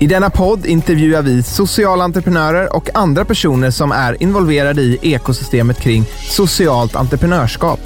I 0.00 0.06
denna 0.06 0.30
podd 0.30 0.66
intervjuar 0.66 1.22
vi 1.22 1.42
sociala 1.42 2.04
entreprenörer 2.04 2.76
och 2.76 2.90
andra 2.94 3.24
personer 3.24 3.70
som 3.70 3.92
är 3.92 4.22
involverade 4.22 4.82
i 4.82 4.98
ekosystemet 5.02 5.80
kring 5.80 6.04
socialt 6.28 6.96
entreprenörskap. 6.96 7.80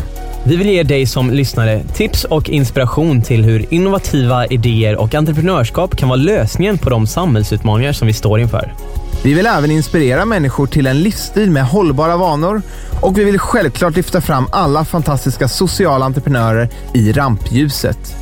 Vi 0.45 0.57
vill 0.57 0.67
ge 0.67 0.83
dig 0.83 1.07
som 1.07 1.31
lyssnare 1.31 1.85
tips 1.95 2.25
och 2.25 2.49
inspiration 2.51 3.23
till 3.23 3.45
hur 3.45 3.75
innovativa 3.75 4.47
idéer 4.47 4.97
och 4.97 5.15
entreprenörskap 5.15 5.97
kan 5.97 6.09
vara 6.09 6.17
lösningen 6.17 6.79
på 6.79 6.91
de 6.91 7.07
samhällsutmaningar 7.07 7.93
som 7.93 8.07
vi 8.07 8.13
står 8.13 8.41
inför. 8.41 8.75
Vi 9.25 9.35
vill 9.35 9.47
även 9.47 9.71
inspirera 9.71 10.25
människor 10.25 10.67
till 10.67 10.87
en 10.87 11.01
livsstil 11.01 11.51
med 11.51 11.65
hållbara 11.65 12.17
vanor 12.17 12.63
och 13.01 13.19
vi 13.19 13.25
vill 13.25 13.39
självklart 13.39 13.97
lyfta 13.97 14.21
fram 14.21 14.47
alla 14.53 14.85
fantastiska 14.85 15.49
sociala 15.49 16.05
entreprenörer 16.05 16.69
i 16.95 17.13
rampljuset. 17.13 18.22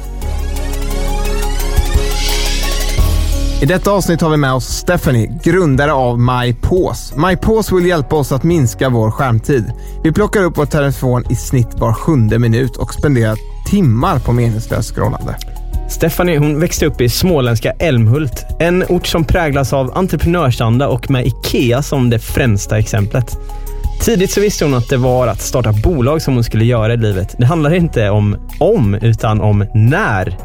I 3.62 3.66
detta 3.66 3.90
avsnitt 3.90 4.20
har 4.20 4.30
vi 4.30 4.36
med 4.36 4.52
oss 4.52 4.64
Stephanie, 4.64 5.38
grundare 5.42 5.92
av 5.92 6.18
MyPause. 6.18 7.14
MyPause 7.16 7.74
vill 7.74 7.86
hjälpa 7.86 8.16
oss 8.16 8.32
att 8.32 8.42
minska 8.42 8.88
vår 8.88 9.10
skärmtid. 9.10 9.72
Vi 10.04 10.12
plockar 10.12 10.44
upp 10.44 10.58
vår 10.58 10.66
telefon 10.66 11.24
i 11.30 11.34
snitt 11.34 11.68
var 11.74 11.92
sjunde 11.92 12.38
minut 12.38 12.76
och 12.76 12.94
spenderar 12.94 13.36
timmar 13.70 14.18
på 14.18 14.32
meningslöst 14.32 14.94
scrollande. 14.94 15.36
Stephanie 15.88 16.38
hon 16.38 16.60
växte 16.60 16.86
upp 16.86 17.00
i 17.00 17.08
småländska 17.08 17.72
Älmhult, 17.72 18.46
en 18.58 18.84
ort 18.88 19.06
som 19.06 19.24
präglas 19.24 19.72
av 19.72 19.98
entreprenörsanda 19.98 20.88
och 20.88 21.10
med 21.10 21.26
IKEA 21.26 21.82
som 21.82 22.10
det 22.10 22.18
främsta 22.18 22.78
exemplet. 22.78 23.38
Tidigt 24.04 24.30
så 24.30 24.40
visste 24.40 24.64
hon 24.64 24.74
att 24.74 24.88
det 24.88 24.96
var 24.96 25.26
att 25.26 25.40
starta 25.40 25.72
bolag 25.72 26.22
som 26.22 26.34
hon 26.34 26.44
skulle 26.44 26.64
göra 26.64 26.94
i 26.94 26.96
livet. 26.96 27.34
Det 27.38 27.46
handlade 27.46 27.76
inte 27.76 28.10
om 28.10 28.36
om, 28.60 28.94
utan 28.94 29.40
om 29.40 29.64
när. 29.74 30.36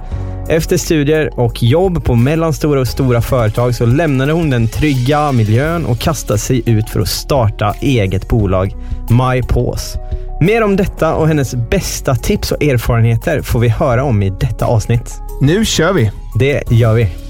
Efter 0.49 0.77
studier 0.77 1.39
och 1.39 1.63
jobb 1.63 2.03
på 2.03 2.15
mellanstora 2.15 2.79
och 2.79 2.88
stora 2.88 3.21
företag 3.21 3.75
så 3.75 3.85
lämnade 3.85 4.31
hon 4.31 4.49
den 4.49 4.67
trygga 4.67 5.31
miljön 5.31 5.85
och 5.85 5.99
kastade 5.99 6.39
sig 6.39 6.63
ut 6.65 6.89
för 6.89 6.99
att 6.99 7.07
starta 7.07 7.75
eget 7.81 8.27
bolag, 8.27 8.75
MyPause. 9.09 9.99
Mer 10.41 10.63
om 10.63 10.75
detta 10.75 11.16
och 11.16 11.27
hennes 11.27 11.55
bästa 11.55 12.16
tips 12.16 12.51
och 12.51 12.63
erfarenheter 12.63 13.41
får 13.41 13.59
vi 13.59 13.69
höra 13.69 14.03
om 14.03 14.23
i 14.23 14.29
detta 14.29 14.66
avsnitt. 14.66 15.21
Nu 15.41 15.66
kör 15.66 15.93
vi! 15.93 16.11
Det 16.39 16.71
gör 16.71 16.93
vi. 16.93 17.25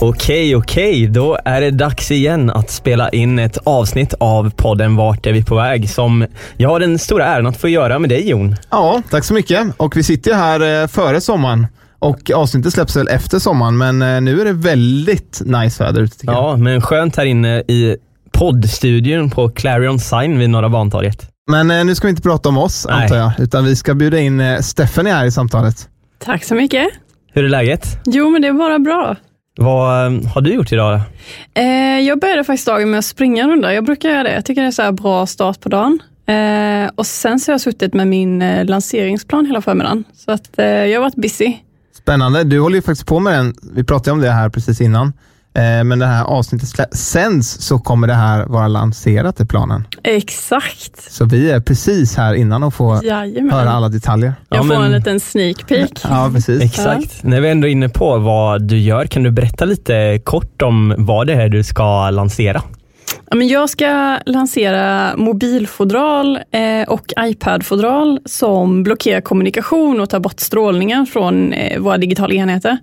Okej, 0.00 0.56
okej, 0.56 1.06
då 1.06 1.38
är 1.44 1.60
det 1.60 1.70
dags 1.70 2.10
igen 2.10 2.50
att 2.50 2.70
spela 2.70 3.08
in 3.08 3.38
ett 3.38 3.58
avsnitt 3.64 4.14
av 4.20 4.50
podden 4.50 4.96
Vart 4.96 5.26
är 5.26 5.32
vi 5.32 5.44
på 5.44 5.54
väg? 5.54 5.90
Som 5.90 6.26
jag 6.56 6.68
har 6.68 6.80
den 6.80 6.98
stora 6.98 7.26
äran 7.26 7.46
att 7.46 7.56
få 7.56 7.68
göra 7.68 7.98
med 7.98 8.10
dig 8.10 8.28
Jon. 8.28 8.56
Ja, 8.70 9.02
tack 9.10 9.24
så 9.24 9.34
mycket. 9.34 9.66
Och 9.76 9.96
vi 9.96 10.02
sitter 10.02 10.30
ju 10.30 10.36
här 10.36 10.82
eh, 10.82 10.86
före 10.88 11.20
sommaren 11.20 11.66
och 11.98 12.30
avsnittet 12.34 12.72
släpps 12.72 12.96
väl 12.96 13.08
efter 13.08 13.38
sommaren, 13.38 13.76
men 13.78 14.02
eh, 14.02 14.20
nu 14.20 14.40
är 14.40 14.44
det 14.44 14.52
väldigt 14.52 15.42
nice 15.44 15.84
väder 15.84 16.02
ute 16.02 16.18
tycker 16.18 16.34
jag. 16.34 16.44
Ja, 16.44 16.56
men 16.56 16.80
skönt 16.80 17.16
här 17.16 17.24
inne 17.24 17.58
i 17.58 17.96
poddstudion 18.32 19.30
på 19.30 19.48
Clarion 19.48 19.98
Sign 19.98 20.38
vid 20.38 20.50
Norra 20.50 20.68
Bantorget. 20.68 21.28
Men 21.50 21.70
eh, 21.70 21.84
nu 21.84 21.94
ska 21.94 22.06
vi 22.06 22.10
inte 22.10 22.22
prata 22.22 22.48
om 22.48 22.58
oss, 22.58 22.86
Nej. 22.90 23.02
antar 23.02 23.16
jag, 23.16 23.32
utan 23.38 23.64
vi 23.64 23.76
ska 23.76 23.94
bjuda 23.94 24.18
in 24.18 24.42
Stephanie 24.60 25.12
här 25.12 25.24
i 25.26 25.30
samtalet. 25.30 25.88
Tack 26.24 26.44
så 26.44 26.54
mycket. 26.54 26.88
Hur 27.32 27.44
är 27.44 27.48
läget? 27.48 27.98
Jo, 28.06 28.30
men 28.30 28.42
det 28.42 28.48
är 28.48 28.52
bara 28.52 28.78
bra. 28.78 29.16
Vad 29.56 30.06
eh, 30.06 30.28
har 30.34 30.40
du 30.40 30.54
gjort 30.54 30.72
idag? 30.72 31.00
Eh, 31.54 32.00
jag 32.00 32.20
började 32.20 32.44
faktiskt 32.44 32.66
dagen 32.66 32.90
med 32.90 32.98
att 32.98 33.04
springa 33.04 33.42
en 33.42 33.50
runda. 33.50 33.74
Jag 33.74 33.84
brukar 33.84 34.08
göra 34.08 34.22
det. 34.22 34.34
Jag 34.34 34.44
tycker 34.44 34.62
det 34.62 34.68
är 34.68 34.72
så 34.72 34.82
här 34.82 34.92
bra 34.92 35.26
start 35.26 35.60
på 35.60 35.68
dagen. 35.68 35.98
Eh, 36.26 36.90
och 36.94 37.06
sen 37.06 37.40
så 37.40 37.50
har 37.50 37.54
jag 37.54 37.60
suttit 37.60 37.94
med 37.94 38.08
min 38.08 38.42
eh, 38.42 38.64
lanseringsplan 38.64 39.46
hela 39.46 39.60
förmiddagen. 39.60 40.04
Så 40.14 40.32
att 40.32 40.50
jag 40.56 40.94
har 40.94 41.00
varit 41.00 41.14
busy. 41.16 41.56
Spännande. 41.96 42.44
Du 42.44 42.60
håller 42.60 42.76
ju 42.76 42.82
faktiskt 42.82 43.06
på 43.06 43.20
med 43.20 43.34
den. 43.34 43.54
Vi 43.74 43.84
pratade 43.84 44.12
om 44.12 44.20
det 44.20 44.30
här 44.30 44.48
precis 44.48 44.80
innan. 44.80 45.12
Eh, 45.54 45.84
Men 45.84 45.98
det 45.98 46.06
här 46.06 46.24
avsnittet 46.24 46.96
sänds 46.96 47.48
så 47.60 47.78
kommer 47.78 48.06
det 48.06 48.14
här 48.14 48.44
vara 48.46 48.68
lanserat 48.68 49.40
i 49.40 49.46
planen. 49.46 49.84
Exakt. 50.02 51.12
Så 51.12 51.24
vi 51.24 51.50
är 51.50 51.60
precis 51.60 52.16
här 52.16 52.34
innan 52.34 52.62
och 52.62 52.74
får 52.74 53.04
Jajamän. 53.04 53.50
höra 53.52 53.70
alla 53.70 53.88
detaljer. 53.88 54.34
Jag 54.48 54.58
Ja, 54.58 54.62
får 54.62 54.68
men- 54.68 54.82
en 54.82 54.92
liten 54.92 55.20
sneak 55.20 55.68
peek. 55.68 56.00
Ja, 56.04 56.30
precis. 56.34 56.62
Exakt. 56.62 57.22
När 57.24 57.40
vi 57.40 57.48
ändå 57.50 57.66
är 57.68 57.72
inne 57.72 57.88
på 57.88 58.18
vad 58.18 58.62
du 58.62 58.78
gör, 58.78 59.06
kan 59.06 59.22
du 59.22 59.30
berätta 59.30 59.64
lite 59.64 60.20
kort 60.24 60.62
om 60.62 60.94
vad 60.98 61.26
det 61.26 61.34
är 61.34 61.48
du 61.48 61.64
ska 61.64 62.10
lansera? 62.10 62.62
Ja, 63.30 63.36
men 63.36 63.48
jag 63.48 63.70
ska 63.70 64.18
lansera 64.26 65.10
mobilfodral 65.16 66.36
eh, 66.50 66.88
och 66.88 67.12
iPad-fodral 67.20 68.20
som 68.24 68.82
blockerar 68.82 69.20
kommunikation 69.20 70.00
och 70.00 70.10
tar 70.10 70.20
bort 70.20 70.40
strålningen 70.40 71.06
från 71.06 71.52
eh, 71.52 71.80
våra 71.80 71.98
digitala 71.98 72.34
enheter. 72.34 72.78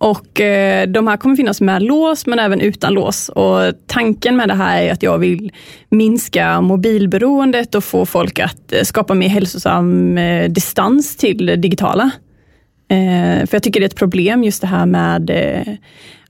Och 0.00 0.40
eh, 0.40 0.88
De 0.88 1.06
här 1.06 1.16
kommer 1.16 1.36
finnas 1.36 1.60
med 1.60 1.82
lås 1.82 2.26
men 2.26 2.38
även 2.38 2.60
utan 2.60 2.94
lås. 2.94 3.28
Och 3.28 3.60
Tanken 3.86 4.36
med 4.36 4.48
det 4.48 4.54
här 4.54 4.82
är 4.82 4.92
att 4.92 5.02
jag 5.02 5.18
vill 5.18 5.52
minska 5.88 6.60
mobilberoendet 6.60 7.74
och 7.74 7.84
få 7.84 8.06
folk 8.06 8.38
att 8.38 8.72
eh, 8.72 8.82
skapa 8.82 9.14
mer 9.14 9.28
hälsosam 9.28 10.18
eh, 10.18 10.50
distans 10.50 11.16
till 11.16 11.46
det 11.46 11.56
digitala. 11.56 12.10
Eh, 12.90 13.46
för 13.46 13.54
jag 13.54 13.62
tycker 13.62 13.80
det 13.80 13.84
är 13.84 13.88
ett 13.88 13.96
problem 13.96 14.44
just 14.44 14.60
det 14.60 14.66
här 14.66 14.86
med 14.86 15.30
eh, 15.30 15.74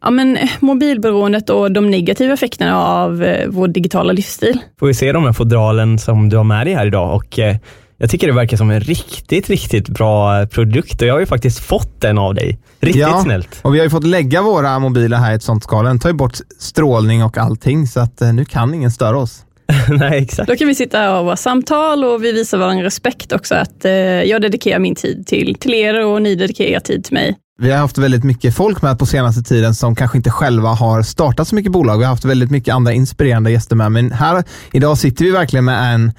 ja, 0.01 0.11
men, 0.11 0.37
eh, 0.37 0.49
mobilberoendet 0.61 1.51
och 1.51 1.73
de 1.73 1.91
negativa 1.91 2.33
effekterna 2.35 2.85
av 2.85 3.23
eh, 3.23 3.49
vår 3.49 3.69
digitala 3.69 4.13
livsstil. 4.13 4.59
Får 4.79 4.87
vi 4.87 4.95
se 4.95 5.13
de 5.13 5.25
här 5.25 5.33
fodralen 5.33 5.99
som 5.99 6.29
du 6.29 6.37
har 6.37 6.45
med 6.45 6.67
dig 6.67 6.75
här 6.75 6.87
idag 6.87 7.15
och 7.15 7.39
eh, 7.39 7.57
jag 8.01 8.11
tycker 8.11 8.27
det 8.27 8.33
verkar 8.33 8.57
som 8.57 8.71
en 8.71 8.81
riktigt, 8.81 9.49
riktigt 9.49 9.89
bra 9.89 10.47
produkt 10.47 11.03
och 11.03 11.09
jag 11.09 11.15
har 11.15 11.21
ju 11.21 11.27
faktiskt 11.27 11.59
fått 11.59 12.05
en 12.05 12.19
av 12.19 12.35
dig. 12.35 12.59
Riktigt 12.81 13.01
Ja. 13.01 13.21
snällt. 13.25 13.59
Och 13.63 13.75
vi 13.75 13.79
har 13.79 13.85
ju 13.85 13.91
fått 13.91 14.05
lägga 14.07 14.43
våra 14.43 14.79
mobiler 14.79 15.17
här 15.17 15.33
i 15.33 15.35
ett 15.35 15.43
sånt 15.43 15.63
skal. 15.65 15.85
Den 15.85 15.99
tar 15.99 16.09
ju 16.09 16.15
bort 16.15 16.37
strålning 16.59 17.25
och 17.25 17.39
allting, 17.39 17.87
så 17.87 18.01
att 18.01 18.23
eh, 18.23 18.33
nu 18.33 18.45
kan 18.45 18.75
ingen 18.75 18.91
störa 18.91 19.19
oss. 19.19 19.45
Nej, 19.89 20.23
exakt. 20.23 20.49
Då 20.49 20.57
kan 20.57 20.69
vi 20.69 20.75
sitta 20.75 21.09
och 21.11 21.15
ha 21.17 21.23
våra 21.23 21.37
samtal 21.37 22.05
och 22.05 22.25
vi 22.25 22.33
visar 22.33 22.59
varandra 22.59 22.85
respekt 22.85 23.33
också. 23.33 23.55
Att 23.55 23.85
eh, 23.85 23.93
jag 23.93 24.43
dedikerar 24.43 24.79
min 24.79 24.95
tid 24.95 25.27
till, 25.27 25.57
till 25.61 25.75
er 25.75 26.07
och 26.07 26.23
ni 26.23 26.35
dedikerar 26.35 26.69
er 26.69 26.81
tid 26.81 27.05
till 27.05 27.15
mig. 27.15 27.37
Vi 27.63 27.71
har 27.71 27.79
haft 27.79 27.99
väldigt 27.99 28.25
mycket 28.25 28.55
folk 28.57 28.83
med 28.83 28.99
på 28.99 29.07
senaste 29.07 29.43
tiden 29.43 29.75
som 29.75 29.95
kanske 29.97 30.17
inte 30.19 30.31
själva 30.31 30.69
har 30.69 31.03
startat 31.03 31.49
så 31.49 31.55
mycket 31.55 31.73
bolag. 31.73 31.99
Vi 31.99 32.05
har 32.05 32.11
haft 32.11 32.25
väldigt 32.25 32.51
mycket 32.51 32.75
andra 32.75 32.93
inspirerande 32.93 33.51
gäster 33.51 33.77
med, 33.77 33.93
men 33.93 34.13
här 34.13 34.45
idag 34.73 34.99
sitter 34.99 35.25
vi 35.25 35.31
verkligen 35.31 35.65
med 35.65 35.95
en 35.95 36.13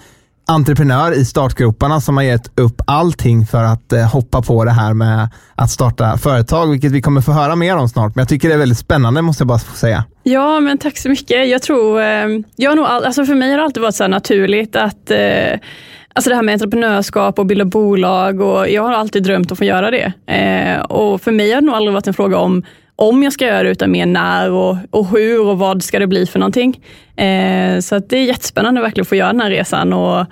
entreprenör 0.46 1.12
i 1.12 1.26
startgroparna 1.26 2.02
som 2.02 2.18
har 2.18 2.24
gett 2.24 2.60
upp 2.60 2.82
allting 2.88 3.46
för 3.46 3.64
att 3.64 3.94
eh, 3.94 4.12
hoppa 4.12 4.42
på 4.42 4.66
det 4.66 4.72
här 4.72 4.94
med 4.94 5.30
att 5.56 5.70
starta 5.70 6.18
företag, 6.18 6.68
vilket 6.72 6.92
vi 6.92 7.02
kommer 7.02 7.22
få 7.22 7.32
höra 7.32 7.56
mer 7.56 7.78
om 7.78 7.90
snart. 7.90 8.16
Men 8.16 8.22
jag 8.22 8.30
tycker 8.30 8.48
det 8.48 8.54
är 8.54 8.60
väldigt 8.60 8.78
spännande 8.78 9.22
måste 9.22 9.42
jag 9.42 9.48
bara 9.48 9.60
få 9.60 9.76
säga. 9.76 10.04
Ja, 10.24 10.60
men 10.60 10.78
tack 10.78 10.98
så 10.98 11.10
mycket. 11.10 11.50
Jag 11.50 11.62
tror, 11.62 12.02
eh, 12.02 12.28
jag 12.56 12.76
nog 12.76 12.86
all, 12.86 13.06
alltså 13.06 13.26
för 13.26 13.36
mig 13.36 13.52
har 13.52 13.58
det 13.58 13.64
alltid 13.64 13.84
varit 13.84 13.96
så 13.96 14.04
här 14.04 14.10
naturligt 14.10 14.76
att 14.76 15.12
eh, 15.12 15.60
Alltså 16.14 16.30
det 16.30 16.36
här 16.36 16.44
med 16.44 16.54
entreprenörskap 16.54 17.40
och 17.40 17.46
bilda 17.46 17.66
bolag 17.66 18.42
och 18.42 18.70
jag 18.70 18.84
har 18.84 18.94
alltid 18.94 19.24
drömt 19.24 19.52
om 19.52 19.54
att 19.54 19.58
få 19.58 19.66
göra 19.66 19.92
det. 19.92 20.14
Eh, 20.28 20.82
och 20.82 21.22
för 21.22 21.32
mig 21.32 21.52
har 21.52 21.62
det 21.62 21.66
nog 21.66 21.76
aldrig 21.76 21.94
varit 21.94 22.08
en 22.08 22.14
fråga 22.14 22.38
om 22.38 22.64
om 23.02 23.24
jag 23.24 23.34
ska 23.34 23.46
göra 23.46 23.64
det, 23.64 23.70
utan 23.70 23.92
mer 23.92 24.06
när 24.06 24.52
och, 24.52 24.78
och 24.90 25.08
hur 25.08 25.48
och 25.48 25.60
vad 25.60 25.84
ska 25.84 26.00
det 26.00 26.08
bli 26.08 26.26
för 26.26 26.40
någonting. 26.40 26.80
Eh, 27.16 27.80
så 27.80 27.96
att 27.96 28.10
det 28.10 28.18
är 28.18 28.24
jättespännande 28.24 28.82
verkligen 28.82 29.02
att 29.02 29.08
få 29.08 29.16
göra 29.16 29.32
den 29.32 29.42
här 29.42 29.50
resan. 29.50 29.94
Och 29.94 30.26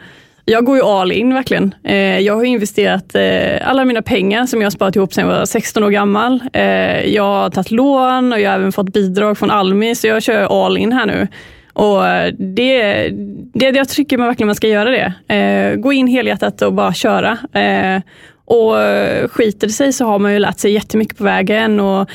jag 0.45 0.65
går 0.65 0.77
ju 0.77 0.83
all 0.83 1.11
in 1.11 1.33
verkligen. 1.33 1.75
Eh, 1.83 2.19
jag 2.19 2.35
har 2.35 2.43
investerat 2.43 3.15
eh, 3.15 3.69
alla 3.69 3.85
mina 3.85 4.01
pengar 4.01 4.45
som 4.45 4.61
jag 4.61 4.65
har 4.65 4.71
sparat 4.71 4.95
ihop 4.95 5.13
sedan 5.13 5.29
jag 5.29 5.37
var 5.37 5.45
16 5.45 5.83
år 5.83 5.89
gammal. 5.89 6.43
Eh, 6.53 7.05
jag 7.13 7.23
har 7.23 7.49
tagit 7.49 7.71
lån 7.71 8.33
och 8.33 8.39
jag 8.39 8.49
har 8.49 8.57
även 8.57 8.71
fått 8.71 8.93
bidrag 8.93 9.37
från 9.37 9.51
Almi, 9.51 9.95
så 9.95 10.07
jag 10.07 10.23
kör 10.23 10.65
all 10.65 10.77
in 10.77 10.91
här 10.91 11.05
nu. 11.05 11.27
Och 11.73 12.07
eh, 12.07 12.33
det, 12.33 13.09
det, 13.53 13.69
jag 13.69 13.89
tycker 13.89 14.17
man 14.17 14.27
verkligen 14.27 14.47
man 14.47 14.55
ska 14.55 14.67
göra 14.67 14.89
det. 14.89 15.35
Eh, 15.35 15.75
gå 15.75 15.93
in 15.93 16.07
helhjärtat 16.07 16.61
och 16.61 16.73
bara 16.73 16.93
köra. 16.93 17.37
Eh, 17.53 18.01
och 18.45 18.81
eh, 18.81 19.27
skiter 19.27 19.67
det 19.67 19.73
sig 19.73 19.93
så 19.93 20.05
har 20.05 20.19
man 20.19 20.33
ju 20.33 20.39
lärt 20.39 20.59
sig 20.59 20.71
jättemycket 20.71 21.17
på 21.17 21.23
vägen 21.23 21.79
och 21.79 22.09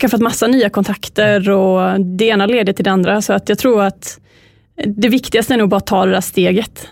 skaffat 0.00 0.20
massa 0.20 0.46
nya 0.46 0.70
kontakter 0.70 1.50
och 1.50 2.00
det 2.00 2.24
ena 2.24 2.46
leder 2.46 2.72
till 2.72 2.84
det 2.84 2.90
andra. 2.90 3.22
Så 3.22 3.32
att 3.32 3.48
jag 3.48 3.58
tror 3.58 3.82
att 3.82 4.18
det 4.86 5.08
viktigaste 5.08 5.54
är 5.54 5.58
nog 5.58 5.68
bara 5.68 5.76
att 5.76 5.86
ta 5.86 6.06
det 6.06 6.12
där 6.12 6.20
steget 6.20 6.88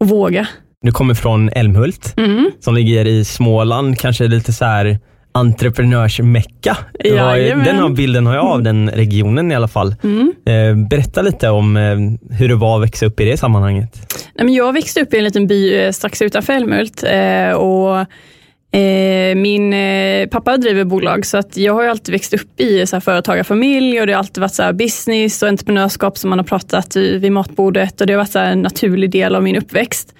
och 0.00 0.08
våga. 0.08 0.46
Du 0.82 0.92
kommer 0.92 1.14
från 1.14 1.48
Älmhult 1.48 2.14
Mm. 2.16 2.50
som 2.60 2.74
ligger 2.74 3.06
i 3.06 3.24
Småland, 3.24 3.98
kanske 3.98 4.28
lite 4.28 4.52
så 4.52 4.64
här 4.64 4.98
entreprenörsmecka. 5.32 6.76
Jajamän. 7.04 7.64
Den 7.64 7.76
har 7.78 7.88
bilden 7.88 8.26
har 8.26 8.34
jag 8.34 8.44
av 8.44 8.62
den 8.62 8.90
regionen 8.90 9.52
i 9.52 9.54
alla 9.54 9.68
fall. 9.68 9.94
Mm. 10.04 10.32
Eh, 10.46 10.88
Berätta 10.88 11.22
lite 11.22 11.48
om 11.48 11.76
eh, 11.76 11.96
hur 12.38 12.48
det 12.48 12.54
var 12.54 12.76
att 12.76 12.82
växa 12.82 13.06
upp 13.06 13.20
i 13.20 13.24
det 13.24 13.36
sammanhanget. 13.36 14.14
Jag 14.34 14.72
växte 14.72 15.00
upp 15.02 15.14
i 15.14 15.18
en 15.18 15.24
liten 15.24 15.46
by 15.46 15.74
eh, 15.78 15.92
strax 15.92 16.22
utanför 16.22 16.52
Älmhult 16.52 17.02
och 17.56 18.06
Eh, 18.70 19.34
min 19.36 19.72
eh, 19.72 20.28
pappa 20.28 20.56
driver 20.56 20.84
bolag 20.84 21.26
så 21.26 21.36
att 21.36 21.56
jag 21.56 21.74
har 21.74 21.82
ju 21.82 21.88
alltid 21.88 22.12
växt 22.12 22.34
upp 22.34 22.60
i 22.60 22.86
så 22.86 22.96
här, 22.96 23.00
företagarfamilj 23.00 24.00
och 24.00 24.06
det 24.06 24.12
har 24.12 24.18
alltid 24.18 24.40
varit 24.40 24.54
så 24.54 24.62
här, 24.62 24.72
business 24.72 25.42
och 25.42 25.48
entreprenörskap 25.48 26.18
som 26.18 26.30
man 26.30 26.38
har 26.38 26.46
pratat 26.46 26.96
vid 26.96 27.32
matbordet 27.32 28.00
och 28.00 28.06
det 28.06 28.12
har 28.12 28.18
varit 28.18 28.30
så 28.30 28.38
här, 28.38 28.52
en 28.52 28.62
naturlig 28.62 29.10
del 29.10 29.34
av 29.34 29.42
min 29.42 29.56
uppväxt. 29.56 30.14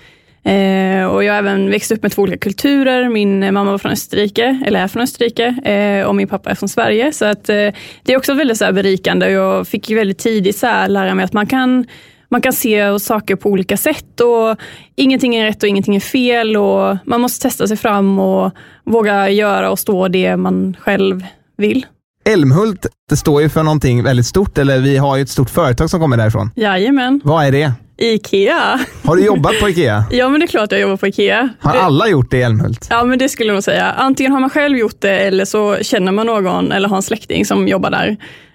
Eh, 0.45 1.05
och 1.05 1.25
jag 1.25 1.33
har 1.33 1.39
även 1.39 1.71
växt 1.71 1.93
upp 1.93 2.03
med 2.03 2.13
två 2.13 2.23
olika 2.23 2.39
kulturer. 2.39 3.09
Min 3.09 3.55
mamma 3.55 3.71
var 3.71 3.79
från 3.79 3.93
Österrike, 3.93 4.63
eller 4.67 4.81
är 4.81 4.89
från 4.89 5.03
Österrike, 5.03 6.05
och 6.07 6.15
min 6.15 6.29
pappa 6.29 6.51
är 6.51 6.55
från 6.55 6.69
Sverige. 6.69 7.13
Så 7.13 7.25
att, 7.25 7.45
det 7.45 7.73
är 8.07 8.17
också 8.17 8.35
väldigt 8.35 8.59
så 8.59 8.65
här, 8.65 8.73
berikande 8.73 9.27
och 9.27 9.33
jag 9.33 9.69
fick 9.69 9.91
ju 9.91 9.97
väldigt 9.97 10.19
tidigt 10.19 10.57
så 10.57 10.67
här, 10.67 10.89
lära 10.89 11.15
mig 11.15 11.25
att 11.25 11.33
man 11.33 11.47
kan 11.47 11.87
man 12.31 12.41
kan 12.43 12.53
se 12.53 12.99
saker 12.99 13.37
på 13.37 13.49
olika 13.51 13.77
sätt 13.77 14.21
och 14.21 14.57
ingenting 14.97 15.37
är 15.37 15.45
rätt 15.45 15.63
och 15.63 15.69
ingenting 15.69 15.97
är 15.97 16.01
fel 16.01 16.57
och 16.57 16.97
man 17.05 17.21
måste 17.21 17.43
testa 17.43 17.67
sig 17.69 17.77
fram 17.77 18.19
och 18.19 18.53
våga 18.85 19.29
göra 19.31 19.71
och 19.71 19.79
stå 19.79 20.09
det 20.09 20.37
man 20.37 20.77
själv 20.81 21.25
vill. 21.57 21.87
Älmhult, 22.25 22.87
det 23.11 23.17
står 23.17 23.43
ju 23.43 23.49
för 23.49 23.63
någonting 23.63 24.03
väldigt 24.03 24.27
stort, 24.27 24.59
eller 24.59 24.79
vi 24.79 24.97
har 24.97 25.17
ju 25.17 25.23
ett 25.23 25.29
stort 25.29 25.51
företag 25.51 25.91
som 25.91 26.01
kommer 26.01 26.17
därifrån. 26.17 26.51
Jajamän, 26.57 27.21
Vad 27.25 27.45
är 27.47 27.53
det? 27.53 27.73
IKEA. 28.01 28.81
Har 29.05 29.17
du 29.17 29.25
jobbat 29.25 29.61
på 29.61 29.69
Ikea? 29.69 30.05
Ja 30.11 30.29
men 30.29 30.41
det 30.41 30.47
är 30.47 30.49
klart 30.49 30.73
jag 30.73 30.81
jobbar 30.81 30.97
på 30.97 31.07
IKEA. 31.07 31.49
Har 31.61 31.73
Det- 31.73 31.81
alla 31.81 32.09
gjort 32.09 32.31
det 32.31 32.37
i 32.39 32.43
Älmhult? 32.43 32.87
Ja 32.91 33.05
men 33.05 33.19
det 33.19 33.29
skulle 33.29 33.49
jag 33.49 33.55
nog 33.55 33.65
säga. 33.65 33.85
Antingen 33.85 34.33
har 34.33 34.41
man 34.41 34.51
själv 34.51 34.79
gjort 34.79 35.01
det 35.01 35.19
eller 35.21 35.45
så 35.45 35.77
känner 35.83 36.13
man 36.13 36.27
någon 36.27 36.73
eller 36.73 36.89
har 36.89 36.97
en 36.97 37.03
släkting 37.03 37.45
som 37.47 37.69
jobbar 37.69 37.91
där. 37.91 38.09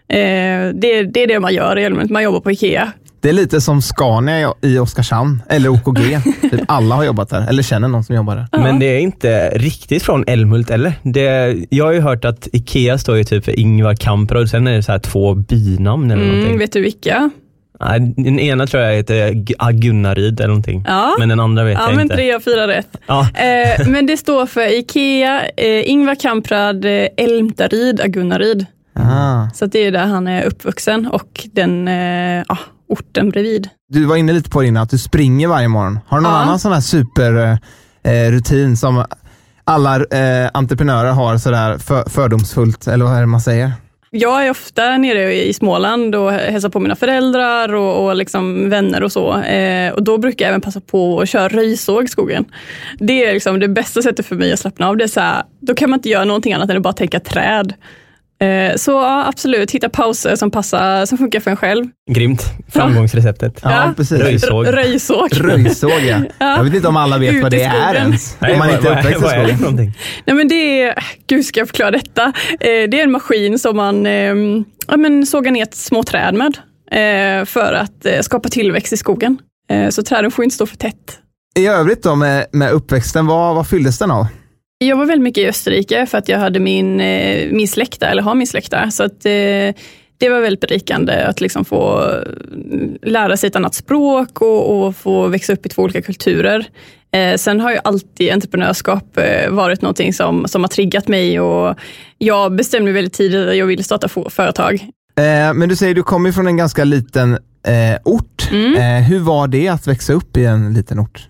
Eh, 0.10 0.74
det, 0.74 1.04
det 1.04 1.24
är 1.24 1.28
det 1.28 1.40
man 1.40 1.54
gör 1.54 1.80
i 1.80 1.84
Älmhult, 1.84 2.12
man 2.12 2.24
jobbar 2.24 2.40
på 2.40 2.52
IKEA. 2.52 2.92
Det 3.24 3.30
är 3.30 3.34
lite 3.34 3.62
som 3.62 3.82
Scania 3.82 4.54
i 4.62 4.80
Oskarshamn, 4.80 5.44
eller 5.50 5.70
OKG. 5.70 6.20
typ 6.52 6.62
alla 6.68 6.96
har 6.96 7.04
jobbat 7.04 7.30
där, 7.30 7.50
eller 7.50 7.64
känner 7.64 7.88
någon 7.88 8.04
som 8.04 8.16
jobbar 8.16 8.36
där. 8.36 8.60
Men 8.60 8.80
det 8.80 8.86
är 8.86 9.00
inte 9.00 9.50
riktigt 9.50 10.04
från 10.04 10.24
Älmhult 10.28 10.70
eller? 10.72 10.94
Det, 11.04 11.56
jag 11.70 11.86
har 11.86 11.92
ju 11.94 12.00
hört 12.02 12.26
att 12.26 12.48
Ikea 12.54 12.98
står 12.98 13.18
ju 13.18 13.24
typ 13.24 13.46
för 13.46 13.60
Ingvar 13.60 13.96
Kamprad, 13.96 14.50
sen 14.50 14.68
är 14.68 14.72
det 14.72 14.84
så 14.84 14.92
här 14.92 15.00
två 15.00 15.36
binamn 15.36 16.12
eller 16.12 16.24
Mm, 16.24 16.36
någonting. 16.36 16.60
vet 16.60 16.72
du 16.72 16.82
vilka? 16.82 17.30
Nej, 17.80 18.14
den 18.18 18.40
ena 18.40 18.68
tror 18.68 18.84
jag 18.84 18.96
heter 18.96 19.44
ah, 19.58 19.72
Gunnaryd 19.72 20.40
eller 20.40 20.48
någonting. 20.48 20.84
Ja. 20.88 21.16
Men 21.20 21.30
den 21.30 21.40
andra 21.40 21.64
vet 21.64 21.74
Ja 21.78 21.86
jag 21.88 21.96
men 21.96 22.02
inte. 22.04 22.16
tre 22.16 22.34
av 22.34 22.40
fyra 22.40 22.68
rätt. 22.68 22.98
Ja. 23.08 23.28
Eh, 23.36 23.88
men 23.88 24.06
det 24.06 24.18
står 24.18 24.46
för 24.46 24.80
IKEA, 24.80 25.42
eh, 25.58 25.90
Ingvar 25.90 26.16
Kamprad, 26.16 26.86
eh, 26.86 27.08
Älmtaryd, 27.18 28.02
Agunnaryd. 28.02 28.66
Ah. 28.96 29.50
Så 29.54 29.66
att 29.66 29.72
det 29.72 29.80
är 29.80 29.92
där 29.92 30.06
han 30.06 30.28
är 30.28 30.44
uppvuxen 30.44 31.08
och 31.08 31.48
den 31.54 31.88
eh, 31.88 32.44
ja, 32.48 32.58
orten 32.88 33.30
bredvid. 33.30 33.70
Du 33.90 34.06
var 34.06 34.16
inne 34.16 34.34
lite 34.34 34.50
på 34.50 34.62
det 34.62 34.68
innan, 34.68 34.84
att 34.84 34.90
du 34.90 34.98
springer 34.98 35.48
varje 35.48 35.68
morgon. 35.68 36.00
Har 36.08 36.18
du 36.18 36.24
någon 36.24 36.32
Ja. 36.34 36.38
annan 36.38 36.60
sån 36.60 36.74
här 36.74 36.82
superrutin 36.82 38.70
eh, 38.70 38.76
som 38.76 39.06
alla 39.64 39.96
eh, 39.96 40.50
entreprenörer 40.54 41.12
har 41.12 41.38
sådär 41.38 41.78
för, 41.78 42.10
fördomsfullt, 42.10 42.88
eller 42.88 43.06
vad 43.06 43.16
är 43.16 43.20
det 43.20 43.26
man 43.26 43.42
säger? 43.42 43.72
Jag 44.16 44.46
är 44.46 44.50
ofta 44.52 44.98
nere 44.98 45.34
i 45.46 45.54
Småland 45.54 46.16
och 46.16 46.32
hälsar 46.32 46.70
på 46.70 46.80
mina 46.80 46.96
föräldrar 46.96 47.74
och, 47.74 48.06
och 48.06 48.16
liksom 48.16 48.70
vänner 48.70 49.04
och 49.04 49.12
så. 49.12 49.38
Eh, 49.42 49.94
och 49.94 50.04
då 50.04 50.18
brukar 50.18 50.46
jag 50.46 50.50
även 50.50 50.62
passa 50.62 50.82
på 50.82 51.20
att 51.22 51.30
köra 51.30 51.48
röjsåg 51.48 52.04
i 52.04 52.08
skogen. 52.08 52.46
Det 53.00 53.26
är 53.26 53.34
liksom 53.34 53.60
det 53.60 53.68
bästa 53.68 54.02
sättet 54.02 54.26
för 54.26 54.36
mig 54.36 54.54
att 54.54 54.60
slappna 54.60 54.88
av. 54.88 54.98
Det 54.98 55.04
är 55.04 55.08
så 55.08 55.20
här, 55.20 55.44
då 55.60 55.74
kan 55.76 55.90
man 55.90 56.00
inte 56.00 56.10
göra 56.10 56.26
någonting 56.26 56.54
annat 56.54 56.70
än 56.70 56.78
att 56.78 56.84
bara 56.84 56.94
tänka 56.94 57.20
träd. 57.20 57.74
Eh, 58.44 58.76
så 58.76 58.92
ja, 58.92 59.26
absolut, 59.28 59.72
hitta 59.72 59.90
pauser 59.90 60.36
som 60.36 60.52
passar, 60.52 61.06
som 61.06 61.18
funkar 61.18 61.40
för 61.40 61.52
en 61.52 61.58
själv. 61.58 61.86
Grymt. 62.12 62.44
Framgångsreceptet. 62.74 63.60
Ja, 63.64 63.94
precis. 63.98 64.20
Röjsåg. 64.20 64.68
Röjsåg. 64.78 65.30
Röjsåg 65.32 65.92
ja. 65.92 66.22
Jag 66.40 66.64
vet 66.64 66.74
inte 66.74 66.88
om 66.88 66.98
alla 66.98 67.18
vet 67.18 67.34
Ut 67.34 67.44
vad 67.44 67.52
det 67.52 67.64
är 67.64 67.96
ens. 67.96 68.38
Nej, 68.40 68.54
om 68.54 68.60
man 68.60 68.68
vad- 68.68 68.78
inte 68.78 68.90
är 68.90 68.98
uppväxt 69.00 69.24
i 69.26 69.28
skogen. 69.30 69.58
någonting? 69.60 69.98
Nej 70.26 70.36
men 70.36 70.48
det 70.48 70.82
är, 70.82 71.04
gud 71.28 71.46
ska 71.46 71.60
jag 71.60 71.68
förklara 71.68 71.92
detta? 71.92 72.24
Eh, 72.52 72.90
det 72.90 73.00
är 73.00 73.04
en 73.04 73.12
maskin 73.12 73.60
som 73.60 73.78
man 73.78 74.06
eh, 74.06 74.34
ja, 74.88 74.98
men 74.98 75.26
sågar 75.26 75.52
ner 75.52 75.68
små 75.72 76.04
träd 76.04 76.34
med 76.34 76.58
eh, 76.92 77.46
för 77.46 77.74
att 77.74 78.26
skapa 78.26 78.50
tillväxt 78.50 78.94
i 78.94 78.98
skogen. 78.98 79.38
Så 79.90 80.04
träden 80.04 80.32
får 80.32 80.44
inte 80.44 80.56
stå 80.56 80.66
för 80.66 80.78
tätt. 80.78 81.18
I 81.56 81.68
övrigt 81.68 82.04
då 82.04 82.16
med, 82.16 82.46
med 82.52 82.72
uppväxten, 82.72 83.26
vad, 83.28 83.56
vad 83.56 83.68
fylldes 83.68 84.00
den 84.00 84.12
av? 84.12 84.26
Jag 84.78 84.98
var 84.98 85.06
väldigt 85.06 85.24
mycket 85.24 85.42
i 85.42 85.48
Österrike 85.48 86.06
för 86.06 86.18
att 86.18 86.30
jag 86.30 86.40
hade 86.40 86.60
min, 86.60 87.00
eh, 87.00 87.52
min 87.52 87.68
släkt 87.68 88.00
där, 88.00 88.12
eller 88.12 88.22
har 88.22 88.36
min 88.36 88.48
släkt 88.48 88.72
där. 88.72 88.90
Så 88.90 89.04
att, 89.04 89.26
eh, 89.26 89.84
det 90.18 90.30
var 90.30 90.42
väldigt 90.42 90.60
berikande 90.60 91.24
att 91.24 91.42
liksom 91.42 91.66
få 91.66 92.02
eh, 92.02 93.10
lära 93.10 93.38
sig 93.38 93.48
ett 93.48 93.56
annat 93.56 93.76
språk 93.76 94.42
och, 94.42 94.86
och 94.86 94.96
få 94.96 95.28
växa 95.28 95.54
upp 95.54 95.66
i 95.66 95.70
två 95.70 95.82
olika 95.82 96.02
kulturer. 96.02 96.66
Eh, 97.12 97.38
sen 97.38 97.60
har 97.60 97.72
ju 97.72 97.78
alltid 97.84 98.32
entreprenörskap 98.32 99.18
eh, 99.18 99.50
varit 99.50 99.82
någonting 99.82 100.14
som, 100.14 100.48
som 100.48 100.64
har 100.64 100.68
triggat 100.68 101.08
mig 101.08 101.40
och 101.40 101.76
jag 102.18 102.56
bestämde 102.56 102.84
mig 102.84 102.94
väldigt 102.94 103.14
tidigt 103.14 103.48
att 103.48 103.58
jag 103.58 103.66
ville 103.66 103.84
starta 103.84 104.08
företag. 104.30 104.74
Eh, 105.18 105.54
men 105.54 105.70
du 105.70 105.76
säger 105.76 105.96
du 105.96 106.04
kommer 106.04 106.32
från 106.32 106.48
en 106.48 106.58
ganska 106.58 106.84
liten 106.84 107.38
ort. 108.04 108.50
Mm. 108.52 109.04
Hur 109.04 109.20
var 109.20 109.48
det 109.48 109.68
att 109.68 109.88
växa 109.88 110.14
upp 110.14 110.38
i 110.38 110.46
en 110.46 110.74
liten 110.74 111.00
ort? 111.00 111.28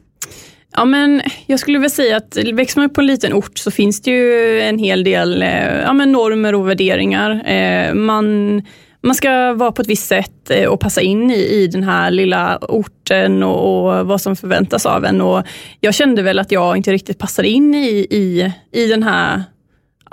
Ja, 0.76 0.86
men 0.86 1.22
jag 1.46 1.60
skulle 1.60 1.80
väl 1.80 1.90
säga 1.90 2.18
att 2.18 2.38
växer 2.54 2.80
man 2.80 2.90
upp 2.90 2.94
på 2.94 3.02
en 3.02 3.08
liten 3.08 3.34
ort 3.34 3.58
så 3.58 3.72
finns 3.72 4.02
det 4.02 4.12
ju 4.12 4.60
en 4.62 4.80
hel 4.80 5.04
del 5.04 5.42
eh, 5.42 5.82
ja, 5.82 5.94
men 5.94 6.12
normer 6.12 6.56
och 6.56 6.70
värderingar. 6.70 7.50
Eh, 7.50 7.94
man, 7.94 8.62
man 9.02 9.16
ska 9.16 9.54
vara 9.54 9.72
på 9.72 9.82
ett 9.82 9.88
visst 9.88 10.08
sätt 10.08 10.50
eh, 10.50 10.66
och 10.66 10.80
passa 10.80 11.02
in 11.02 11.32
i, 11.32 11.40
i 11.40 11.68
den 11.68 11.84
här 11.84 12.12
lilla 12.12 12.58
orten 12.58 13.44
och, 13.44 13.86
och 13.86 14.08
vad 14.08 14.22
som 14.22 14.36
förväntas 14.36 14.86
av 14.86 15.06
en. 15.06 15.22
Och 15.22 15.44
jag 15.80 15.94
kände 15.94 16.22
väl 16.22 16.40
att 16.40 16.52
jag 16.52 16.78
inte 16.78 16.92
riktigt 16.92 17.20
passade 17.20 17.48
in 17.48 17.76
i, 17.76 18.08
i, 18.10 18.52
i 18.72 18.88
den 18.88 19.04
här 19.04 19.44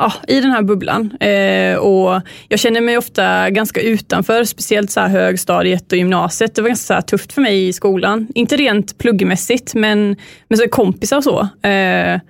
ja, 0.00 0.12
i 0.28 0.40
den 0.40 0.50
här 0.50 0.62
bubblan. 0.62 1.12
Eh, 1.20 1.76
och 1.76 2.20
jag 2.48 2.58
känner 2.58 2.80
mig 2.80 2.98
ofta 2.98 3.50
ganska 3.50 3.80
utanför, 3.80 4.44
speciellt 4.44 4.90
så 4.90 5.00
här 5.00 5.08
högstadiet 5.08 5.92
och 5.92 5.98
gymnasiet. 5.98 6.54
Det 6.54 6.62
var 6.62 6.68
ganska 6.68 6.86
så 6.86 6.94
här 6.94 7.00
tufft 7.00 7.32
för 7.32 7.42
mig 7.42 7.68
i 7.68 7.72
skolan. 7.72 8.28
Inte 8.34 8.56
rent 8.56 8.98
pluggmässigt, 8.98 9.74
men 9.74 10.16
med 10.48 10.58
så 10.58 10.68
kompisar 10.68 11.16
och 11.16 11.24
så. 11.24 11.40
Eh, 11.68 12.20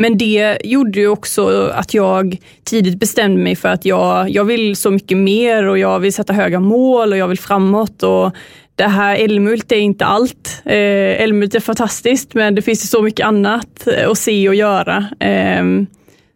men 0.00 0.18
det 0.18 0.58
gjorde 0.64 1.00
ju 1.00 1.08
också 1.08 1.72
att 1.74 1.94
jag 1.94 2.36
tidigt 2.64 3.00
bestämde 3.00 3.42
mig 3.42 3.56
för 3.56 3.68
att 3.68 3.84
jag, 3.84 4.30
jag 4.30 4.44
vill 4.44 4.76
så 4.76 4.90
mycket 4.90 5.18
mer 5.18 5.64
och 5.64 5.78
jag 5.78 6.00
vill 6.00 6.12
sätta 6.12 6.32
höga 6.32 6.60
mål 6.60 7.12
och 7.12 7.18
jag 7.18 7.28
vill 7.28 7.38
framåt. 7.38 8.02
Och 8.02 8.32
det 8.74 8.86
här 8.86 9.16
Älmhult 9.16 9.72
är 9.72 9.76
inte 9.76 10.04
allt. 10.04 10.62
Eh, 10.64 11.22
Älmhult 11.22 11.54
är 11.54 11.60
fantastiskt, 11.60 12.34
men 12.34 12.54
det 12.54 12.62
finns 12.62 12.84
ju 12.84 12.86
så 12.86 13.02
mycket 13.02 13.26
annat 13.26 13.86
eh, 13.86 14.10
att 14.10 14.18
se 14.18 14.48
och 14.48 14.54
göra. 14.54 15.06
Eh, 15.20 15.64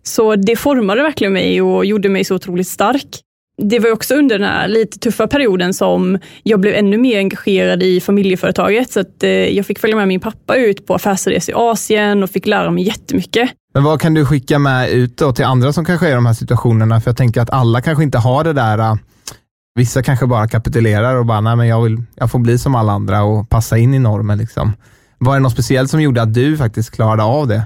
så 0.02 0.37
det 0.37 0.56
formade 0.56 1.02
verkligen 1.02 1.32
mig 1.32 1.62
och 1.62 1.85
gjorde 1.85 2.09
mig 2.09 2.25
så 2.25 2.35
otroligt 2.35 2.68
stark. 2.68 3.06
Det 3.62 3.78
var 3.78 3.92
också 3.92 4.14
under 4.14 4.38
den 4.38 4.49
här 4.49 4.68
lite 4.68 4.99
tuffa 4.99 5.26
perioden 5.26 5.75
som 5.75 6.18
jag 6.42 6.61
blev 6.61 6.75
ännu 6.75 6.99
mer 6.99 7.18
engagerad 7.18 7.82
i 7.82 8.00
familjeföretaget. 8.00 8.92
Så 8.92 9.00
att, 9.00 9.23
eh, 9.23 9.30
jag 9.30 9.66
fick 9.66 9.78
följa 9.78 9.97
med 9.97 10.09
min 10.09 10.21
pappa 10.21 10.56
ut 10.56 10.87
på 10.87 10.94
affärsresor 10.94 11.54
i 11.54 11.59
Asien 11.59 12.23
och 12.23 12.30
fick 12.30 12.47
lära 12.47 12.71
mig 12.71 12.85
jättemycket. 12.85 13.50
Men 13.75 13.85
vad 13.85 14.00
kan 14.00 14.14
du 14.14 14.26
skicka 14.26 14.59
med 14.59 14.90
ut 14.90 15.16
då 15.16 15.32
till 15.32 15.44
andra 15.44 15.73
som 15.73 15.85
kanske 15.85 16.06
är 16.06 16.11
i 16.11 16.14
de 16.14 16.26
här 16.26 16.32
situationerna? 16.32 17.00
För 17.00 17.11
jag 17.11 17.16
tänker 17.16 17.40
att 17.40 17.50
alla 17.50 17.80
kanske 17.80 18.04
inte 18.04 18.18
har 18.18 18.44
det 18.44 18.52
där. 18.52 18.78
Eh, 18.78 18.94
vissa 19.75 20.02
kanske 20.02 20.26
bara 20.26 20.49
kapitulerar 20.49 21.16
och 21.16 21.26
bara, 21.26 21.40
nej 21.40 21.56
men 21.56 21.68
jag, 21.68 21.82
vill, 21.82 22.02
jag 22.14 22.30
får 22.30 22.38
bli 22.38 22.59
som 22.59 22.75
alla 22.75 22.92
andra 22.92 23.23
och 23.23 23.49
passa 23.49 23.78
in 23.78 23.94
i 23.94 23.99
normen. 23.99 24.38
Liksom. 24.38 24.73
Var 25.18 25.35
det 25.35 25.40
något 25.40 25.52
speciellt 25.52 25.90
som 25.90 26.02
gjorde 26.02 26.23
att 26.23 26.35
du 26.35 26.56
faktiskt 26.56 26.90
klarade 26.90 27.23
av 27.23 27.49
det? 27.49 27.62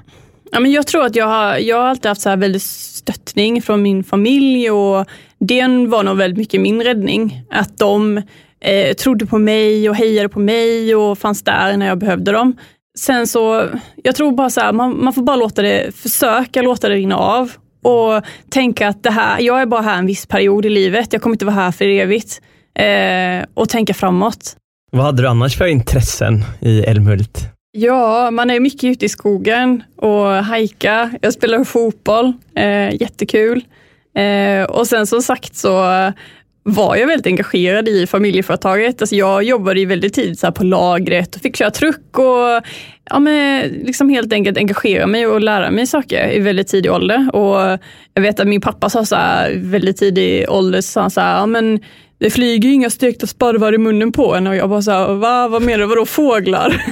Ja, 0.57 0.61
men 0.61 0.73
jag 0.73 0.87
tror 0.87 1.05
att 1.05 1.17
jag 1.17 1.27
har, 1.27 1.57
jag 1.57 1.77
har 1.77 1.85
alltid 1.85 2.07
haft 2.07 2.21
så 2.21 2.29
här 2.29 2.37
väldigt 2.37 2.63
stöttning 2.63 3.63
från 3.63 3.83
min 3.83 4.05
familj 4.05 4.71
och 4.71 5.07
det 5.39 5.63
var 5.89 6.03
nog 6.03 6.17
väldigt 6.17 6.39
mycket 6.39 6.61
min 6.61 6.83
räddning. 6.83 7.43
Att 7.51 7.79
de 7.79 8.23
eh, 8.61 8.95
trodde 8.95 9.27
på 9.27 9.39
mig 9.39 9.91
och 9.91 9.97
hejade 9.97 10.29
på 10.29 10.41
mig 10.41 10.95
och 10.95 11.19
fanns 11.19 11.43
där 11.43 11.77
när 11.77 11.87
jag 11.87 11.99
behövde 11.99 12.33
dem. 12.33 12.57
Sen 12.99 13.27
så, 13.27 13.69
jag 14.05 14.15
tror 14.15 14.33
bara 14.33 14.51
så 14.51 14.61
här, 14.61 14.73
man, 14.73 15.05
man 15.05 15.13
får 15.13 15.23
bara 15.23 15.37
låta 15.37 15.63
det, 15.63 15.95
försöka 15.95 16.63
låta 16.63 16.89
det 16.89 16.95
rinna 16.95 17.17
av 17.17 17.53
och 17.83 18.25
tänka 18.51 18.89
att 18.89 19.03
det 19.03 19.11
här, 19.11 19.41
jag 19.41 19.63
är 19.63 19.67
bara 19.67 19.83
här 19.83 19.99
en 19.99 20.07
viss 20.07 20.27
period 20.27 20.67
i 20.67 20.71
livet, 20.71 21.13
jag 21.13 21.23
kommer 21.23 21.35
inte 21.35 21.45
vara 21.45 21.55
här 21.55 21.73
för 21.73 21.85
evigt. 21.85 22.41
Eh, 22.79 23.47
och 23.55 23.69
tänka 23.69 23.95
framåt. 23.95 24.57
Vad 24.93 25.05
hade 25.05 25.23
du 25.23 25.29
annars 25.29 25.57
för 25.57 25.67
intressen 25.67 26.45
i 26.61 26.81
Älmhult? 26.81 27.56
Ja, 27.78 28.30
man 28.30 28.50
är 28.50 28.61
mycket 28.61 28.85
ute 28.85 29.04
i 29.04 29.09
skogen 29.09 29.83
och 29.97 30.26
hajka. 30.26 31.11
Jag 31.23 31.33
spelar 31.33 31.64
fotboll, 31.64 32.33
eh, 32.54 33.02
jättekul. 33.02 33.64
Eh, 34.14 34.64
och 34.64 34.87
sen 34.87 35.06
som 35.06 35.23
sagt 35.23 35.56
så 35.56 35.71
var 36.62 36.97
jag 36.97 37.06
väldigt 37.06 37.26
engagerad 37.26 37.88
i 37.88 38.06
familjeföretaget. 38.06 39.02
Alltså 39.02 39.16
jag 39.16 39.42
jobbade 39.42 39.80
ju 39.80 39.87
väldigt 39.87 40.14
tidigt 40.14 40.38
så 40.38 40.52
på 40.52 40.64
lagret 40.64 41.37
och 41.37 41.42
fick 41.42 41.56
köra 41.56 41.71
truck 41.71 42.18
och 42.18 42.62
ja, 43.11 43.18
men 43.18 43.68
liksom 43.68 44.09
helt 44.09 44.33
enkelt 44.33 44.59
engagera 44.59 45.06
mig 45.06 45.26
och 45.26 45.40
lära 45.40 45.71
mig 45.71 45.87
saker 45.87 46.33
i 46.33 46.38
väldigt 46.38 46.68
tidig 46.68 46.92
ålder. 46.92 47.30
Och 47.37 47.78
jag 48.14 48.23
vet 48.23 48.40
att 48.40 48.49
min 48.49 48.61
pappa 48.61 48.90
sa 48.90 49.04
så 49.04 49.16
här, 49.16 49.52
väldigt 49.56 49.97
tidig 49.97 50.50
ålder, 50.50 50.80
sa 50.80 51.00
han 51.00 51.11
så 51.11 51.21
här, 51.21 51.38
ja, 51.38 51.47
men 51.47 51.80
det 52.18 52.30
flyger 52.30 52.68
inga 52.68 52.90
stekta 52.90 53.26
sparvar 53.26 53.75
i 53.75 53.78
munnen 53.78 54.12
på 54.12 54.35
en 54.35 54.46
och 54.46 54.56
jag 54.56 54.68
bara 54.68 54.82
så 54.82 54.90
här, 54.90 55.14
Va, 55.14 55.49
vad 55.49 55.62
menar 55.62 55.78
du, 55.78 55.87
vadå 55.87 56.06
fåglar? 56.06 56.85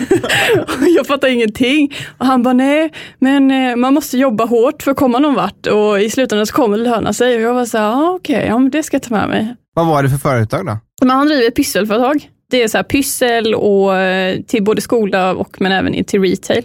jag 0.96 1.06
fattar 1.06 1.28
ingenting. 1.28 1.94
Och 2.18 2.26
han 2.26 2.42
bara, 2.42 2.54
nej, 2.54 2.92
men 3.18 3.50
eh, 3.50 3.76
man 3.76 3.94
måste 3.94 4.18
jobba 4.18 4.44
hårt 4.44 4.82
för 4.82 4.90
att 4.90 4.96
komma 4.96 5.18
någon 5.18 5.34
vart 5.34 5.66
och 5.66 6.00
i 6.00 6.10
slutändan 6.10 6.46
så 6.46 6.54
kommer 6.54 6.78
det 6.78 6.84
löna 6.84 7.12
sig. 7.12 7.36
Och 7.36 7.42
jag 7.42 7.54
var 7.54 7.64
så 7.64 7.78
här, 7.78 7.92
ah, 7.92 8.10
okej, 8.10 8.36
okay, 8.36 8.48
ja, 8.48 8.68
det 8.72 8.82
ska 8.82 8.94
jag 8.94 9.02
ta 9.02 9.14
med 9.14 9.28
mig. 9.28 9.54
Vad 9.74 9.86
var 9.86 10.02
det 10.02 10.08
för 10.08 10.16
företag 10.16 10.66
då? 10.66 10.78
Men 11.00 11.16
han 11.16 11.26
driver 11.26 11.48
ett 11.48 11.56
pysselföretag. 11.56 12.30
Det 12.50 12.62
är 12.62 12.68
så 12.68 12.78
här 12.78 12.84
pyssel 12.84 13.54
och 13.54 13.96
eh, 13.96 14.40
till 14.40 14.64
både 14.64 14.80
skola 14.80 15.34
och 15.34 15.60
men 15.60 15.72
även 15.72 16.04
till 16.04 16.20
retail. 16.20 16.64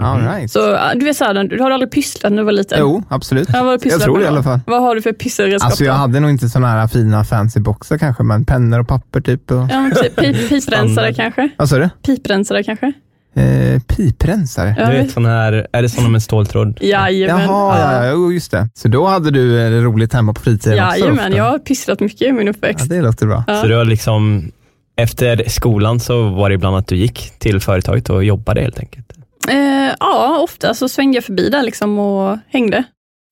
All 0.00 0.20
right. 0.20 0.50
Så 0.50 0.78
du 0.94 1.04
vet 1.04 1.16
såhär, 1.16 1.44
du 1.44 1.62
har 1.62 1.70
aldrig 1.70 1.90
pysslat 1.90 2.32
när 2.32 2.38
du 2.38 2.44
var 2.44 2.52
liten? 2.52 2.78
Jo, 2.80 3.02
absolut. 3.08 3.48
Ja, 3.52 3.62
vad 3.62 3.86
jag 3.86 4.00
tror 4.00 4.18
det 4.18 4.24
i 4.24 4.28
alla 4.28 4.42
fall. 4.42 4.60
Vad 4.66 4.82
har 4.82 4.94
du 4.94 5.02
för 5.02 5.12
pysselredskap? 5.12 5.70
Alltså 5.70 5.84
jag 5.84 5.92
hade 5.92 6.20
nog 6.20 6.30
inte 6.30 6.48
sådana 6.48 6.68
här 6.68 6.88
fina 6.88 7.24
fancy 7.24 7.60
boxar 7.60 7.98
kanske, 7.98 8.22
men 8.22 8.44
pennor 8.44 8.80
och 8.80 8.88
papper 8.88 9.20
typ. 9.20 9.50
Och... 9.50 9.68
Ja, 9.70 9.90
typ 10.02 10.16
pip, 10.16 10.48
piprensare 10.48 11.14
kanske? 11.14 11.48
Vad 11.56 11.68
sa 11.68 11.78
du? 11.78 11.88
Piprensare 12.02 12.64
kanske? 12.64 12.92
Eh, 13.34 13.80
piprensare? 13.82 14.74
Ja, 14.78 14.86
du 14.86 14.92
vet, 14.92 15.10
sån 15.10 15.26
här, 15.26 15.66
är 15.72 15.82
det 15.82 15.88
sådana 15.88 16.08
med 16.08 16.22
ståltråd? 16.22 16.78
Jajamän. 16.80 17.44
Jaha, 17.44 18.04
ja, 18.04 18.06
ja, 18.06 18.32
just 18.32 18.50
det. 18.50 18.68
Så 18.74 18.88
då 18.88 19.06
hade 19.06 19.30
du 19.30 19.70
det 19.70 19.80
roligt 19.80 20.12
hemma 20.12 20.32
på 20.32 20.40
fritiden 20.40 20.76
Jajamän, 20.76 21.18
också, 21.26 21.36
jag 21.36 21.44
har 21.44 21.58
pysslat 21.58 22.00
mycket 22.00 22.22
i 22.22 22.32
min 22.32 22.48
uppväxt. 22.48 22.86
Ja, 22.90 22.96
det 22.96 23.02
låter 23.02 23.26
bra. 23.26 23.44
Ja. 23.46 23.60
Så 23.60 23.66
du 23.66 23.76
har 23.76 23.84
liksom, 23.84 24.52
efter 24.96 25.44
skolan 25.48 26.00
så 26.00 26.28
var 26.28 26.48
det 26.48 26.54
ibland 26.54 26.76
att 26.76 26.86
du 26.86 26.96
gick 26.96 27.32
till 27.38 27.60
företaget 27.60 28.10
och 28.10 28.24
jobbade 28.24 28.60
helt 28.60 28.78
enkelt? 28.78 29.07
Eh, 29.48 29.94
ja, 30.00 30.38
ofta 30.40 30.74
så 30.74 30.88
svängde 30.88 31.16
jag 31.16 31.24
förbi 31.24 31.48
där 31.48 31.62
liksom 31.62 31.98
och 31.98 32.38
hängde. 32.48 32.84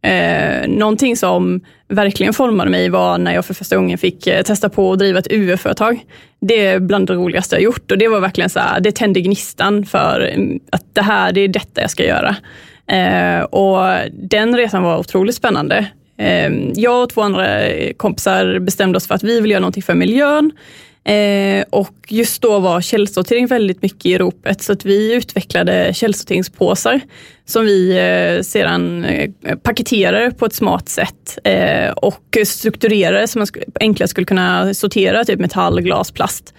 Eh, 0.03 0.69
någonting 0.69 1.17
som 1.17 1.61
verkligen 1.89 2.33
formade 2.33 2.71
mig 2.71 2.89
var 2.89 3.19
när 3.19 3.35
jag 3.35 3.45
för 3.45 3.55
första 3.55 3.77
gången 3.77 3.99
fick 3.99 4.27
eh, 4.27 4.43
testa 4.43 4.69
på 4.69 4.93
att 4.93 4.99
driva 4.99 5.19
ett 5.19 5.33
UF-företag. 5.33 6.01
Det 6.41 6.67
är 6.67 6.81
bland 6.81 7.07
det 7.07 7.15
roligaste 7.15 7.57
jag 7.57 7.63
gjort 7.63 7.91
och 7.91 7.99
det 7.99 8.09
var 8.09 8.21
verkligen 8.21 8.51
så 8.51 8.61
här, 8.61 8.81
det 8.81 8.93
tände 8.93 9.21
gnistan 9.21 9.87
för 9.87 10.21
mm, 10.21 10.61
att 10.73 10.95
det 10.95 11.03
här, 11.03 11.33
det 11.33 11.41
är 11.41 11.49
detta 11.49 11.81
jag 11.81 11.91
ska 11.91 12.05
göra. 12.05 12.37
Eh, 12.87 13.43
och 13.43 14.11
den 14.13 14.57
resan 14.57 14.83
var 14.83 14.99
otroligt 14.99 15.35
spännande. 15.35 15.87
Eh, 16.19 16.53
jag 16.75 17.03
och 17.03 17.11
två 17.11 17.23
andra 17.23 17.59
kompisar 17.97 18.59
bestämde 18.59 18.97
oss 18.97 19.07
för 19.07 19.15
att 19.15 19.23
vi 19.23 19.41
vill 19.41 19.51
göra 19.51 19.61
någonting 19.61 19.83
för 19.83 19.95
miljön. 19.95 20.53
Eh, 21.07 21.65
och 21.71 21.95
just 22.09 22.43
då 22.43 22.59
var 22.59 22.81
källsortering 22.81 23.47
väldigt 23.47 23.83
mycket 23.83 24.07
i 24.07 24.19
ropet 24.19 24.63
så 24.63 24.73
att 24.73 24.85
vi 24.85 25.15
utvecklade 25.15 25.95
källsorteringspåsar 25.95 27.01
som 27.45 27.65
vi 27.65 27.99
eh, 27.99 28.43
sedan 28.43 29.05
eh, 29.05 29.31
paketerade 29.63 30.31
på 30.31 30.47
ett 30.47 30.55
smart 30.55 30.89
sätt 30.89 31.13
och 31.97 32.39
strukturerade 32.45 33.29
så 33.29 33.39
man 33.39 33.47
enklare 33.81 34.09
skulle 34.09 34.25
kunna 34.25 34.75
sortera 34.75 35.25
typ 35.25 35.41
metall, 35.41 35.81
glas, 35.81 36.11
plast. 36.11 36.55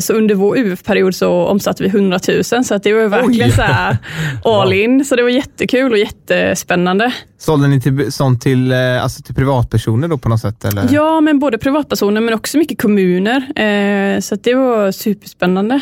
Så 0.00 0.12
under 0.12 0.34
vår 0.34 0.58
UF-period 0.58 1.14
så 1.14 1.46
omsatte 1.46 1.82
vi 1.82 1.88
100 1.88 2.18
000 2.28 2.44
så 2.44 2.74
att 2.74 2.82
det 2.82 2.92
var 2.92 3.08
verkligen 3.08 3.52
så 3.52 3.62
här 3.62 3.96
all 4.44 4.72
in. 4.72 5.04
Så 5.04 5.16
det 5.16 5.22
var 5.22 5.30
jättekul 5.30 5.92
och 5.92 5.98
jättespännande. 5.98 7.12
Sålde 7.38 7.68
ni 7.68 7.80
till, 7.80 8.12
sånt 8.12 8.42
till, 8.42 8.72
alltså 8.72 9.22
till 9.22 9.34
privatpersoner 9.34 10.08
då 10.08 10.18
på 10.18 10.28
något 10.28 10.40
sätt? 10.40 10.64
Eller? 10.64 10.88
Ja, 10.90 11.20
men 11.20 11.38
både 11.38 11.58
privatpersoner 11.58 12.20
men 12.20 12.34
också 12.34 12.58
mycket 12.58 12.80
kommuner. 12.80 13.46
Eh, 13.56 14.20
så 14.20 14.34
det 14.34 14.54
var 14.54 14.92
superspännande. 14.92 15.80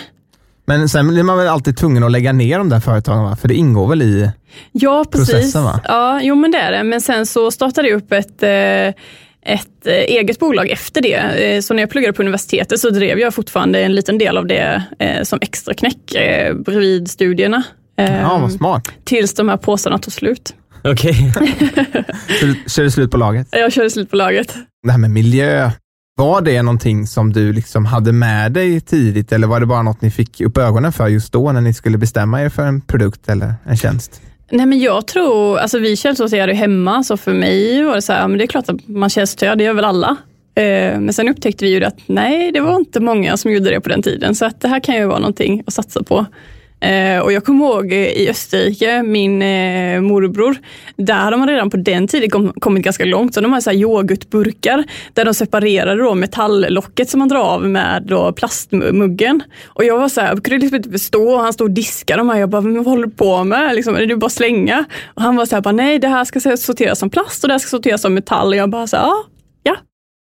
Men 0.67 0.89
sen 0.89 1.09
blir 1.09 1.23
man 1.23 1.39
väl 1.39 1.49
alltid 1.49 1.77
tvungen 1.77 2.03
att 2.03 2.13
lägga 2.13 2.33
ner 2.33 2.59
de 2.59 2.69
där 2.69 2.81
företagen, 2.81 3.25
va? 3.25 3.37
för 3.37 3.49
det 3.49 3.55
ingår 3.55 3.89
väl 3.89 4.03
i 4.03 4.31
ja, 4.73 5.05
precis. 5.13 5.31
processen? 5.31 5.65
Va? 5.65 5.81
Ja, 5.85 6.21
jo 6.23 6.35
men 6.35 6.51
det 6.51 6.59
är 6.59 6.73
det. 6.73 6.83
Men 6.83 7.01
sen 7.01 7.27
så 7.27 7.51
startade 7.51 7.89
jag 7.89 7.97
upp 7.97 8.13
ett 8.13 8.43
ett 9.45 9.87
eh, 9.87 9.93
eget 9.93 10.39
bolag 10.39 10.71
efter 10.71 11.03
det. 11.03 11.15
Eh, 11.15 11.61
så 11.61 11.75
när 11.75 11.83
jag 11.83 11.91
pluggade 11.91 12.13
på 12.13 12.23
universitetet 12.23 12.81
så 12.81 12.91
drev 12.91 13.19
jag 13.19 13.35
fortfarande 13.35 13.83
en 13.83 13.95
liten 13.95 14.19
del 14.19 14.37
av 14.37 14.47
det 14.47 14.83
eh, 14.99 15.23
som 15.23 15.39
extra 15.43 15.75
knäck 15.75 16.15
bredvid 16.55 17.11
studierna. 17.11 17.63
Ja, 17.97 18.39
vad 18.39 18.53
smart. 18.53 18.89
Tills 19.05 19.35
de 19.35 19.49
här 19.49 19.57
påsarna 19.57 19.99
tog 19.99 20.13
slut. 20.13 20.55
Okej. 20.85 21.33
Okay. 22.35 22.55
körde 22.69 22.91
slut 22.91 23.11
på 23.11 23.17
laget? 23.17 23.49
Jag 23.51 23.73
körde 23.73 23.91
slut 23.91 24.11
på 24.11 24.17
laget. 24.17 24.55
Det 24.83 24.91
här 24.93 24.99
med 24.99 25.11
miljö, 25.11 25.71
var 26.17 26.41
det 26.41 26.63
någonting 26.63 27.07
som 27.07 27.33
du 27.33 27.53
liksom 27.53 27.85
hade 27.85 28.13
med 28.13 28.53
dig 28.53 28.81
tidigt 28.81 29.33
eller 29.33 29.47
var 29.47 29.61
det 29.61 29.67
bara 29.67 29.83
något 29.83 30.03
ni 30.03 30.11
fick 30.11 30.41
upp 30.41 30.59
ögonen 30.59 30.93
för 30.93 31.09
just 31.09 31.33
då 31.33 31.53
när 31.53 31.61
ni 31.61 31.75
skulle 31.75 31.99
bestämma 31.99 32.43
er 32.43 32.49
för 32.49 32.63
en 32.63 32.81
produkt 32.81 33.29
eller 33.29 33.55
en 33.65 33.77
tjänst? 33.77 34.23
Nej 34.51 34.67
men 34.67 34.81
jag 34.81 35.07
tror, 35.07 35.59
alltså 35.59 35.79
vi 35.79 35.97
källsorterade 35.97 36.55
hemma, 36.55 37.03
så 37.03 37.17
för 37.17 37.35
mig 37.35 37.85
var 37.85 37.95
det 37.95 38.03
så 38.03 38.13
här, 38.13 38.29
men 38.29 38.39
det 38.39 38.45
är 38.45 38.47
klart 38.47 38.69
att 38.69 38.89
man 38.89 39.11
källsorterar, 39.11 39.57
det 39.57 39.65
gör 39.65 39.75
väl 39.75 39.85
alla. 39.85 40.17
Eh, 40.55 41.01
men 41.01 41.13
sen 41.13 41.29
upptäckte 41.29 41.65
vi 41.65 41.71
ju 41.71 41.85
att 41.85 41.99
nej, 42.07 42.53
det 42.53 42.61
var 42.61 42.77
inte 42.77 43.01
många 43.01 43.37
som 43.37 43.53
gjorde 43.53 43.71
det 43.71 43.81
på 43.81 43.89
den 43.89 44.03
tiden, 44.03 44.35
så 44.35 44.45
att 44.45 44.61
det 44.61 44.69
här 44.69 44.81
kan 44.81 44.95
ju 44.95 45.07
vara 45.07 45.19
någonting 45.19 45.63
att 45.67 45.75
satsa 45.75 46.03
på. 46.03 46.27
Eh, 46.85 47.21
och 47.21 47.33
jag 47.33 47.45
kommer 47.45 47.65
ihåg 47.65 47.93
eh, 47.93 47.99
i 47.99 48.29
Österrike, 48.31 49.03
min 49.03 49.43
eh, 49.43 50.01
morbror, 50.01 50.57
där 50.97 51.15
hade 51.15 51.37
man 51.37 51.49
redan 51.49 51.71
på 51.71 51.77
den 51.77 52.09
tiden 52.09 52.31
kom, 52.31 52.53
kommit 52.53 52.85
ganska 52.85 53.05
långt. 53.05 53.35
Så 53.35 53.41
de 53.41 53.53
hade 53.53 53.63
så 53.63 53.71
här 53.71 53.77
yoghurtburkar 53.77 54.85
där 55.13 55.25
de 55.25 55.35
separerade 55.35 56.03
då 56.03 56.15
metalllocket 56.15 57.11
som 57.11 57.19
man 57.19 57.29
drar 57.29 57.41
av 57.41 57.63
med 57.69 58.03
då 58.07 58.33
plastmuggen. 58.33 59.43
Och 59.67 59.85
jag 59.85 59.99
var 59.99 60.09
så 60.09 60.21
här, 60.21 60.29
jag 60.29 60.45
kunde 60.45 60.59
liksom 60.59 60.77
inte 60.77 60.91
förstå, 60.91 61.37
han 61.39 61.53
stod 61.53 61.69
och 61.69 61.75
diskade 61.75 62.21
de 62.21 62.29
här. 62.29 62.39
Jag 62.39 62.49
bara, 62.49 62.61
vad 62.61 62.87
håller 62.87 63.07
du 63.07 63.11
på 63.13 63.45
med? 63.45 63.75
Liksom, 63.75 63.97
är 63.97 64.07
det 64.07 64.17
bara 64.17 64.31
slänga? 64.31 64.85
Och 65.15 65.23
han 65.23 65.37
var 65.37 65.47
så 65.47 65.57
här, 65.57 65.63
bara, 65.63 65.73
nej 65.73 65.99
det 65.99 66.09
här 66.09 66.25
ska 66.25 66.57
sorteras 66.57 66.99
som 66.99 67.11
plast 67.11 67.45
och 67.45 67.49
det 67.49 67.55
här 67.55 67.59
ska 67.59 67.69
sorteras 67.69 68.03
som 68.03 68.15
metall. 68.15 68.49
Och 68.49 68.57
jag 68.57 68.71
bara, 68.71 68.87
så 68.87 68.97
här, 68.97 69.05
ah. 69.05 69.25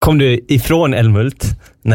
Kom 0.07 0.17
du 0.17 0.45
ifrån 0.47 0.93
Älmhult? 0.93 1.45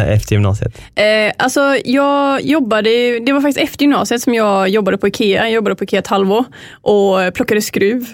Efter 0.09 0.33
gymnasiet? 0.33 0.79
Eh, 0.95 1.33
alltså, 1.39 1.77
jag 1.85 2.43
jobbade, 2.43 3.21
det 3.21 3.33
var 3.33 3.41
faktiskt 3.41 3.69
efter 3.69 3.83
gymnasiet 3.83 4.23
som 4.23 4.35
jag 4.35 4.69
jobbade 4.69 4.99
på 4.99 5.09
Ikea. 5.09 5.43
Jag 5.43 5.53
jobbade 5.53 5.77
på 5.77 5.85
Ikea 5.85 5.99
ett 5.99 6.07
halvår 6.07 6.45
och 6.83 7.35
plockade 7.35 7.63
skruv. 7.63 8.07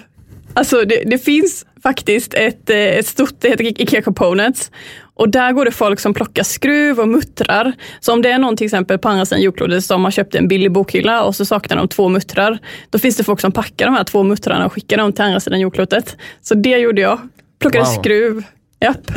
Alltså 0.53 0.85
det, 0.85 1.03
det 1.05 1.17
finns 1.17 1.65
faktiskt 1.83 2.33
ett, 2.33 2.69
eh, 2.69 2.77
ett 2.77 3.07
stort, 3.07 3.33
det 3.39 3.49
heter 3.49 3.81
Ikea 3.81 4.01
Components. 4.01 4.71
Och 5.15 5.29
där 5.29 5.51
går 5.51 5.65
det 5.65 5.71
folk 5.71 5.99
som 5.99 6.13
plockar 6.13 6.43
skruv 6.43 6.99
och 6.99 7.07
muttrar. 7.07 7.73
Så 7.99 8.13
om 8.13 8.21
det 8.21 8.31
är 8.31 8.39
någon 8.39 8.57
till 8.57 8.65
exempel 8.65 8.97
på 8.97 9.09
andra 9.09 9.25
sidan 9.25 9.41
jordklotet 9.41 9.83
som 9.83 10.03
har 10.03 10.11
köpt 10.11 10.35
en 10.35 10.47
billig 10.47 10.71
bokhylla 10.71 11.23
och 11.23 11.35
så 11.35 11.45
saknar 11.45 11.77
de 11.77 11.87
två 11.87 12.09
muttrar. 12.09 12.59
Då 12.89 12.99
finns 12.99 13.17
det 13.17 13.23
folk 13.23 13.41
som 13.41 13.51
packar 13.51 13.85
de 13.85 13.95
här 13.95 14.03
två 14.03 14.23
muttrarna 14.23 14.65
och 14.65 14.73
skickar 14.73 14.97
dem 14.97 15.13
till 15.13 15.23
andra 15.23 15.39
sidan 15.39 15.59
jordklotet. 15.59 16.17
Så 16.41 16.55
det 16.55 16.77
gjorde 16.77 17.01
jag. 17.01 17.19
Plockade 17.59 17.83
wow. 17.83 18.01
skruv, 18.01 18.43
Japp. 18.81 19.11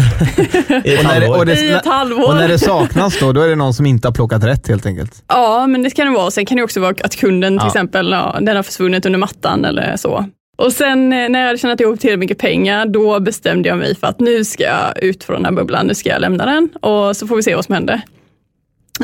I 0.84 0.94
ett 0.94 1.02
halvår. 1.02 1.38
Och, 1.38 1.46
det, 1.46 1.60
I 1.60 1.72
ett 1.72 1.86
halvår. 1.86 2.28
och 2.28 2.34
när 2.34 2.48
det 2.48 2.58
saknas 2.58 3.20
då, 3.20 3.32
då 3.32 3.40
är 3.40 3.48
det 3.48 3.54
någon 3.54 3.74
som 3.74 3.86
inte 3.86 4.08
har 4.08 4.12
plockat 4.12 4.44
rätt 4.44 4.68
helt 4.68 4.86
enkelt? 4.86 5.24
Ja, 5.28 5.66
men 5.66 5.82
det 5.82 5.90
kan 5.90 6.06
det 6.06 6.12
vara. 6.12 6.30
Sen 6.30 6.46
kan 6.46 6.56
det 6.56 6.62
också 6.62 6.80
vara 6.80 6.94
att 7.04 7.16
kunden 7.16 7.58
till 7.58 7.64
ja. 7.64 7.66
exempel, 7.66 8.10
ja, 8.10 8.38
den 8.40 8.56
har 8.56 8.62
försvunnit 8.62 9.06
under 9.06 9.18
mattan 9.18 9.64
eller 9.64 9.96
så. 9.96 10.24
Och 10.58 10.72
sen 10.72 11.12
eh, 11.12 11.28
när 11.28 11.40
jag 11.40 11.46
hade 11.46 11.58
tjänat 11.58 11.80
ihop 11.80 12.00
tillräckligt 12.00 12.18
mycket 12.18 12.38
pengar, 12.38 12.86
då 12.86 13.20
bestämde 13.20 13.68
jag 13.68 13.78
mig 13.78 13.96
för 13.96 14.06
att 14.06 14.20
nu 14.20 14.44
ska 14.44 14.64
jag 14.64 15.04
ut 15.04 15.24
från 15.24 15.36
den 15.36 15.44
här 15.44 15.52
bubblan, 15.52 15.86
nu 15.86 15.94
ska 15.94 16.08
jag 16.08 16.20
lämna 16.20 16.46
den 16.46 16.68
och 16.80 17.16
så 17.16 17.26
får 17.26 17.36
vi 17.36 17.42
se 17.42 17.54
vad 17.54 17.64
som 17.64 17.74
händer. 17.74 18.02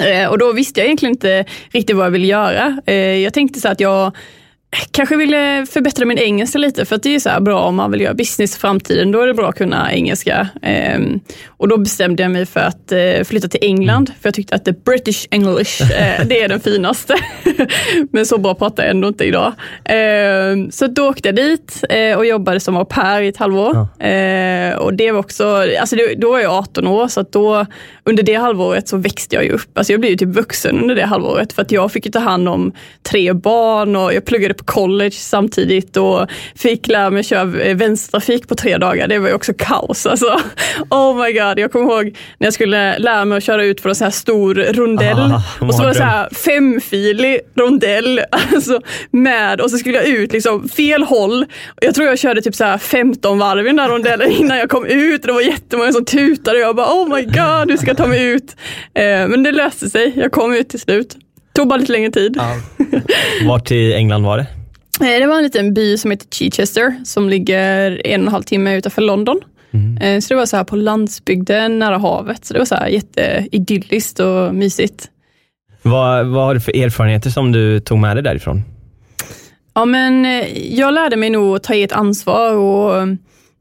Eh, 0.00 0.28
och 0.30 0.38
då 0.38 0.52
visste 0.52 0.80
jag 0.80 0.84
egentligen 0.84 1.14
inte 1.14 1.44
riktigt 1.70 1.96
vad 1.96 2.06
jag 2.06 2.10
ville 2.10 2.26
göra. 2.26 2.82
Eh, 2.86 2.94
jag 2.94 3.34
tänkte 3.34 3.60
så 3.60 3.68
att 3.68 3.80
jag 3.80 4.16
kanske 4.90 5.16
ville 5.16 5.66
förbättra 5.66 6.04
min 6.04 6.18
engelska 6.18 6.58
lite 6.58 6.84
för 6.84 6.96
att 6.96 7.02
det 7.02 7.14
är 7.14 7.18
så 7.18 7.40
bra 7.40 7.60
om 7.60 7.76
man 7.76 7.90
vill 7.90 8.00
göra 8.00 8.14
business 8.14 8.56
i 8.56 8.58
framtiden. 8.60 9.12
Då 9.12 9.20
är 9.20 9.26
det 9.26 9.34
bra 9.34 9.48
att 9.48 9.58
kunna 9.58 9.92
engelska. 9.92 10.48
Um, 10.96 11.20
och 11.46 11.68
då 11.68 11.76
bestämde 11.76 12.22
jag 12.22 12.32
mig 12.32 12.46
för 12.46 12.60
att 12.60 12.92
uh, 12.92 13.24
flytta 13.24 13.48
till 13.48 13.60
England 13.62 14.12
för 14.20 14.28
jag 14.28 14.34
tyckte 14.34 14.54
att 14.54 14.64
the 14.64 14.72
British 14.72 15.26
English, 15.30 15.82
uh, 15.82 16.26
det 16.26 16.42
är 16.42 16.48
den 16.48 16.60
finaste. 16.60 17.14
Men 18.12 18.26
så 18.26 18.38
bra 18.38 18.54
pratar 18.54 18.82
jag 18.82 18.90
ändå 18.90 19.08
inte 19.08 19.24
idag. 19.24 19.52
Um, 20.52 20.70
så 20.70 20.86
då 20.86 21.08
åkte 21.08 21.28
jag 21.28 21.36
dit 21.36 21.84
uh, 21.94 22.16
och 22.16 22.26
jobbade 22.26 22.60
som 22.60 22.76
au 22.76 22.84
pair 22.84 23.22
i 23.22 23.28
ett 23.28 23.36
halvår. 23.36 23.88
Ja. 23.98 24.78
och 24.78 24.94
det 24.94 25.12
var 25.12 25.20
också, 25.20 25.64
alltså 25.80 25.96
det, 25.96 26.14
då 26.14 26.30
var 26.30 26.38
jag 26.40 26.52
18 26.52 26.86
år 26.86 27.08
så 27.08 27.22
då 27.22 27.66
under 28.04 28.22
det 28.22 28.34
halvåret 28.34 28.88
så 28.88 28.96
växte 28.96 29.36
jag 29.36 29.44
ju 29.44 29.50
upp. 29.50 29.78
Alltså 29.78 29.92
jag 29.92 30.00
blev 30.00 30.10
ju 30.10 30.16
typ 30.16 30.28
vuxen 30.28 30.80
under 30.80 30.94
det 30.94 31.06
halvåret 31.06 31.52
för 31.52 31.62
att 31.62 31.72
jag 31.72 31.92
fick 31.92 32.12
ta 32.12 32.18
hand 32.18 32.48
om 32.48 32.72
tre 33.02 33.32
barn 33.32 33.96
och 33.96 34.14
jag 34.14 34.24
pluggade 34.24 34.54
på 34.58 34.64
college 34.64 35.10
samtidigt 35.10 35.96
och 35.96 36.26
fick 36.54 36.88
lära 36.88 37.10
mig 37.10 37.24
köra 37.24 37.60
eh, 37.60 37.76
vänstertrafik 37.76 38.48
på 38.48 38.54
tre 38.54 38.78
dagar. 38.78 39.08
Det 39.08 39.18
var 39.18 39.28
ju 39.28 39.34
också 39.34 39.52
kaos 39.58 40.06
alltså. 40.06 40.40
Oh 40.90 41.24
my 41.24 41.32
god, 41.32 41.58
jag 41.58 41.72
kommer 41.72 41.84
ihåg 41.84 42.16
när 42.38 42.46
jag 42.46 42.54
skulle 42.54 42.98
lära 42.98 43.24
mig 43.24 43.38
att 43.38 43.44
köra 43.44 43.64
ut 43.64 43.82
på 43.82 43.88
en 43.88 43.94
sån 43.94 44.04
här 44.04 44.10
stor 44.10 44.54
rondell. 44.54 45.18
Ah, 45.18 45.42
och 45.60 45.74
så 45.74 45.82
var 45.82 45.88
det 45.88 45.94
så 45.94 46.02
här 46.02 46.28
femfilig 46.30 47.40
rondell 47.56 48.20
alltså, 48.54 48.80
med 49.10 49.60
och 49.60 49.70
så 49.70 49.78
skulle 49.78 49.96
jag 49.96 50.06
ut 50.06 50.32
liksom 50.32 50.68
fel 50.68 51.02
håll. 51.02 51.46
Jag 51.80 51.94
tror 51.94 52.06
jag 52.06 52.18
körde 52.18 52.42
typ 52.42 52.54
så 52.54 52.64
här 52.64 52.78
15 52.78 53.38
varv 53.38 53.64
i 53.66 53.68
den 53.68 53.76
där 53.76 53.88
rondellen 53.88 54.30
innan 54.40 54.58
jag 54.58 54.70
kom 54.70 54.86
ut. 54.86 55.22
Det 55.22 55.32
var 55.32 55.40
jättemånga 55.40 55.92
som 55.92 56.04
tutade 56.04 56.56
och 56.56 56.62
jag 56.62 56.76
bara 56.76 56.92
oh 56.92 57.16
my 57.16 57.22
god, 57.22 57.68
du 57.68 57.76
ska 57.78 57.94
ta 57.94 58.06
mig 58.06 58.24
ut. 58.24 58.56
Eh, 58.94 59.28
men 59.28 59.42
det 59.42 59.52
löste 59.52 59.90
sig. 59.90 60.12
Jag 60.16 60.32
kom 60.32 60.54
ut 60.54 60.68
till 60.68 60.80
slut. 60.80 61.16
Tog 61.58 61.68
bara 61.68 61.76
lite 61.78 61.92
längre 61.92 62.10
tid. 62.10 62.36
Vart 63.48 63.70
i 63.70 63.94
England 63.94 64.22
var 64.24 64.38
det? 64.38 64.46
Eh, 65.14 65.20
Det 65.20 65.26
var 65.26 65.36
en 65.36 65.42
liten 65.42 65.74
by 65.74 65.98
som 65.98 66.10
heter 66.10 66.26
Chichester 66.30 66.96
som 67.04 67.28
ligger 67.28 68.06
en 68.06 68.20
och 68.20 68.26
en 68.26 68.32
halv 68.32 68.42
timme 68.42 68.76
utanför 68.76 69.02
London. 69.02 69.40
Eh, 70.00 70.20
Så 70.20 70.28
det 70.28 70.34
var 70.34 70.46
så 70.46 70.56
här 70.56 70.64
på 70.64 70.76
landsbygden 70.76 71.78
nära 71.78 71.98
havet. 71.98 72.44
Så 72.44 72.52
det 72.54 72.58
var 72.58 72.66
så 72.66 72.74
här 72.74 72.88
jätteidylliskt 72.88 74.20
och 74.20 74.54
mysigt. 74.54 75.08
Vad, 75.82 76.26
vad 76.26 76.44
har 76.44 76.54
du 76.54 76.60
för 76.60 76.76
erfarenheter 76.76 77.30
som 77.30 77.52
du 77.52 77.80
tog 77.80 77.98
med 77.98 78.16
dig 78.16 78.22
därifrån? 78.24 78.62
Ja, 79.74 79.84
men 79.84 80.24
eh, 80.26 80.74
jag 80.78 80.94
lärde 80.94 81.16
mig 81.16 81.30
nog 81.30 81.56
att 81.56 81.62
ta 81.62 81.74
ett 81.74 81.92
ansvar 81.92 82.54
och 82.54 83.08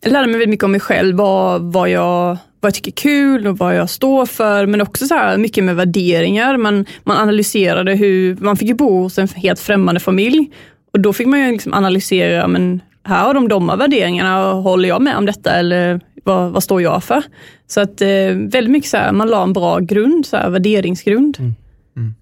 jag 0.01 0.13
lärde 0.13 0.27
mig 0.27 0.33
väldigt 0.33 0.49
mycket 0.49 0.63
om 0.63 0.71
mig 0.71 0.79
själv, 0.79 1.15
vad, 1.15 1.61
vad, 1.61 1.89
jag, 1.89 2.37
vad 2.59 2.69
jag 2.69 2.73
tycker 2.73 2.91
är 2.91 2.95
kul 2.95 3.47
och 3.47 3.57
vad 3.57 3.75
jag 3.75 3.89
står 3.89 4.25
för, 4.25 4.65
men 4.65 4.81
också 4.81 5.05
så 5.05 5.15
här 5.15 5.37
mycket 5.37 5.63
med 5.63 5.75
värderingar. 5.75 6.57
Man, 6.57 6.85
man 7.03 7.17
analyserade 7.17 7.95
hur, 7.95 8.35
man 8.35 8.57
fick 8.57 8.67
ju 8.67 8.73
bo 8.73 9.01
hos 9.01 9.17
en 9.17 9.27
helt 9.27 9.59
främmande 9.59 9.99
familj 9.99 10.51
och 10.93 10.99
då 10.99 11.13
fick 11.13 11.27
man 11.27 11.39
ju 11.39 11.51
liksom 11.51 11.73
analysera, 11.73 12.47
men 12.47 12.81
här 13.03 13.25
har 13.25 13.33
de 13.33 13.47
de 13.47 13.69
här 13.69 13.77
värderingarna, 13.77 14.51
håller 14.51 14.89
jag 14.89 15.01
med 15.01 15.17
om 15.17 15.25
detta 15.25 15.51
eller 15.51 16.01
vad, 16.23 16.51
vad 16.51 16.63
står 16.63 16.81
jag 16.81 17.03
för? 17.03 17.23
Så 17.67 17.81
att 17.81 18.01
eh, 18.01 18.07
väldigt 18.27 18.69
mycket 18.71 18.89
så 18.89 18.97
här, 18.97 19.11
man 19.11 19.27
la 19.27 19.43
en 19.43 19.53
bra 19.53 19.79
grund, 19.79 20.25
så 20.25 20.37
här, 20.37 20.49
värderingsgrund. 20.49 21.37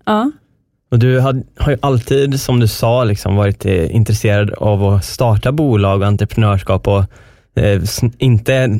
Ja. 0.06 0.32
Och 0.92 1.00
du 1.00 1.20
har, 1.20 1.44
har 1.58 1.72
ju 1.72 1.78
alltid, 1.82 2.42
som 2.42 2.60
du 2.60 2.68
sa, 2.68 3.04
liksom 3.04 3.36
varit 3.36 3.66
eh, 3.66 3.96
intresserad 3.96 4.54
av 4.54 4.84
att 4.84 5.06
starta 5.06 5.52
bolag 5.52 6.02
och 6.02 6.08
entreprenörskap 6.08 6.88
och 6.88 7.04
eh, 7.56 7.82
inte, 8.18 8.80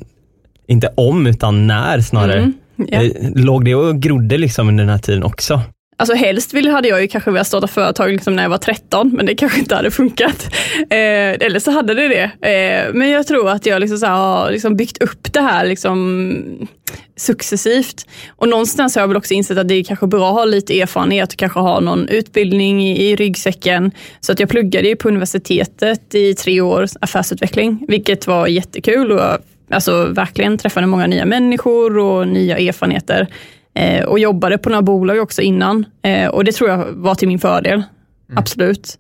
inte 0.68 0.88
om 0.96 1.28
utan 1.28 1.68
när 1.68 2.02
snarare. 2.02 2.40
Mm. 2.40 2.54
Eh, 2.92 3.12
Låg 3.36 3.66
det 3.66 3.76
och 3.76 4.02
grodde 4.02 4.38
liksom 4.38 4.68
under 4.68 4.84
den 4.84 4.92
här 4.92 4.98
tiden 5.00 5.24
också? 5.24 5.62
Alltså 5.98 6.16
helst 6.16 6.54
ville, 6.54 6.72
hade 6.72 6.88
jag 6.88 7.02
ju 7.02 7.08
kanske 7.08 7.32
velat 7.32 7.48
starta 7.48 7.68
företag 7.68 8.12
liksom 8.12 8.36
när 8.36 8.44
jag 8.44 8.50
var 8.50 8.58
13, 8.58 9.12
men 9.14 9.26
det 9.26 9.36
kanske 9.36 9.60
inte 9.60 9.76
hade 9.76 9.92
funkat. 9.92 10.48
Eh, 10.80 11.32
eller 11.40 11.60
så 11.60 11.72
hade 11.72 11.94
det 11.94 12.08
det. 12.08 12.50
Eh, 12.50 12.94
men 12.94 13.10
jag 13.10 13.28
tror 13.28 13.50
att 13.50 13.66
jag 13.66 13.80
liksom 13.80 13.98
så 13.98 14.06
här 14.06 14.16
har 14.16 14.52
liksom 14.52 14.76
byggt 14.76 15.04
upp 15.04 15.34
det 15.34 15.42
här 15.42 15.66
liksom 15.66 16.68
successivt. 17.18 18.08
Och 18.30 18.50
någonstans 18.50 18.96
har 18.96 19.02
jag 19.02 19.08
väl 19.08 19.18
också 19.18 19.34
insett 19.34 19.58
att 19.58 19.68
det 19.68 19.74
är 19.74 19.84
kanske 19.84 20.08
bra 20.08 20.30
att 20.30 20.36
ha 20.36 20.46
lite 20.46 20.82
erfarenhet 20.82 21.34
och 21.34 21.40
kanske 21.40 21.60
ha 21.60 21.80
någon 21.80 22.08
utbildning 22.08 22.88
i, 22.88 23.10
i 23.10 23.16
ryggsäcken. 23.16 23.92
Så 24.20 24.32
att 24.32 24.40
jag 24.40 24.50
pluggade 24.50 24.88
ju 24.88 24.96
på 24.96 25.08
universitetet 25.08 26.16
i 26.16 26.34
tre 26.34 26.62
år 26.62 26.88
affärsutveckling, 27.02 27.86
vilket 27.88 28.28
var 28.28 28.48
jättekul 28.48 29.12
och 29.12 29.20
jag, 29.20 29.38
alltså 29.70 30.06
verkligen 30.06 30.58
träffade 30.58 30.88
många 30.88 31.08
nya 31.08 31.26
människor 31.26 31.98
och 31.98 32.28
nya 32.28 32.58
erfarenheter. 32.58 33.28
Eh, 33.76 34.06
och 34.06 34.20
jobbade 34.20 34.58
på 34.58 34.70
några 34.70 34.82
bolag 34.82 35.20
också 35.20 35.42
innan. 35.42 35.86
Eh, 36.02 36.28
och 36.28 36.44
det 36.44 36.52
tror 36.52 36.70
jag 36.70 36.86
var 36.92 37.16
till 37.16 37.28
min 37.28 37.40
fördel. 37.40 37.84
Absolut. 38.36 38.98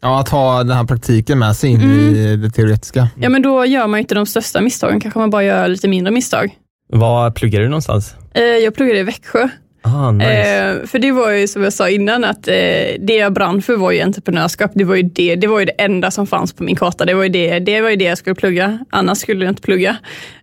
Ja, 0.00 0.20
att 0.20 0.28
ha 0.28 0.58
den 0.62 0.76
här 0.76 0.84
praktiken 0.84 1.38
med 1.38 1.56
sig 1.56 1.70
in 1.70 1.80
i 1.80 2.36
det 2.36 2.50
teoretiska. 2.50 3.08
Ja, 3.20 3.28
men 3.28 3.42
då 3.42 3.64
gör 3.66 3.86
man 3.86 3.98
ju 3.98 4.00
inte 4.00 4.14
de 4.14 4.26
största 4.26 4.60
misstagen. 4.60 5.00
Kanske 5.00 5.18
man 5.20 5.30
bara 5.30 5.44
gör 5.44 5.68
lite 5.68 5.88
mindre 5.88 6.12
misstag. 6.12 6.58
Var 6.88 7.30
pluggar 7.30 7.60
du 7.60 7.68
någonstans? 7.68 8.14
Eh, 8.34 8.42
jag 8.42 8.74
pluggade 8.74 8.98
i 8.98 9.02
Växjö. 9.02 9.48
Ah, 9.82 10.10
nice. 10.10 10.30
Eh, 10.30 10.86
för 10.86 10.98
det 10.98 11.12
var 11.12 11.30
ju 11.30 11.48
som 11.48 11.62
jag 11.62 11.72
sa 11.72 11.88
innan, 11.88 12.24
att 12.24 12.48
eh, 12.48 12.54
det 12.98 13.16
jag 13.16 13.32
brann 13.32 13.62
för 13.62 13.76
var 13.76 13.90
ju 13.90 14.00
entreprenörskap. 14.00 14.70
Det 14.74 14.84
var 14.84 14.94
ju 14.94 15.02
det, 15.02 15.36
det 15.36 15.46
var 15.46 15.60
ju 15.60 15.64
det 15.64 15.72
enda 15.72 16.10
som 16.10 16.26
fanns 16.26 16.52
på 16.52 16.62
min 16.62 16.76
karta. 16.76 17.04
Det 17.04 17.14
var 17.14 17.22
ju 17.22 17.28
det, 17.28 17.58
det, 17.58 17.80
var 17.80 17.90
ju 17.90 17.96
det 17.96 18.04
jag 18.04 18.18
skulle 18.18 18.34
plugga. 18.34 18.78
Annars 18.90 19.18
skulle 19.18 19.44
jag 19.44 19.52
inte 19.52 19.62
plugga. 19.62 19.96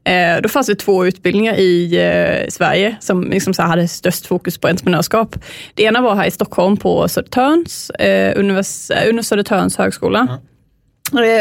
Eh, 0.04 0.42
då 0.44 0.50
fanns 0.50 0.68
det 0.68 0.76
två 0.76 1.06
utbildningar 1.06 1.56
i 1.56 1.96
eh, 1.96 2.50
Sverige 2.50 2.96
som 3.00 3.24
liksom 3.24 3.54
så 3.54 3.62
här 3.62 3.70
hade 3.70 3.88
störst 3.88 4.26
fokus 4.26 4.58
på 4.58 4.68
entreprenörskap. 4.68 5.36
Det 5.74 5.84
ena 5.84 6.02
var 6.02 6.16
här 6.16 6.26
i 6.26 6.32
Stockholm 6.32 6.78
på 6.78 7.08
Södertörns, 7.08 7.90
eh, 7.90 8.40
univers, 8.40 8.92
eh, 8.92 9.22
Södertörns 9.22 9.78
högskola. 9.78 10.20
Eh, 10.20 10.49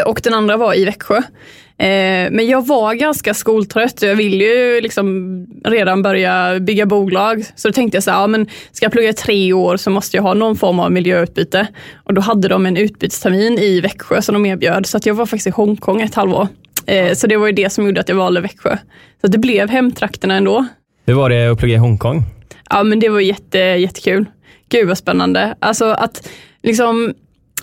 Och 0.07 0.21
den 0.25 0.35
andra 0.35 0.57
var 0.57 0.75
i 0.75 0.85
Växjö. 0.85 1.17
Eh, 1.81 2.31
Men 2.31 2.47
jag 2.47 2.67
var 2.67 2.95
ganska 2.95 3.35
skoltrött 3.35 4.03
och 4.03 4.09
jag 4.09 4.17
ville 4.17 4.45
ju 4.45 4.81
liksom 4.81 5.47
redan 5.65 6.03
börja 6.03 6.61
bygga 6.61 6.87
bolag. 6.87 7.45
Så 7.57 7.69
då 7.69 7.73
tänkte 7.73 7.97
jag 7.97 8.03
så 8.05 8.11
här, 8.11 8.21
ja, 8.21 8.27
men 8.27 8.47
ska 8.73 8.85
jag 8.85 8.93
plugga 8.93 9.13
tre 9.13 9.53
år 9.53 9.77
så 9.77 9.91
måste 9.91 10.17
jag 10.17 10.23
ha 10.23 10.35
någon 10.35 10.57
form 10.57 10.81
av 10.81 10.93
miljöutbyte. 10.93 11.67
Och 12.04 12.15
då 12.15 12.21
hade 12.21 12.49
de 12.49 12.67
en 12.67 12.76
utbytestermin 12.76 13.59
i 13.59 13.81
Växjö 13.81 14.23
som 14.23 14.33
de 14.33 14.47
erbjöd. 14.47 14.87
Så 14.87 14.97
att 14.97 15.07
jag 15.07 15.15
var 15.15 15.26
faktiskt 15.26 15.47
i 15.47 15.50
Hongkong 15.50 16.00
ett 16.02 16.15
halvår. 16.15 16.49
Eh, 16.87 17.13
Så 17.15 17.26
det 17.26 17.37
var 17.37 17.47
ju 17.47 17.52
det 17.52 17.71
som 17.73 17.87
gjorde 17.87 18.00
att 18.00 18.09
jag 18.09 18.17
valde 18.17 18.41
Växjö. 18.41 18.76
Så 19.21 19.26
det 19.26 19.39
blev 19.39 19.69
hemtrakterna 19.71 20.35
ändå. 20.37 20.67
Hur 21.07 21.15
var 21.15 21.31
det 21.31 21.47
att 21.50 21.59
plugga 21.59 21.75
i 21.75 21.78
Hongkong? 21.78 22.23
Ja, 22.71 22.83
men 22.83 23.00
det 23.00 23.09
var 23.09 23.21
jätte, 23.21 23.59
jättekul. 23.59 24.25
Gud 24.69 24.89
vad 24.89 24.99
spännande. 24.99 25.54
Alltså 25.61 25.85
att 25.85 26.28
liksom 26.63 27.15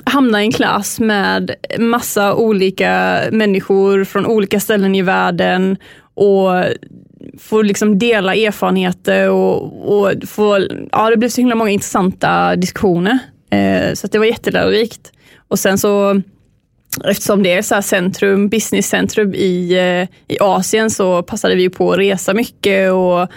hamna 0.03 0.41
i 0.43 0.45
en 0.45 0.51
klass 0.51 0.99
med 0.99 1.55
massa 1.79 2.35
olika 2.35 3.21
människor 3.31 4.03
från 4.03 4.25
olika 4.25 4.59
ställen 4.59 4.95
i 4.95 5.01
världen 5.01 5.77
och 6.13 6.63
få 7.39 7.61
liksom 7.61 7.99
dela 7.99 8.35
erfarenheter 8.35 9.29
och, 9.29 9.89
och 9.97 10.13
få, 10.27 10.67
ja 10.91 11.09
det 11.09 11.17
blev 11.17 11.29
så 11.29 11.41
himla 11.41 11.55
många 11.55 11.69
intressanta 11.69 12.55
diskussioner. 12.55 13.19
Eh, 13.51 13.93
så 13.93 14.05
att 14.05 14.11
det 14.11 14.19
var 14.19 14.25
jättelärorikt. 14.25 15.11
Och 15.47 15.59
sen 15.59 15.77
så 15.77 16.21
Eftersom 17.03 17.43
det 17.43 17.53
är 17.53 17.61
så 17.61 17.75
här 17.75 17.81
centrum, 17.81 18.49
businesscentrum 18.49 19.33
i, 19.33 19.73
eh, 19.73 20.35
i 20.35 20.39
Asien 20.39 20.89
så 20.89 21.23
passade 21.23 21.55
vi 21.55 21.69
på 21.69 21.91
att 21.91 21.97
resa 21.97 22.33
mycket 22.33 22.91
och 22.91 23.27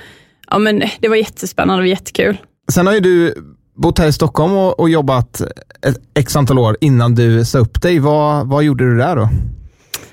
ja, 0.50 0.58
men 0.58 0.82
det 1.00 1.08
var 1.08 1.16
jättespännande 1.16 1.82
och 1.82 1.88
jättekul. 1.88 2.36
Sen 2.72 2.86
har 2.86 2.94
ju 2.94 3.00
du 3.00 3.34
bott 3.78 3.98
här 3.98 4.08
i 4.08 4.12
Stockholm 4.12 4.52
och, 4.52 4.80
och 4.80 4.90
jobbat 4.90 5.40
ett 5.82 6.00
x 6.14 6.36
antal 6.36 6.58
år 6.58 6.76
innan 6.80 7.14
du 7.14 7.44
sa 7.44 7.58
upp 7.58 7.82
dig. 7.82 7.98
Vad, 7.98 8.48
vad 8.48 8.64
gjorde 8.64 8.84
du 8.84 8.98
där 8.98 9.16
då? 9.16 9.28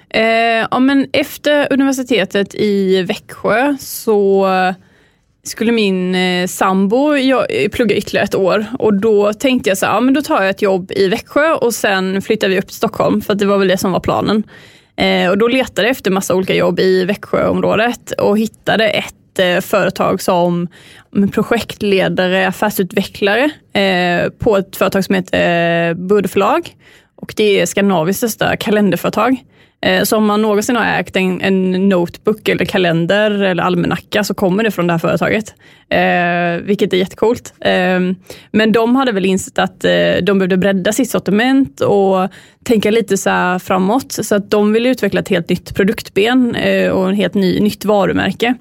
Eh, 0.09 0.67
ja, 0.71 0.79
men 0.79 1.07
efter 1.13 1.73
universitetet 1.73 2.55
i 2.55 3.01
Växjö 3.01 3.75
så 3.79 4.47
skulle 5.47 5.71
min 5.71 6.15
eh, 6.15 6.47
sambo 6.47 7.15
jag, 7.15 7.45
eh, 7.49 7.69
plugga 7.69 7.95
ytterligare 7.95 8.25
ett 8.25 8.35
år 8.35 8.65
och 8.79 8.93
då 8.93 9.33
tänkte 9.33 9.69
jag 9.69 9.77
så 9.77 9.85
här, 9.85 9.93
ja, 9.93 9.99
men 9.99 10.13
då 10.13 10.21
tar 10.21 10.41
jag 10.41 10.49
ett 10.49 10.61
jobb 10.61 10.91
i 10.95 11.07
Växjö 11.07 11.53
och 11.53 11.73
sen 11.73 12.21
flyttar 12.21 12.49
vi 12.49 12.59
upp 12.59 12.67
till 12.67 12.75
Stockholm 12.75 13.21
för 13.21 13.33
att 13.33 13.39
det 13.39 13.45
var 13.45 13.57
väl 13.57 13.67
det 13.67 13.77
som 13.77 13.91
var 13.91 13.99
planen. 13.99 14.43
Eh, 14.97 15.29
och 15.29 15.37
då 15.37 15.47
letade 15.47 15.87
jag 15.87 15.91
efter 15.91 16.11
massa 16.11 16.35
olika 16.35 16.55
jobb 16.55 16.79
i 16.79 17.05
Växjöområdet 17.05 18.11
och 18.11 18.37
hittade 18.37 18.89
ett 18.89 19.15
ett 19.39 19.63
eh, 19.63 19.67
företag 19.67 20.21
som 20.21 20.67
mm, 21.15 21.31
projektledare, 21.31 22.47
affärsutvecklare 22.47 23.49
eh, 23.73 24.29
på 24.29 24.57
ett 24.57 24.75
företag 24.75 25.05
som 25.05 25.15
heter 25.15 25.89
eh, 25.89 26.27
förlag. 26.27 26.75
Och 27.15 27.33
det 27.37 27.59
är 27.59 27.65
Skandinaviens 27.65 28.17
största 28.17 28.57
kalenderföretag. 28.57 29.37
Eh, 29.81 30.03
så 30.03 30.17
om 30.17 30.25
man 30.25 30.41
någonsin 30.41 30.75
har 30.75 30.85
ägt 30.99 31.15
en, 31.15 31.41
en 31.41 31.89
notebook 31.89 32.47
eller 32.49 32.65
kalender 32.65 33.31
eller 33.31 33.63
almanacka 33.63 34.23
så 34.23 34.33
kommer 34.33 34.63
det 34.63 34.71
från 34.71 34.87
det 34.87 34.93
här 34.93 34.99
företaget. 34.99 35.53
Eh, 35.89 36.65
vilket 36.67 36.93
är 36.93 36.97
jättecoolt. 36.97 37.53
Eh, 37.59 37.99
men 38.51 38.71
de 38.71 38.95
hade 38.95 39.11
väl 39.11 39.25
insett 39.25 39.59
att 39.59 39.85
eh, 39.85 40.15
de 40.23 40.39
behövde 40.39 40.57
bredda 40.57 40.93
sitt 40.93 41.09
sortiment 41.09 41.81
och 41.81 42.29
tänka 42.63 42.91
lite 42.91 43.17
så 43.17 43.29
här 43.29 43.59
framåt. 43.59 44.11
Så 44.11 44.35
att 44.35 44.51
de 44.51 44.73
ville 44.73 44.89
utveckla 44.89 45.19
ett 45.19 45.29
helt 45.29 45.49
nytt 45.49 45.75
produktben 45.75 46.55
eh, 46.55 46.89
och 46.89 47.09
ett 47.09 47.17
helt 47.17 47.33
ny, 47.33 47.59
nytt 47.59 47.85
varumärke. 47.85 48.55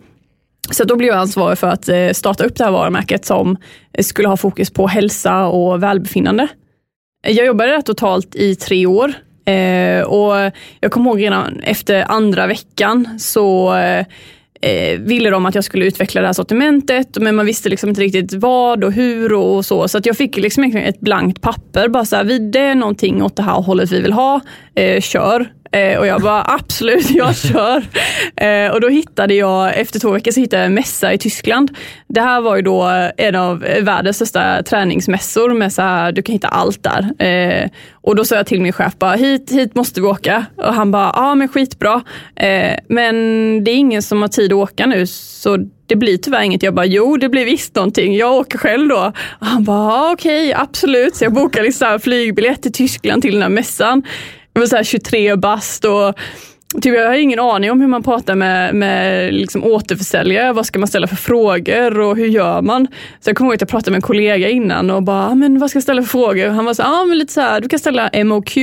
Så 0.71 0.85
då 0.85 0.97
blev 0.97 1.09
jag 1.09 1.19
ansvarig 1.19 1.59
för 1.59 1.67
att 1.67 1.89
eh, 1.89 2.11
starta 2.13 2.45
upp 2.45 2.57
det 2.57 2.65
här 2.65 2.71
varumärket 2.71 3.25
som 3.25 3.57
eh, 3.93 4.03
skulle 4.03 4.29
ha 4.29 4.37
fokus 4.37 4.71
på 4.71 4.87
hälsa 4.87 5.47
och 5.47 5.83
välbefinnande. 5.83 6.49
Eh, 7.27 7.33
jag 7.33 7.47
jobbade 7.47 7.71
där 7.71 7.81
totalt 7.81 8.35
i 8.35 8.55
tre 8.57 8.87
år 8.87 9.13
och 10.07 10.53
jag 10.81 10.91
kommer 10.93 11.11
ihåg 11.11 11.21
redan 11.23 11.61
efter 11.61 12.05
andra 12.11 12.47
veckan 12.47 13.19
så 13.19 13.75
ville 14.99 15.31
de 15.31 15.47
att 15.47 15.55
jag 15.55 15.65
skulle 15.65 15.85
utveckla 15.85 16.21
det 16.21 16.27
här 16.27 16.33
sortimentet 16.33 17.17
men 17.21 17.35
man 17.37 17.47
visste 17.47 17.69
liksom 17.69 17.89
inte 17.89 18.01
riktigt 18.01 18.33
vad 18.35 18.85
och 18.85 18.93
hur 18.93 19.33
och 19.33 19.65
så. 19.65 19.89
Så 19.89 19.99
att 19.99 20.07
jag 20.07 20.17
fick 20.17 20.37
liksom 20.37 20.65
ett 20.65 21.01
blankt 21.01 21.41
papper. 21.41 21.89
Bara 21.89 22.05
så 22.05 22.17
här, 22.17 22.25
"Vi- 22.25 22.39
det 22.51 22.59
är 22.59 22.75
någonting 22.75 23.23
åt 23.23 23.37
det 23.37 23.43
här 23.43 23.53
hållet 23.63 23.91
vi 23.93 24.01
vill 24.01 24.13
ha. 24.13 24.41
Eh, 24.75 25.01
kör. 25.01 25.47
Eh, 25.75 25.99
och 25.99 26.07
jag 26.07 26.23
bara 26.23 26.45
absolut, 26.49 27.11
jag 27.11 27.37
kör. 27.37 27.83
Eh, 28.37 28.73
och 28.73 28.81
då 28.81 28.89
hittade 28.89 29.35
jag, 29.35 29.79
efter 29.79 30.01
två 30.01 30.11
veckor 30.11 30.31
så 30.31 30.41
hittade 30.41 30.63
jag 30.63 30.67
en 30.67 30.75
mässa 30.75 31.13
i 31.13 31.19
Tyskland. 31.19 31.71
Det 32.09 32.21
här 32.21 32.41
var 32.41 32.57
ju 32.57 32.63
då 32.63 33.11
en 33.17 33.35
av 33.35 33.59
världens 33.81 34.17
största 34.17 34.63
träningsmässor 34.63 35.55
med 35.55 35.73
så 35.73 35.83
här, 35.83 36.13
du 36.13 36.23
kan 36.23 36.33
hitta 36.33 36.49
allt 36.49 36.83
där. 36.83 37.27
Eh, 37.27 37.71
och 37.93 38.17
då 38.17 38.25
sa 38.25 38.35
jag 38.37 38.47
till 38.47 38.61
min 38.61 38.73
chef, 38.73 38.99
bara, 38.99 39.15
hit, 39.15 39.51
hit 39.53 39.75
måste 39.75 40.01
vi 40.01 40.07
åka. 40.07 40.47
Och 40.57 40.75
han 40.75 40.91
bara, 40.91 41.13
ja 41.15 41.35
men 41.35 41.49
skitbra. 41.49 42.03
Eh, 42.37 42.77
men 42.89 43.15
det 43.65 43.71
är 43.71 43.77
ingen 43.77 44.03
som 44.03 44.23
har 44.23 44.29
tid 44.29 44.53
att 44.53 44.57
åka 44.57 44.87
nu 44.87 45.07
så 45.07 45.59
det 45.87 45.97
blir 45.97 46.17
tyvärr 46.17 46.43
inget. 46.43 46.63
Jag 46.63 46.75
bara, 46.75 46.87
jo 46.87 47.17
det 47.17 47.29
blir 47.29 47.45
visst 47.45 47.75
någonting. 47.75 48.17
Jag 48.17 48.33
åker 48.33 48.59
själv 48.59 48.89
då. 48.89 49.13
Och 49.39 49.47
han 49.47 49.65
bara, 49.65 50.13
okej 50.13 50.51
okay, 50.51 50.63
absolut. 50.63 51.17
Så 51.17 51.25
jag 51.25 51.33
bokade 51.33 51.65
liksom 51.65 52.01
flygbiljett 52.01 52.63
till 52.63 52.73
Tyskland 52.73 53.23
till 53.23 53.33
den 53.33 53.43
här 53.43 53.49
mässan. 53.49 54.03
Jag 54.55 54.61
var 54.61 54.67
så 54.67 54.77
här 54.77 54.85
23 54.85 55.37
bast 55.37 55.85
och 55.85 56.19
Typ, 56.83 56.95
jag 56.95 57.09
har 57.09 57.15
ingen 57.15 57.41
aning 57.41 57.71
om 57.71 57.81
hur 57.81 57.89
man 57.89 58.03
pratar 58.03 58.35
med, 58.35 58.75
med 58.75 59.35
liksom 59.35 59.65
återförsäljare. 59.65 60.53
Vad 60.53 60.67
ska 60.67 60.79
man 60.79 60.89
ställa 60.89 61.07
för 61.07 61.17
frågor 61.17 62.01
och 62.01 62.17
hur 62.17 62.27
gör 62.27 62.63
man? 62.63 62.87
Så 63.21 63.31
jag 63.31 63.37
kommer 63.37 63.49
ihåg 63.49 63.55
att 63.55 63.61
jag 63.61 63.71
pratade 63.71 63.91
med 63.91 63.99
en 63.99 64.03
kollega 64.03 64.49
innan 64.49 64.91
och 64.91 65.03
bara, 65.03 65.27
ah, 65.27 65.35
men 65.35 65.59
vad 65.59 65.71
ska 65.71 65.77
jag 65.77 65.83
ställa 65.83 66.03
för 66.03 66.09
frågor? 66.09 66.49
Han 66.49 66.65
var 66.65 66.75
så 66.75 66.83
ah, 66.83 67.05
men 67.05 67.19
lite 67.19 67.33
så 67.33 67.41
här, 67.41 67.61
du 67.61 67.69
kan 67.69 67.79
ställa 67.79 68.11
MOQ 68.25 68.57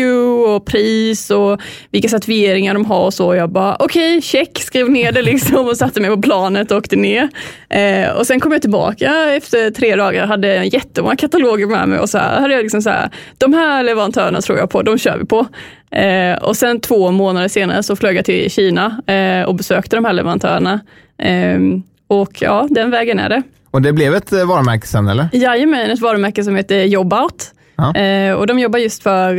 och 0.48 0.66
pris 0.66 1.32
och 1.32 1.62
vilka 1.92 2.10
certifieringar 2.10 2.74
de 2.74 2.86
har 2.86 3.06
och 3.06 3.14
så. 3.14 3.28
Och 3.28 3.36
jag 3.36 3.50
bara, 3.50 3.76
okej, 3.80 4.18
okay, 4.18 4.22
check, 4.22 4.58
skrev 4.62 4.90
ner 4.90 5.12
det 5.12 5.22
liksom 5.22 5.68
och 5.68 5.78
satte 5.78 6.02
mig 6.02 6.10
på 6.10 6.22
planet 6.22 6.72
och 6.72 6.78
åkte 6.78 6.96
ner. 6.96 7.30
Eh, 7.70 8.10
och 8.10 8.28
sen 8.28 8.40
kom 8.40 8.52
jag 8.52 8.62
tillbaka 8.62 9.34
efter 9.34 9.72
tre 9.72 9.96
dagar, 9.96 10.28
hade 10.28 10.64
jättemånga 10.64 11.16
kataloger 11.16 11.66
med 11.66 11.90
mig 11.90 12.00
och 12.00 12.10
så 12.10 12.18
här, 12.18 12.40
hade 12.42 12.54
jag 12.54 12.64
liksom 12.64 12.82
så 12.82 12.90
här, 12.90 13.10
de 13.38 13.54
här 13.54 13.84
leverantörerna 13.84 14.42
tror 14.42 14.58
jag 14.58 14.70
på, 14.70 14.82
de 14.82 14.98
kör 14.98 15.18
vi 15.18 15.26
på. 15.26 15.48
Eh, 15.92 16.38
och 16.44 16.58
sen 16.58 16.80
två 16.80 17.12
månader 17.12 17.48
senare 17.48 17.84
så 17.84 17.96
flög 17.96 18.18
jag 18.18 18.26
till 18.26 18.52
Kina 18.52 19.02
eh, 19.08 19.44
och 19.44 19.56
besökte 19.56 19.96
de 19.96 20.06
här 20.06 20.14
leverantörerna. 20.14 20.80
Eh, 21.18 21.60
och 22.08 22.42
ja, 22.42 22.68
den 22.70 22.92
vägen 22.92 23.20
är 23.20 23.30
det. 23.30 23.44
Och 23.72 23.82
det 23.82 23.94
blev 23.94 24.16
ett 24.16 24.34
eh, 24.34 24.46
varumärke 24.46 24.88
sen 24.88 25.08
eller? 25.08 25.30
Jajamän, 25.34 25.92
ett 25.92 26.00
varumärke 26.00 26.44
som 26.44 26.56
heter 26.56 26.84
Jobout. 26.84 27.54
Ja. 27.76 27.96
Eh, 27.96 28.34
och 28.34 28.48
de 28.48 28.60
jobbar 28.60 28.80
just 28.80 29.04
för 29.04 29.38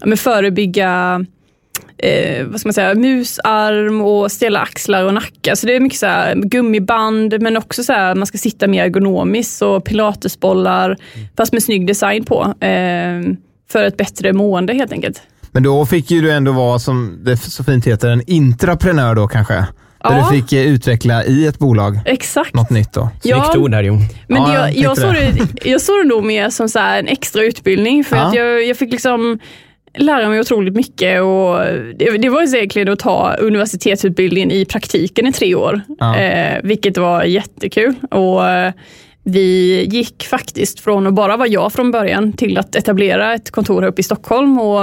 att 0.00 0.20
förebygga 0.20 1.24
eh, 1.98 2.46
vad 2.46 2.60
ska 2.60 2.68
man 2.68 2.74
säga, 2.74 2.94
musarm 2.94 4.00
och 4.00 4.32
stela 4.32 4.60
axlar 4.60 5.04
och 5.04 5.14
nacke. 5.14 5.56
Så 5.56 5.66
det 5.66 5.76
är 5.76 5.80
mycket 5.80 5.98
så 5.98 6.06
här, 6.06 6.34
gummiband 6.34 7.42
men 7.42 7.56
också 7.56 7.84
så 7.84 7.92
här, 7.92 8.14
man 8.14 8.26
ska 8.26 8.38
sitta 8.38 8.66
mer 8.66 8.84
ergonomiskt 8.84 9.62
och 9.62 9.84
pilatesbollar 9.84 10.96
fast 11.36 11.52
med 11.52 11.62
snygg 11.62 11.86
design 11.86 12.24
på. 12.24 12.54
Eh, 12.64 13.20
för 13.70 13.84
ett 13.84 13.96
bättre 13.96 14.32
mående 14.32 14.74
helt 14.74 14.92
enkelt. 14.92 15.22
Men 15.54 15.62
då 15.62 15.86
fick 15.86 16.10
ju 16.10 16.20
du 16.20 16.32
ändå 16.32 16.52
vara, 16.52 16.78
som 16.78 17.18
det 17.24 17.36
så 17.36 17.64
fint 17.64 17.86
heter, 17.86 18.08
en 18.10 18.22
intraprenör 18.26 19.14
då 19.14 19.28
kanske? 19.28 19.54
Där 19.54 19.66
ja. 20.00 20.28
du 20.30 20.36
fick 20.36 20.52
eh, 20.52 20.66
utveckla 20.66 21.24
i 21.24 21.46
ett 21.46 21.58
bolag 21.58 22.00
Exakt. 22.04 22.54
något 22.54 22.70
nytt 22.70 22.92
då. 22.92 23.08
Snyggt 23.20 23.36
ja. 23.52 23.58
ord 23.58 23.70
där 23.70 23.82
Jon. 23.82 24.00
Men 24.28 24.42
ja, 24.42 24.54
jag, 24.54 24.76
jag, 24.76 24.98
såg 24.98 25.14
det, 25.14 25.70
jag 25.70 25.80
såg 25.80 25.98
det 25.98 26.08
nog 26.08 26.24
mer 26.24 26.50
som 26.50 26.68
så 26.68 26.78
en 26.78 27.08
extra 27.08 27.42
utbildning 27.42 28.04
för 28.04 28.16
ja. 28.16 28.22
att 28.22 28.34
jag, 28.34 28.66
jag 28.66 28.76
fick 28.76 28.92
liksom 28.92 29.38
lära 29.98 30.28
mig 30.28 30.40
otroligt 30.40 30.74
mycket 30.74 31.22
och 31.22 31.58
det, 31.98 32.18
det 32.18 32.28
var 32.28 32.56
egentligen 32.56 32.88
att 32.88 32.98
ta 32.98 33.34
universitetsutbildningen 33.34 34.50
i 34.50 34.64
praktiken 34.64 35.26
i 35.26 35.32
tre 35.32 35.54
år, 35.54 35.80
ja. 35.98 36.16
eh, 36.16 36.60
vilket 36.62 36.98
var 36.98 37.24
jättekul. 37.24 37.94
Och 38.10 38.42
vi 39.24 39.84
gick 39.84 40.24
faktiskt 40.24 40.80
från 40.80 41.06
att 41.06 41.14
bara 41.14 41.36
vara 41.36 41.48
jag 41.48 41.72
från 41.72 41.90
början 41.90 42.32
till 42.32 42.58
att 42.58 42.74
etablera 42.74 43.34
ett 43.34 43.50
kontor 43.50 43.82
här 43.82 43.88
uppe 43.88 44.00
i 44.00 44.04
Stockholm 44.04 44.58
och 44.58 44.80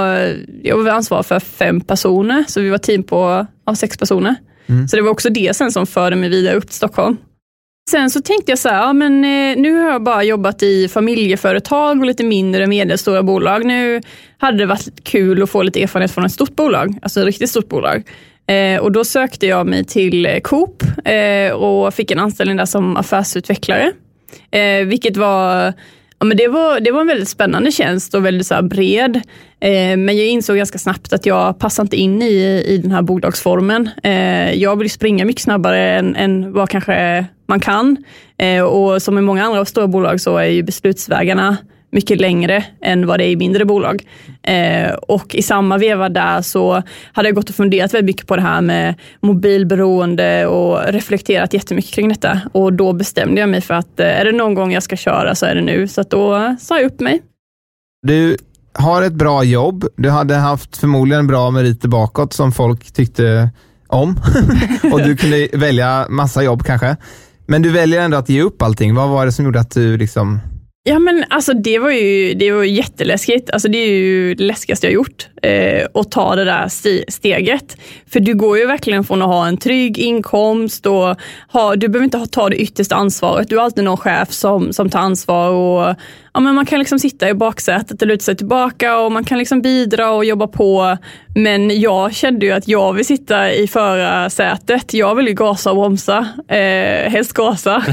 jag 0.62 0.82
var 0.82 0.90
ansvarig 0.90 1.26
för 1.26 1.40
fem 1.40 1.80
personer, 1.80 2.44
så 2.48 2.60
vi 2.60 2.70
var 2.70 2.78
team 2.78 3.02
på 3.02 3.46
av 3.66 3.74
sex 3.74 3.96
personer. 3.96 4.34
Mm. 4.66 4.88
Så 4.88 4.96
det 4.96 5.02
var 5.02 5.10
också 5.10 5.30
det 5.30 5.56
sen 5.56 5.72
som 5.72 5.86
förde 5.86 6.16
mig 6.16 6.28
vidare 6.28 6.54
upp 6.54 6.66
till 6.66 6.74
Stockholm. 6.74 7.16
Sen 7.90 8.10
så 8.10 8.22
tänkte 8.22 8.52
jag 8.52 8.58
så 8.58 8.68
här, 8.68 8.82
ja, 8.82 8.92
men 8.92 9.24
eh, 9.24 9.62
nu 9.62 9.74
har 9.74 9.90
jag 9.90 10.02
bara 10.02 10.24
jobbat 10.24 10.62
i 10.62 10.88
familjeföretag 10.88 12.00
och 12.00 12.06
lite 12.06 12.24
mindre 12.24 12.66
medelstora 12.66 13.22
bolag. 13.22 13.64
Nu 13.64 14.00
hade 14.38 14.58
det 14.58 14.66
varit 14.66 15.04
kul 15.04 15.42
att 15.42 15.50
få 15.50 15.62
lite 15.62 15.82
erfarenhet 15.82 16.10
från 16.10 16.24
ett 16.24 16.32
stort 16.32 16.56
bolag, 16.56 16.98
alltså 17.02 17.20
ett 17.20 17.26
riktigt 17.26 17.50
stort 17.50 17.68
bolag. 17.68 18.02
Eh, 18.46 18.80
och 18.80 18.92
då 18.92 19.04
sökte 19.04 19.46
jag 19.46 19.66
mig 19.66 19.84
till 19.84 20.40
Coop 20.42 20.82
eh, 21.04 21.52
och 21.52 21.94
fick 21.94 22.10
en 22.10 22.18
anställning 22.18 22.56
där 22.56 22.64
som 22.64 22.96
affärsutvecklare. 22.96 23.92
Eh, 24.50 24.86
vilket 24.86 25.16
var 25.16 25.72
Ja, 26.22 26.26
men 26.26 26.36
det, 26.36 26.48
var, 26.48 26.80
det 26.80 26.90
var 26.90 27.00
en 27.00 27.06
väldigt 27.06 27.28
spännande 27.28 27.72
tjänst 27.72 28.14
och 28.14 28.26
väldigt 28.26 28.46
så 28.46 28.62
bred. 28.62 29.16
Eh, 29.60 29.96
men 29.96 30.16
jag 30.16 30.26
insåg 30.26 30.56
ganska 30.56 30.78
snabbt 30.78 31.12
att 31.12 31.26
jag 31.26 31.58
passar 31.58 31.82
inte 31.82 31.96
in 31.96 32.22
i, 32.22 32.64
i 32.66 32.78
den 32.78 32.90
här 32.90 33.02
bolagsformen. 33.02 33.90
Eh, 34.02 34.52
jag 34.52 34.78
vill 34.78 34.90
springa 34.90 35.24
mycket 35.24 35.42
snabbare 35.42 35.92
än, 35.92 36.16
än 36.16 36.52
vad 36.52 36.68
kanske 36.68 37.26
man 37.46 37.60
kan. 37.60 37.96
Eh, 38.38 38.62
och 38.62 39.02
som 39.02 39.18
i 39.18 39.20
många 39.20 39.44
andra 39.44 39.64
stora 39.64 39.86
bolag 39.86 40.20
så 40.20 40.36
är 40.36 40.46
ju 40.46 40.62
beslutsvägarna 40.62 41.56
mycket 41.92 42.20
längre 42.20 42.64
än 42.80 43.06
vad 43.06 43.20
det 43.20 43.24
är 43.24 43.30
i 43.30 43.36
mindre 43.36 43.64
bolag. 43.64 44.06
Eh, 44.42 44.92
och 44.92 45.34
i 45.34 45.42
samma 45.42 45.78
veva 45.78 46.08
där 46.08 46.42
så 46.42 46.82
hade 47.12 47.28
jag 47.28 47.34
gått 47.34 47.48
och 47.48 47.54
funderat 47.54 47.94
väldigt 47.94 48.06
mycket 48.06 48.26
på 48.26 48.36
det 48.36 48.42
här 48.42 48.60
med 48.60 48.94
mobilberoende 49.20 50.46
och 50.46 50.92
reflekterat 50.92 51.54
jättemycket 51.54 51.94
kring 51.94 52.08
detta. 52.08 52.40
Och 52.52 52.72
då 52.72 52.92
bestämde 52.92 53.40
jag 53.40 53.50
mig 53.50 53.60
för 53.60 53.74
att 53.74 54.00
eh, 54.00 54.20
är 54.20 54.24
det 54.24 54.32
någon 54.32 54.54
gång 54.54 54.72
jag 54.72 54.82
ska 54.82 54.96
köra 54.96 55.34
så 55.34 55.46
är 55.46 55.54
det 55.54 55.62
nu. 55.62 55.88
Så 55.88 56.02
då 56.02 56.56
sa 56.60 56.78
jag 56.78 56.86
upp 56.86 57.00
mig. 57.00 57.22
Du 58.06 58.36
har 58.74 59.02
ett 59.02 59.12
bra 59.12 59.44
jobb. 59.44 59.84
Du 59.96 60.10
hade 60.10 60.34
haft 60.34 60.76
förmodligen 60.76 61.26
bra 61.26 61.50
meriter 61.50 61.88
bakåt 61.88 62.32
som 62.32 62.52
folk 62.52 62.92
tyckte 62.92 63.50
om. 63.88 64.16
och 64.92 65.02
du 65.02 65.16
kunde 65.16 65.48
välja 65.52 66.06
massa 66.08 66.42
jobb 66.42 66.62
kanske. 66.64 66.96
Men 67.46 67.62
du 67.62 67.70
väljer 67.70 68.00
ändå 68.00 68.16
att 68.16 68.28
ge 68.28 68.42
upp 68.42 68.62
allting. 68.62 68.94
Vad 68.94 69.08
var 69.08 69.26
det 69.26 69.32
som 69.32 69.44
gjorde 69.44 69.60
att 69.60 69.70
du 69.70 69.96
liksom 69.96 70.40
Ja 70.84 70.98
men 70.98 71.24
alltså 71.28 71.54
det 71.54 71.78
var 71.78 71.90
ju 71.90 72.34
det 72.34 72.50
var 72.50 72.64
jätteläskigt. 72.64 73.50
Alltså 73.50 73.68
det 73.68 73.78
är 73.78 73.88
ju 73.88 74.34
det 74.34 74.44
läskigaste 74.44 74.86
jag 74.86 74.94
gjort. 74.94 75.28
Eh, 75.42 75.86
att 75.94 76.10
ta 76.10 76.36
det 76.36 76.44
där 76.44 76.68
steget. 77.10 77.76
För 78.12 78.20
du 78.20 78.34
går 78.34 78.58
ju 78.58 78.66
verkligen 78.66 79.04
från 79.04 79.22
att 79.22 79.28
ha 79.28 79.46
en 79.46 79.56
trygg 79.56 79.98
inkomst 79.98 80.86
och 80.86 81.16
ha, 81.52 81.76
du 81.76 81.88
behöver 81.88 82.04
inte 82.04 82.26
ta 82.26 82.48
det 82.48 82.56
yttersta 82.56 82.94
ansvaret. 82.94 83.48
Du 83.48 83.56
har 83.56 83.64
alltid 83.64 83.84
någon 83.84 83.96
chef 83.96 84.32
som, 84.32 84.72
som 84.72 84.90
tar 84.90 84.98
ansvar 84.98 85.50
och 85.50 85.96
ja, 86.34 86.40
men 86.40 86.54
man 86.54 86.66
kan 86.66 86.78
liksom 86.78 86.98
sitta 86.98 87.28
i 87.28 87.34
baksätet 87.34 88.02
och 88.02 88.08
luta 88.08 88.24
sig 88.24 88.36
tillbaka 88.36 88.98
och 88.98 89.12
man 89.12 89.24
kan 89.24 89.38
liksom 89.38 89.62
bidra 89.62 90.10
och 90.10 90.24
jobba 90.24 90.46
på. 90.46 90.98
Men 91.34 91.80
jag 91.80 92.14
kände 92.14 92.46
ju 92.46 92.52
att 92.52 92.68
jag 92.68 92.92
vill 92.92 93.04
sitta 93.04 93.52
i 93.52 93.66
förarsätet. 93.66 94.94
Jag 94.94 95.14
vill 95.14 95.28
ju 95.28 95.34
gasa 95.34 95.70
och 95.70 95.76
bromsa. 95.76 96.28
Eh, 96.48 97.10
helst 97.10 97.32
gasa. 97.32 97.84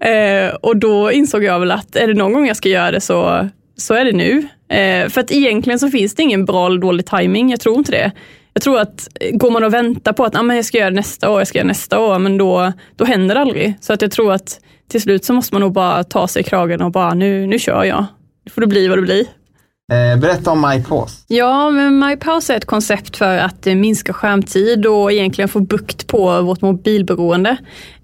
eh, 0.00 0.54
och 0.54 0.76
då 0.76 1.12
insåg 1.12 1.44
jag 1.44 1.60
väl 1.60 1.70
att 1.70 1.96
är 1.96 2.06
det 2.06 2.14
någon 2.14 2.32
gång 2.32 2.46
jag 2.46 2.56
ska 2.56 2.68
göra 2.68 2.90
det 2.90 3.00
så, 3.00 3.48
så 3.76 3.94
är 3.94 4.04
det 4.04 4.12
nu. 4.12 4.48
Eh, 4.68 5.08
för 5.08 5.20
att 5.20 5.30
egentligen 5.30 5.78
så 5.78 5.90
finns 5.90 6.14
det 6.14 6.22
ingen 6.22 6.44
bra 6.44 6.66
eller 6.66 6.78
dålig 6.78 7.06
timing. 7.06 7.50
Jag 7.50 7.60
tror 7.60 7.78
inte 7.78 7.92
det. 7.92 8.12
Jag 8.52 8.62
tror 8.62 8.78
att 8.78 9.08
går 9.32 9.50
man 9.50 9.64
och 9.64 9.74
väntar 9.74 10.12
på 10.12 10.24
att 10.24 10.36
ah, 10.36 10.42
men 10.42 10.56
jag 10.56 10.64
ska 10.64 10.78
göra 10.78 10.90
det 10.90 10.96
nästa 10.96 11.30
år, 11.30 11.40
jag 11.40 11.48
ska 11.48 11.58
göra 11.58 11.64
det 11.64 11.68
nästa 11.68 12.00
år, 12.00 12.18
men 12.18 12.38
då, 12.38 12.72
då 12.96 13.04
händer 13.04 13.34
det 13.34 13.40
aldrig. 13.40 13.74
Så 13.80 13.92
att 13.92 14.02
jag 14.02 14.10
tror 14.10 14.32
att 14.32 14.60
till 14.90 15.02
slut 15.02 15.24
så 15.24 15.32
måste 15.32 15.54
man 15.54 15.60
nog 15.60 15.72
bara 15.72 16.04
ta 16.04 16.28
sig 16.28 16.40
i 16.40 16.44
kragen 16.44 16.82
och 16.82 16.92
bara 16.92 17.14
nu, 17.14 17.46
nu 17.46 17.58
kör 17.58 17.84
jag. 17.84 18.04
Nu 18.44 18.50
får 18.50 18.60
det 18.60 18.66
bli 18.66 18.88
vad 18.88 18.98
det 18.98 19.02
blir. 19.02 19.26
Eh, 19.92 20.20
berätta 20.20 20.50
om 20.50 20.60
MyPause. 20.60 21.24
Ja, 21.28 21.70
men 21.70 21.98
MyPause 21.98 22.52
är 22.52 22.56
ett 22.56 22.64
koncept 22.64 23.16
för 23.16 23.38
att 23.38 23.66
eh, 23.66 23.74
minska 23.74 24.12
skärmtid 24.12 24.86
och 24.86 25.12
egentligen 25.12 25.48
få 25.48 25.60
bukt 25.60 26.06
på 26.06 26.42
vårt 26.42 26.60
mobilberoende. 26.60 27.56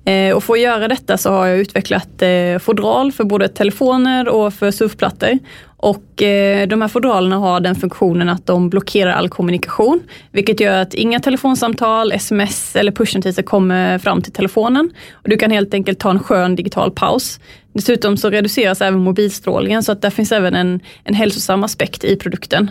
Eh, 0.05 0.37
och 0.37 0.45
för 0.45 0.53
att 0.53 0.61
göra 0.61 0.89
detta 0.89 1.19
så 1.19 1.31
har 1.31 1.47
jag 1.47 1.59
utvecklat 1.59 2.23
eh, 2.23 2.59
fodral 2.59 3.13
för 3.13 3.25
både 3.25 3.49
telefoner 3.49 4.29
och 4.29 4.55
för 4.55 4.71
surfplattor. 4.71 5.39
Och 5.77 6.23
eh, 6.23 6.69
de 6.69 6.81
här 6.81 6.89
fodralerna 6.89 7.37
har 7.37 7.61
den 7.61 7.75
funktionen 7.75 8.29
att 8.29 8.47
de 8.47 8.71
blockerar 8.71 9.13
all 9.13 9.29
kommunikation, 9.29 10.01
vilket 10.33 10.61
gör 10.61 10.83
att 10.83 10.95
inga 10.95 11.21
telefonsamtal, 11.21 12.13
sms 12.13 12.77
eller 12.77 12.93
pushnotiser 12.93 13.43
kommer 13.43 13.99
fram 13.99 14.23
till 14.23 14.33
telefonen. 14.33 14.91
Och 15.13 15.29
du 15.29 15.37
kan 15.37 15.51
helt 15.51 15.75
enkelt 15.75 15.99
ta 15.99 16.11
en 16.11 16.19
skön 16.19 16.57
digital 16.57 16.91
paus. 16.91 17.41
Dessutom 17.73 18.17
så 18.17 18.31
reduceras 18.31 18.81
även 18.81 19.01
mobilstrålningen 19.01 19.83
så 19.83 19.93
att 19.93 20.03
där 20.03 20.11
finns 20.11 20.33
även 20.33 20.55
en, 20.55 20.81
en 21.05 21.15
hälsosam 21.15 21.65
aspekt 21.65 22.05
i 22.05 22.17
produkten. 22.17 22.71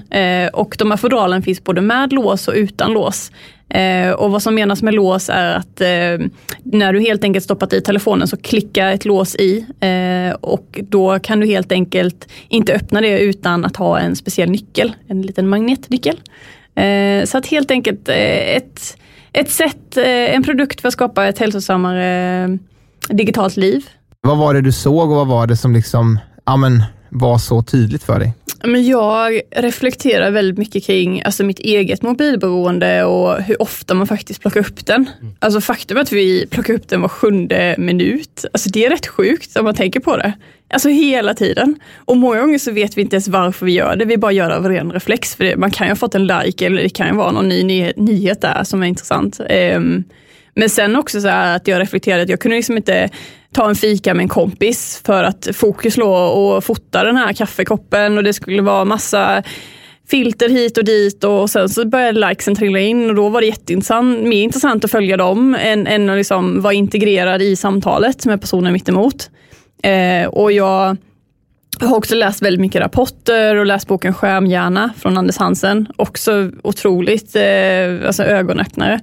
Och 0.53 0.75
de 0.79 0.91
här 0.91 0.97
fodralen 0.97 1.41
finns 1.41 1.63
både 1.63 1.81
med 1.81 2.13
lås 2.13 2.47
och 2.47 2.53
utan 2.53 2.93
lås. 2.93 3.31
Eh, 3.69 4.11
och 4.11 4.31
vad 4.31 4.41
som 4.41 4.55
menas 4.55 4.81
med 4.81 4.93
lås 4.93 5.29
är 5.29 5.55
att 5.55 5.81
eh, 5.81 6.27
när 6.63 6.93
du 6.93 6.99
helt 6.99 7.23
enkelt 7.23 7.45
stoppat 7.45 7.73
i 7.73 7.81
telefonen 7.81 8.27
så 8.27 8.37
klickar 8.37 8.91
ett 8.91 9.05
lås 9.05 9.35
i 9.35 9.65
eh, 9.79 10.35
och 10.41 10.79
då 10.89 11.19
kan 11.19 11.39
du 11.39 11.47
helt 11.47 11.71
enkelt 11.71 12.27
inte 12.47 12.73
öppna 12.73 13.01
det 13.01 13.19
utan 13.19 13.65
att 13.65 13.75
ha 13.75 13.99
en 13.99 14.15
speciell 14.15 14.49
nyckel, 14.49 14.95
en 15.07 15.21
liten 15.21 15.47
magnetnyckel. 15.47 16.19
Eh, 16.75 17.25
så 17.25 17.37
att 17.37 17.47
helt 17.47 17.71
enkelt 17.71 18.09
eh, 18.09 18.55
ett, 18.55 18.97
ett 19.33 19.49
sätt, 19.49 19.97
eh, 19.97 20.35
en 20.35 20.43
produkt 20.43 20.81
för 20.81 20.87
att 20.87 20.93
skapa 20.93 21.27
ett 21.27 21.39
hälsosammare 21.39 22.43
eh, 22.43 22.49
digitalt 23.15 23.57
liv. 23.57 23.85
Vad 24.21 24.37
var 24.37 24.53
det 24.53 24.61
du 24.61 24.71
såg 24.71 25.09
och 25.09 25.15
vad 25.15 25.27
var 25.27 25.47
det 25.47 25.57
som 25.57 25.73
liksom, 25.73 26.19
ja, 26.45 26.57
men, 26.57 26.83
var 27.09 27.37
så 27.37 27.61
tydligt 27.61 28.03
för 28.03 28.19
dig? 28.19 28.33
Men 28.63 28.87
jag 28.87 29.41
reflekterar 29.51 30.31
väldigt 30.31 30.57
mycket 30.57 30.85
kring 30.85 31.23
alltså 31.23 31.43
mitt 31.43 31.59
eget 31.59 32.01
mobilberoende 32.01 33.03
och 33.03 33.41
hur 33.43 33.61
ofta 33.61 33.93
man 33.93 34.07
faktiskt 34.07 34.41
plockar 34.41 34.59
upp 34.59 34.85
den. 34.85 35.09
Mm. 35.21 35.33
Alltså 35.39 35.61
faktum 35.61 35.97
att 35.97 36.11
vi 36.11 36.47
plockar 36.47 36.73
upp 36.73 36.89
den 36.89 37.01
var 37.01 37.09
sjunde 37.09 37.75
minut. 37.77 38.45
Alltså 38.53 38.69
det 38.69 38.85
är 38.85 38.89
rätt 38.89 39.07
sjukt 39.07 39.57
om 39.57 39.65
man 39.65 39.75
tänker 39.75 39.99
på 39.99 40.17
det. 40.17 40.33
Alltså 40.73 40.89
hela 40.89 41.33
tiden. 41.33 41.79
Och 41.95 42.17
många 42.17 42.41
gånger 42.41 42.57
så 42.57 42.71
vet 42.71 42.97
vi 42.97 43.01
inte 43.01 43.15
ens 43.15 43.27
varför 43.27 43.65
vi 43.65 43.71
gör 43.71 43.95
det. 43.95 44.05
Vi 44.05 44.17
bara 44.17 44.31
gör 44.31 44.49
det 44.49 44.55
av 44.55 44.69
ren 44.69 44.91
reflex. 44.91 45.35
För 45.35 45.43
det, 45.43 45.57
man 45.57 45.71
kan 45.71 45.87
ju 45.87 45.91
ha 45.91 45.95
fått 45.95 46.15
en 46.15 46.27
like 46.27 46.65
eller 46.65 46.83
det 46.83 46.89
kan 46.89 47.07
ju 47.07 47.13
vara 47.13 47.31
någon 47.31 47.49
ny 47.49 47.63
nyhet, 47.63 47.97
nyhet 47.97 48.41
där 48.41 48.63
som 48.63 48.83
är 48.83 48.87
intressant. 48.87 49.39
Um, 49.75 50.03
men 50.55 50.69
sen 50.69 50.95
också 50.95 51.21
så 51.21 51.27
att 51.27 51.67
jag 51.67 51.81
reflekterade 51.81 52.23
att 52.23 52.29
jag 52.29 52.39
kunde 52.39 52.57
liksom 52.57 52.77
inte 52.77 53.09
ta 53.53 53.69
en 53.69 53.75
fika 53.75 54.13
med 54.13 54.23
en 54.23 54.29
kompis 54.29 55.01
för 55.05 55.23
att 55.23 55.47
fokus 55.53 55.97
låg 55.97 56.37
och 56.37 56.63
fota 56.63 57.03
den 57.03 57.17
här 57.17 57.33
kaffekoppen 57.33 58.17
och 58.17 58.23
det 58.23 58.33
skulle 58.33 58.61
vara 58.61 58.85
massa 58.85 59.43
filter 60.09 60.49
hit 60.49 60.77
och 60.77 60.85
dit 60.85 61.23
och 61.23 61.49
sen 61.49 61.69
så 61.69 61.85
började 61.85 62.27
likesen 62.29 62.55
trilla 62.55 62.79
in 62.79 63.09
och 63.09 63.15
då 63.15 63.29
var 63.29 63.41
det 63.41 63.47
jätteintressant, 63.47 64.23
mer 64.23 64.43
intressant 64.43 64.85
att 64.85 64.91
följa 64.91 65.17
dem 65.17 65.55
än, 65.59 65.87
än 65.87 66.09
att 66.09 66.17
liksom 66.17 66.61
vara 66.61 66.73
integrerad 66.73 67.41
i 67.41 67.55
samtalet 67.55 68.25
med 68.25 68.41
personen 68.41 68.73
mittemot. 68.73 69.29
Eh, 69.83 70.27
och 70.27 70.51
jag 70.51 70.97
har 71.79 71.95
också 71.95 72.15
läst 72.15 72.41
väldigt 72.41 72.61
mycket 72.61 72.81
rapporter 72.81 73.55
och 73.55 73.65
läst 73.65 73.87
boken 73.87 74.13
Skärmhjärna 74.13 74.93
från 74.97 75.17
Anders 75.17 75.37
Hansen. 75.37 75.87
Också 75.95 76.51
otroligt 76.63 77.35
eh, 77.35 78.07
alltså 78.07 78.23
ögonöppnare. 78.23 78.99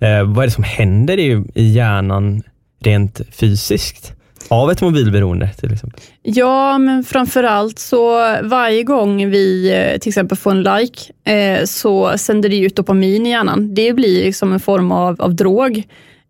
Eh, 0.00 0.24
vad 0.24 0.42
är 0.42 0.46
det 0.46 0.50
som 0.50 0.64
händer 0.64 1.18
i, 1.18 1.44
i 1.54 1.72
hjärnan 1.72 2.42
rent 2.80 3.20
fysiskt? 3.32 4.12
Av 4.48 4.70
ett 4.70 4.80
mobilberoende 4.80 5.48
till 5.48 5.72
exempel? 5.72 6.00
Ja, 6.22 6.78
men 6.78 7.04
framförallt 7.04 7.78
så 7.78 8.36
varje 8.42 8.82
gång 8.82 9.30
vi 9.30 9.72
eh, 9.74 9.98
till 9.98 10.10
exempel 10.10 10.38
får 10.38 10.50
en 10.50 10.62
like 10.62 11.12
eh, 11.24 11.64
så 11.64 12.18
sänder 12.18 12.48
det 12.48 12.58
ut 12.58 12.76
dopamin 12.76 13.26
i 13.26 13.30
hjärnan. 13.30 13.74
Det 13.74 13.92
blir 13.92 14.24
liksom 14.24 14.52
en 14.52 14.60
form 14.60 14.92
av, 14.92 15.20
av 15.20 15.34
drog. 15.34 15.82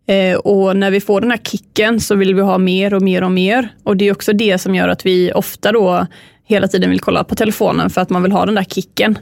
Eh, 0.07 0.37
och 0.37 0.77
när 0.77 0.91
vi 0.91 1.01
får 1.01 1.21
den 1.21 1.31
här 1.31 1.37
kicken 1.37 1.99
så 1.99 2.15
vill 2.15 2.35
vi 2.35 2.41
ha 2.41 2.57
mer 2.57 2.93
och 2.93 3.01
mer 3.01 3.23
och 3.23 3.31
mer. 3.31 3.69
Och 3.83 3.97
det 3.97 4.07
är 4.07 4.11
också 4.11 4.33
det 4.33 4.57
som 4.57 4.75
gör 4.75 4.87
att 4.87 5.05
vi 5.05 5.31
ofta 5.31 5.71
då 5.71 6.07
hela 6.45 6.67
tiden 6.67 6.89
vill 6.89 6.99
kolla 6.99 7.23
på 7.23 7.35
telefonen 7.35 7.89
för 7.89 8.01
att 8.01 8.09
man 8.09 8.23
vill 8.23 8.31
ha 8.31 8.45
den 8.45 8.55
där 8.55 8.63
kicken. 8.63 9.17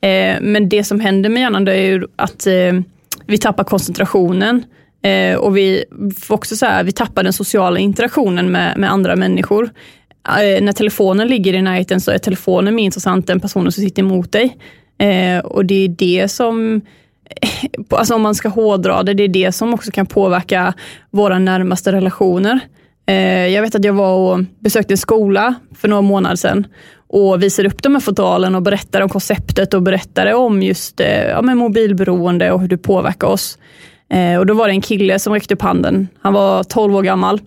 Eh, 0.00 0.36
men 0.40 0.68
det 0.68 0.84
som 0.84 1.00
händer 1.00 1.30
med 1.30 1.40
hjärnan 1.40 1.68
är 1.68 1.74
ju 1.74 2.06
att 2.16 2.46
eh, 2.46 2.80
vi 3.26 3.38
tappar 3.38 3.64
koncentrationen 3.64 4.64
eh, 5.02 5.36
och 5.36 5.56
vi 5.56 5.84
också 6.28 6.56
så 6.56 6.66
här, 6.66 6.84
vi 6.84 6.92
tappar 6.92 7.22
den 7.22 7.32
sociala 7.32 7.78
interaktionen 7.78 8.52
med, 8.52 8.78
med 8.78 8.92
andra 8.92 9.16
människor. 9.16 9.70
Eh, 10.28 10.62
när 10.62 10.72
telefonen 10.72 11.28
ligger 11.28 11.54
i 11.54 11.62
närheten 11.62 12.00
så 12.00 12.10
är 12.10 12.18
telefonen 12.18 12.74
mer 12.74 12.84
intressant 12.84 13.30
än 13.30 13.40
personen 13.40 13.72
som 13.72 13.84
sitter 13.84 14.02
emot 14.02 14.32
dig. 14.32 14.56
Eh, 14.98 15.38
och 15.38 15.66
det 15.66 15.84
är 15.84 15.88
det 15.88 16.28
som 16.28 16.80
alltså 17.88 18.14
om 18.14 18.22
man 18.22 18.34
ska 18.34 18.48
hårdra 18.48 19.02
det, 19.02 19.14
det 19.14 19.22
är 19.22 19.28
det 19.28 19.52
som 19.52 19.74
också 19.74 19.90
kan 19.90 20.06
påverka 20.06 20.74
våra 21.10 21.38
närmaste 21.38 21.92
relationer. 21.92 22.60
Eh, 23.06 23.46
jag 23.46 23.62
vet 23.62 23.74
att 23.74 23.84
jag 23.84 23.92
var 23.92 24.16
och 24.16 24.44
besökte 24.60 24.94
en 24.94 24.98
skola 24.98 25.54
för 25.74 25.88
några 25.88 26.02
månader 26.02 26.36
sedan 26.36 26.66
och 27.08 27.42
visade 27.42 27.68
upp 27.68 27.82
de 27.82 27.94
här 27.94 28.00
fotalen 28.00 28.54
och 28.54 28.62
berättade 28.62 29.04
om 29.04 29.10
konceptet 29.10 29.74
och 29.74 29.82
berättade 29.82 30.34
om 30.34 30.62
just 30.62 31.00
eh, 31.00 31.28
ja, 31.28 31.42
med 31.42 31.56
mobilberoende 31.56 32.52
och 32.52 32.60
hur 32.60 32.68
det 32.68 32.78
påverkar 32.78 33.26
oss. 33.26 33.58
Eh, 34.12 34.38
och 34.38 34.46
Då 34.46 34.54
var 34.54 34.66
det 34.66 34.72
en 34.72 34.80
kille 34.80 35.18
som 35.18 35.32
räckte 35.32 35.54
upp 35.54 35.62
handen. 35.62 36.08
Han 36.20 36.32
var 36.32 36.64
12 36.64 36.96
år 36.96 37.02
gammal 37.02 37.40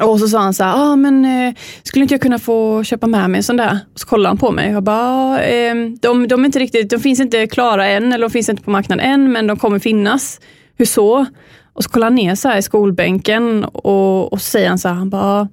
och 0.00 0.20
så 0.20 0.28
sa 0.28 0.38
han 0.38 0.54
så 0.54 0.64
här, 0.64 0.74
ah, 0.76 0.96
men 0.96 1.24
eh, 1.24 1.54
skulle 1.82 2.02
inte 2.02 2.14
jag 2.14 2.20
kunna 2.20 2.38
få 2.38 2.84
köpa 2.84 3.06
med 3.06 3.30
mig 3.30 3.38
en 3.38 3.42
sån 3.42 3.56
där? 3.56 3.78
Och 3.94 4.00
så 4.00 4.06
kollade 4.06 4.28
han 4.28 4.38
på 4.38 4.50
mig. 4.50 4.70
Jag 4.70 4.82
bara, 4.82 5.42
eh, 5.42 5.74
de, 6.00 6.28
de, 6.28 6.40
är 6.40 6.44
inte 6.44 6.58
riktigt, 6.58 6.90
de 6.90 6.98
finns 6.98 7.20
inte 7.20 7.46
klara 7.46 7.86
än, 7.86 8.12
eller 8.12 8.28
de 8.28 8.30
finns 8.32 8.48
inte 8.48 8.62
på 8.62 8.70
marknaden 8.70 9.06
än, 9.06 9.32
men 9.32 9.46
de 9.46 9.56
kommer 9.56 9.78
finnas. 9.78 10.40
Hur 10.76 10.84
så? 10.84 11.26
Och 11.72 11.84
så 11.84 11.90
kollar 11.90 12.06
han 12.06 12.14
ner 12.14 12.34
så 12.34 12.48
här 12.48 12.58
i 12.58 12.62
skolbänken 12.62 13.64
och, 13.64 14.32
och 14.32 14.40
så 14.40 14.50
säger 14.50 14.68
han 14.68 14.78
så 14.78 14.88
här, 14.88 14.94
han 14.94 15.10
bara, 15.10 15.48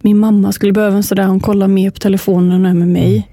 min 0.00 0.18
mamma 0.18 0.52
skulle 0.52 0.72
behöva 0.72 0.96
en 0.96 1.02
sån 1.02 1.16
där, 1.16 1.26
hon 1.26 1.40
kollar 1.40 1.68
mer 1.68 1.90
på 1.90 1.98
telefonen 1.98 2.66
än 2.66 2.78
med 2.78 2.88
mig. 2.88 3.28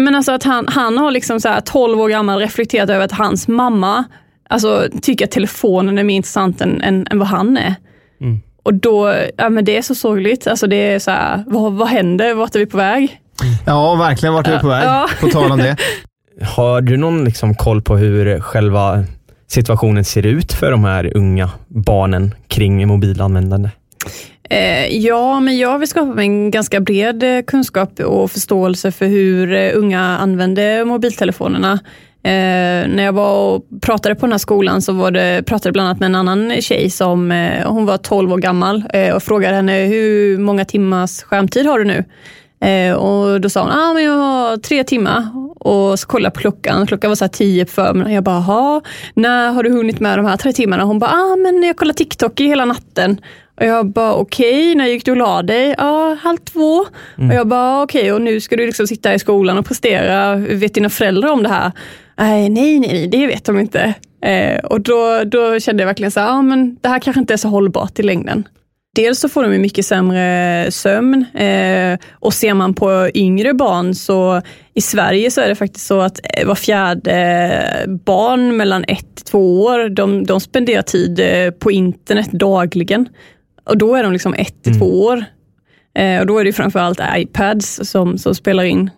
Men 0.00 0.14
alltså 0.14 0.32
att 0.32 0.42
han, 0.42 0.68
han 0.68 0.98
har 0.98 1.10
liksom 1.10 1.40
så 1.40 1.48
här 1.48 1.60
12 1.60 2.00
år 2.00 2.08
gammal 2.08 2.38
reflekterat 2.38 2.90
över 2.90 3.04
att 3.04 3.12
hans 3.12 3.48
mamma 3.48 4.04
alltså, 4.52 4.88
tycker 5.02 5.24
att 5.24 5.30
telefonen 5.30 5.98
är 5.98 6.04
mer 6.04 6.16
intressant 6.16 6.60
än, 6.60 6.80
än, 6.80 7.06
än 7.10 7.18
vad 7.18 7.28
han 7.28 7.56
är. 7.56 7.74
Mm. 8.20 8.40
Och 8.62 8.74
då, 8.74 9.14
ja 9.36 9.48
men 9.48 9.64
det 9.64 9.76
är 9.76 9.82
så 9.82 9.94
sorgligt. 9.94 10.46
Alltså 10.46 10.66
det 10.66 10.76
är 10.76 10.98
så 10.98 11.10
här, 11.10 11.44
vad, 11.46 11.72
vad 11.72 11.88
händer? 11.88 12.34
Vart 12.34 12.54
är 12.54 12.58
vi 12.58 12.66
på 12.66 12.76
väg? 12.76 13.20
Ja, 13.66 13.94
verkligen. 13.94 14.34
Vart 14.34 14.48
är 14.48 14.52
vi 14.52 14.58
på 14.58 14.68
väg? 14.68 14.84
Ja. 14.84 15.08
På 15.20 15.28
tal 15.28 15.52
om 15.52 15.58
det. 15.58 15.76
Har 16.42 16.80
du 16.80 16.96
någon 16.96 17.24
liksom 17.24 17.54
koll 17.54 17.82
på 17.82 17.96
hur 17.96 18.40
själva 18.40 19.04
situationen 19.48 20.04
ser 20.04 20.26
ut 20.26 20.52
för 20.52 20.70
de 20.70 20.84
här 20.84 21.16
unga 21.16 21.50
barnen 21.68 22.34
kring 22.48 22.88
mobilanvändande? 22.88 23.70
Eh, 24.50 24.86
ja, 24.86 25.40
men 25.40 25.58
jag 25.58 25.78
vill 25.78 25.88
skapa 25.88 26.06
mig 26.06 26.26
en 26.26 26.50
ganska 26.50 26.80
bred 26.80 27.22
eh, 27.22 27.42
kunskap 27.42 28.00
och 28.00 28.30
förståelse 28.30 28.92
för 28.92 29.06
hur 29.06 29.52
eh, 29.52 29.70
unga 29.74 30.00
använder 30.00 30.84
mobiltelefonerna. 30.84 31.78
Eh, 32.24 32.88
när 32.88 33.02
jag 33.02 33.12
var 33.12 33.54
och 33.54 33.64
pratade 33.80 34.14
på 34.14 34.26
den 34.26 34.32
här 34.32 34.38
skolan 34.38 34.82
så 34.82 34.92
var 34.92 35.10
det, 35.10 35.42
pratade 35.46 35.68
jag 35.68 35.72
bland 35.72 35.88
annat 35.88 36.00
med 36.00 36.06
en 36.06 36.14
annan 36.14 36.60
tjej 36.60 36.90
som 36.90 37.32
eh, 37.32 37.66
hon 37.66 37.86
var 37.86 37.96
12 37.96 38.32
år 38.32 38.38
gammal 38.38 38.84
eh, 38.92 39.14
och 39.14 39.22
frågade 39.22 39.56
henne 39.56 39.84
hur 39.84 40.38
många 40.38 40.64
timmars 40.64 41.22
skärmtid 41.22 41.66
har 41.66 41.78
du 41.78 41.84
nu? 41.84 42.04
Eh, 42.68 42.94
och 42.94 43.40
Då 43.40 43.50
sa 43.50 43.60
hon 43.60 43.70
ah, 43.70 43.94
men 43.94 44.04
jag 44.04 44.12
har 44.12 44.56
tre 44.56 44.84
timmar 44.84 45.28
och 45.60 45.98
så 45.98 46.06
kollade 46.06 46.26
jag 46.26 46.34
på 46.34 46.40
klockan. 46.40 46.86
Klockan 46.86 47.10
var 47.10 47.16
så 47.16 47.24
här 47.24 47.28
tio 47.28 47.64
på 47.64 47.70
förmiddagen. 47.70 48.14
Jag 48.14 48.24
bara, 48.24 48.80
när 49.14 49.52
har 49.52 49.62
du 49.62 49.70
hunnit 49.70 50.00
med 50.00 50.18
de 50.18 50.26
här 50.26 50.36
tre 50.36 50.52
timmarna? 50.52 50.84
Hon 50.84 50.98
bara, 50.98 51.10
ah, 51.10 51.36
men 51.36 51.62
jag 51.62 51.76
kollade 51.76 51.98
TikTok 51.98 52.40
i 52.40 52.46
hela 52.46 52.64
natten. 52.64 53.20
Och 53.60 53.66
jag 53.66 53.86
bara 53.86 54.14
okej, 54.14 54.60
okay, 54.60 54.74
när 54.74 54.86
gick 54.86 55.04
du 55.04 55.10
och 55.10 55.16
la 55.16 55.42
dig? 55.42 55.74
Ja, 55.78 56.16
halv 56.22 56.38
två. 56.38 56.86
Mm. 57.18 57.30
Och 57.30 57.36
jag 57.36 57.46
bara 57.46 57.82
okej, 57.82 58.00
okay, 58.00 58.12
och 58.12 58.22
nu 58.22 58.40
ska 58.40 58.56
du 58.56 58.66
liksom 58.66 58.86
sitta 58.86 59.14
i 59.14 59.18
skolan 59.18 59.58
och 59.58 59.66
prestera. 59.66 60.34
Vet 60.36 60.74
dina 60.74 60.90
föräldrar 60.90 61.30
om 61.30 61.42
det 61.42 61.48
här? 61.48 61.72
Nej, 62.18 62.48
nej, 62.48 62.78
nej, 62.78 63.08
det 63.08 63.26
vet 63.26 63.44
de 63.44 63.58
inte. 63.58 63.94
Eh, 64.22 64.58
och 64.58 64.80
då, 64.80 65.24
då 65.24 65.60
kände 65.60 65.82
jag 65.82 65.86
verkligen 65.86 66.10
så 66.10 66.20
här, 66.20 66.26
ja, 66.26 66.42
men 66.42 66.76
det 66.80 66.88
här 66.88 66.98
kanske 66.98 67.20
inte 67.20 67.32
är 67.32 67.36
så 67.36 67.48
hållbart 67.48 67.98
i 67.98 68.02
längden. 68.02 68.48
Dels 68.94 69.20
så 69.20 69.28
får 69.28 69.42
de 69.42 69.58
mycket 69.58 69.86
sämre 69.86 70.66
sömn 70.70 71.24
eh, 71.34 71.98
och 72.12 72.34
ser 72.34 72.54
man 72.54 72.74
på 72.74 73.10
yngre 73.14 73.54
barn 73.54 73.94
så 73.94 74.42
i 74.74 74.80
Sverige 74.80 75.30
så 75.30 75.40
är 75.40 75.48
det 75.48 75.54
faktiskt 75.54 75.86
så 75.86 76.00
att 76.00 76.20
eh, 76.24 76.46
var 76.46 76.54
fjärde 76.54 77.88
barn 78.04 78.56
mellan 78.56 78.84
ett 78.88 79.12
till 79.14 79.24
två 79.24 79.62
år, 79.62 79.88
de, 79.88 80.24
de 80.24 80.40
spenderar 80.40 80.82
tid 80.82 81.20
eh, 81.20 81.50
på 81.50 81.70
internet 81.70 82.32
dagligen. 82.32 83.08
Och 83.64 83.78
då 83.78 83.94
är 83.94 84.02
de 84.02 84.12
liksom 84.12 84.34
ett 84.34 84.62
till 84.62 84.72
mm. 84.72 84.80
två 84.80 85.04
år. 85.04 85.24
Eh, 85.94 86.20
och 86.20 86.26
då 86.26 86.38
är 86.38 86.44
det 86.44 86.52
framförallt 86.52 87.00
iPads 87.16 87.80
som, 87.82 88.18
som 88.18 88.34
spelar 88.34 88.64
in. 88.64 88.90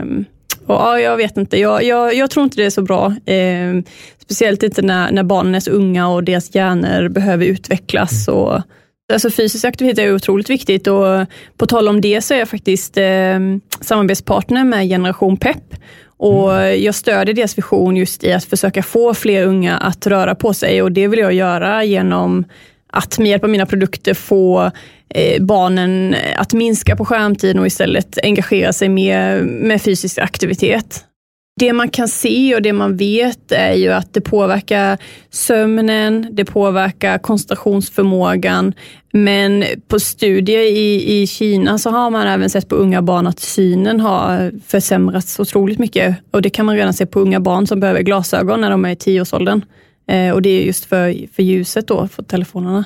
Um, 0.00 0.24
och, 0.66 0.74
ja, 0.74 1.00
jag 1.00 1.16
vet 1.16 1.36
inte, 1.36 1.58
jag, 1.58 1.84
jag, 1.84 2.14
jag, 2.14 2.30
tror 2.30 2.44
inte 2.44 2.56
det 2.56 2.64
är 2.64 2.70
så 2.70 2.82
bra. 2.82 3.06
Eh, 3.26 3.82
speciellt 4.18 4.62
inte 4.62 4.82
när, 4.82 5.12
när 5.12 5.22
barnen 5.22 5.54
är 5.54 5.60
så 5.60 5.70
unga 5.70 6.08
och 6.08 6.24
deras 6.24 6.54
hjärnor 6.54 7.08
behöver 7.08 7.46
utvecklas. 7.46 8.28
Mm. 8.28 8.40
Och, 8.40 8.60
alltså 9.12 9.30
fysisk 9.30 9.64
aktivitet 9.64 9.98
är 9.98 10.14
otroligt 10.14 10.50
viktigt 10.50 10.86
och 10.86 11.26
på 11.56 11.66
tal 11.66 11.88
om 11.88 12.00
det 12.00 12.20
så 12.20 12.34
är 12.34 12.38
jag 12.38 12.48
faktiskt 12.48 12.96
eh, 12.96 13.38
samarbetspartner 13.80 14.64
med 14.64 14.88
Generation 14.88 15.36
Pep. 15.36 15.74
Och 16.16 16.54
mm. 16.54 16.82
Jag 16.82 16.94
stödjer 16.94 17.34
deras 17.34 17.58
vision 17.58 17.96
just 17.96 18.24
i 18.24 18.32
att 18.32 18.44
försöka 18.44 18.82
få 18.82 19.14
fler 19.14 19.46
unga 19.46 19.76
att 19.76 20.06
röra 20.06 20.34
på 20.34 20.54
sig 20.54 20.82
och 20.82 20.92
det 20.92 21.08
vill 21.08 21.20
jag 21.20 21.32
göra 21.32 21.84
genom 21.84 22.44
att 22.94 23.18
med 23.18 23.28
hjälp 23.28 23.44
av 23.44 23.50
mina 23.50 23.66
produkter 23.66 24.14
få 24.14 24.70
eh, 25.08 25.42
barnen 25.42 26.14
eh, 26.14 26.40
att 26.40 26.52
minska 26.52 26.96
på 26.96 27.04
skärmtiden 27.04 27.58
och 27.58 27.66
istället 27.66 28.18
engagera 28.22 28.72
sig 28.72 28.88
mer 28.88 29.42
med 29.42 29.82
fysisk 29.82 30.18
aktivitet. 30.18 31.04
Det 31.60 31.72
man 31.72 31.88
kan 31.88 32.08
se 32.08 32.54
och 32.54 32.62
det 32.62 32.72
man 32.72 32.96
vet 32.96 33.52
är 33.52 33.72
ju 33.72 33.92
att 33.92 34.14
det 34.14 34.20
påverkar 34.20 34.98
sömnen, 35.30 36.28
det 36.32 36.44
påverkar 36.44 37.18
koncentrationsförmågan. 37.18 38.74
Men 39.12 39.64
på 39.88 40.00
studier 40.00 40.60
i, 40.60 41.20
i 41.22 41.26
Kina 41.26 41.78
så 41.78 41.90
har 41.90 42.10
man 42.10 42.26
även 42.26 42.50
sett 42.50 42.68
på 42.68 42.76
unga 42.76 43.02
barn 43.02 43.26
att 43.26 43.40
synen 43.40 44.00
har 44.00 44.52
försämrats 44.66 45.40
otroligt 45.40 45.78
mycket. 45.78 46.16
Och 46.30 46.42
det 46.42 46.50
kan 46.50 46.66
man 46.66 46.76
redan 46.76 46.94
se 46.94 47.06
på 47.06 47.20
unga 47.20 47.40
barn 47.40 47.66
som 47.66 47.80
behöver 47.80 48.02
glasögon 48.02 48.60
när 48.60 48.70
de 48.70 48.84
är 48.84 48.90
i 48.90 48.96
tioårsåldern. 48.96 49.62
Eh, 50.06 50.30
och 50.30 50.42
det 50.42 50.48
är 50.48 50.64
just 50.64 50.84
för, 50.84 51.34
för 51.34 51.42
ljuset 51.42 51.88
då, 51.88 52.08
för 52.08 52.22
telefonerna. 52.22 52.84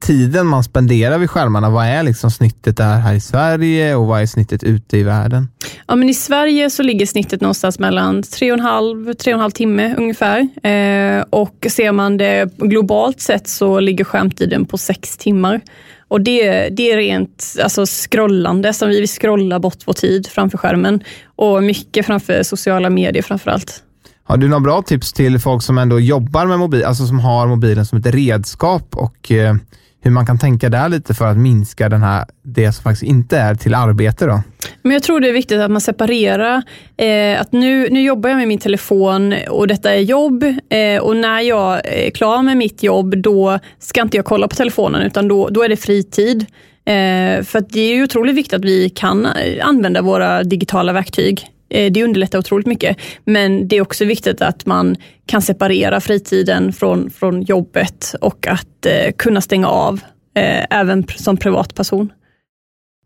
tiden 0.00 0.46
man 0.46 0.64
spenderar 0.64 1.18
vid 1.18 1.30
skärmarna, 1.30 1.70
vad 1.70 1.86
är 1.86 2.02
liksom 2.02 2.30
snittet 2.30 2.76
där 2.76 2.98
här 2.98 3.14
i 3.14 3.20
Sverige 3.20 3.94
och 3.94 4.06
vad 4.06 4.22
är 4.22 4.26
snittet 4.26 4.62
ute 4.62 4.98
i 4.98 5.02
världen? 5.02 5.48
Ja, 5.86 5.96
men 5.96 6.08
I 6.08 6.14
Sverige 6.14 6.70
så 6.70 6.82
ligger 6.82 7.06
snittet 7.06 7.40
någonstans 7.40 7.78
mellan 7.78 8.22
3,5-3,5 8.22 9.50
timme 9.50 9.94
ungefär. 9.98 10.40
Eh, 10.62 11.24
och 11.30 11.66
ser 11.70 11.92
man 11.92 12.16
det 12.16 12.58
globalt 12.58 13.20
sett 13.20 13.48
så 13.48 13.80
ligger 13.80 14.04
skärmtiden 14.04 14.64
på 14.64 14.78
6 14.78 15.16
timmar. 15.16 15.60
Och 16.08 16.20
det, 16.20 16.68
det 16.68 16.92
är 16.92 16.96
rent 16.96 17.56
alltså, 17.62 17.86
scrollande, 17.86 18.72
som 18.72 18.88
vi 18.88 19.00
vill 19.00 19.08
scrolla 19.08 19.58
bort 19.58 19.78
vår 19.84 19.92
tid 19.92 20.26
framför 20.26 20.58
skärmen. 20.58 21.00
Och 21.36 21.62
mycket 21.62 22.06
framför 22.06 22.42
sociala 22.42 22.90
medier 22.90 23.22
framför 23.22 23.50
allt. 23.50 23.82
Har 24.28 24.36
du 24.36 24.48
några 24.48 24.60
bra 24.60 24.82
tips 24.82 25.12
till 25.12 25.38
folk 25.38 25.62
som 25.62 25.78
ändå 25.78 26.00
jobbar 26.00 26.46
med 26.46 26.58
mobil, 26.58 26.84
alltså 26.84 27.06
som 27.06 27.20
har 27.20 27.46
mobilen 27.46 27.86
som 27.86 27.98
ett 27.98 28.06
redskap 28.06 28.96
och 28.96 29.32
eh, 29.32 29.54
hur 30.02 30.10
man 30.10 30.26
kan 30.26 30.38
tänka 30.38 30.68
där 30.68 30.88
lite 30.88 31.14
för 31.14 31.26
att 31.26 31.36
minska 31.36 31.88
den 31.88 32.02
här, 32.02 32.24
det 32.42 32.72
som 32.72 32.82
faktiskt 32.82 33.02
inte 33.02 33.38
är 33.38 33.54
till 33.54 33.74
arbete? 33.74 34.26
Då? 34.26 34.42
Men 34.82 34.92
jag 34.92 35.02
tror 35.02 35.20
det 35.20 35.28
är 35.28 35.32
viktigt 35.32 35.60
att 35.60 35.70
man 35.70 35.80
separerar. 35.80 36.62
Eh, 36.96 37.40
att 37.40 37.52
nu, 37.52 37.88
nu 37.90 38.02
jobbar 38.02 38.30
jag 38.30 38.36
med 38.36 38.48
min 38.48 38.58
telefon 38.58 39.34
och 39.50 39.66
detta 39.66 39.94
är 39.94 40.00
jobb 40.00 40.44
eh, 40.70 41.02
och 41.02 41.16
när 41.16 41.40
jag 41.40 41.80
är 41.84 42.10
klar 42.10 42.42
med 42.42 42.56
mitt 42.56 42.82
jobb 42.82 43.14
då 43.16 43.58
ska 43.78 44.02
inte 44.02 44.16
jag 44.16 44.24
kolla 44.26 44.48
på 44.48 44.56
telefonen 44.56 45.02
utan 45.02 45.28
då, 45.28 45.48
då 45.48 45.62
är 45.62 45.68
det 45.68 45.76
fritid. 45.76 46.46
Eh, 46.84 47.42
för 47.44 47.72
det 47.72 47.80
är 47.80 47.94
ju 47.94 48.02
otroligt 48.04 48.34
viktigt 48.34 48.54
att 48.54 48.64
vi 48.64 48.90
kan 48.90 49.28
använda 49.62 50.02
våra 50.02 50.42
digitala 50.42 50.92
verktyg. 50.92 51.50
Eh, 51.68 51.92
det 51.92 52.04
underlättar 52.04 52.38
otroligt 52.38 52.66
mycket. 52.66 52.96
Men 53.24 53.68
det 53.68 53.76
är 53.76 53.80
också 53.80 54.04
viktigt 54.04 54.42
att 54.42 54.66
man 54.66 54.96
kan 55.26 55.42
separera 55.42 56.00
fritiden 56.00 56.72
från, 56.72 57.10
från 57.10 57.42
jobbet 57.42 58.14
och 58.20 58.46
att 58.46 58.86
eh, 58.86 59.12
kunna 59.18 59.40
stänga 59.40 59.66
av 59.66 60.00
eh, 60.36 60.64
även 60.70 61.04
som 61.16 61.36
privatperson. 61.36 62.12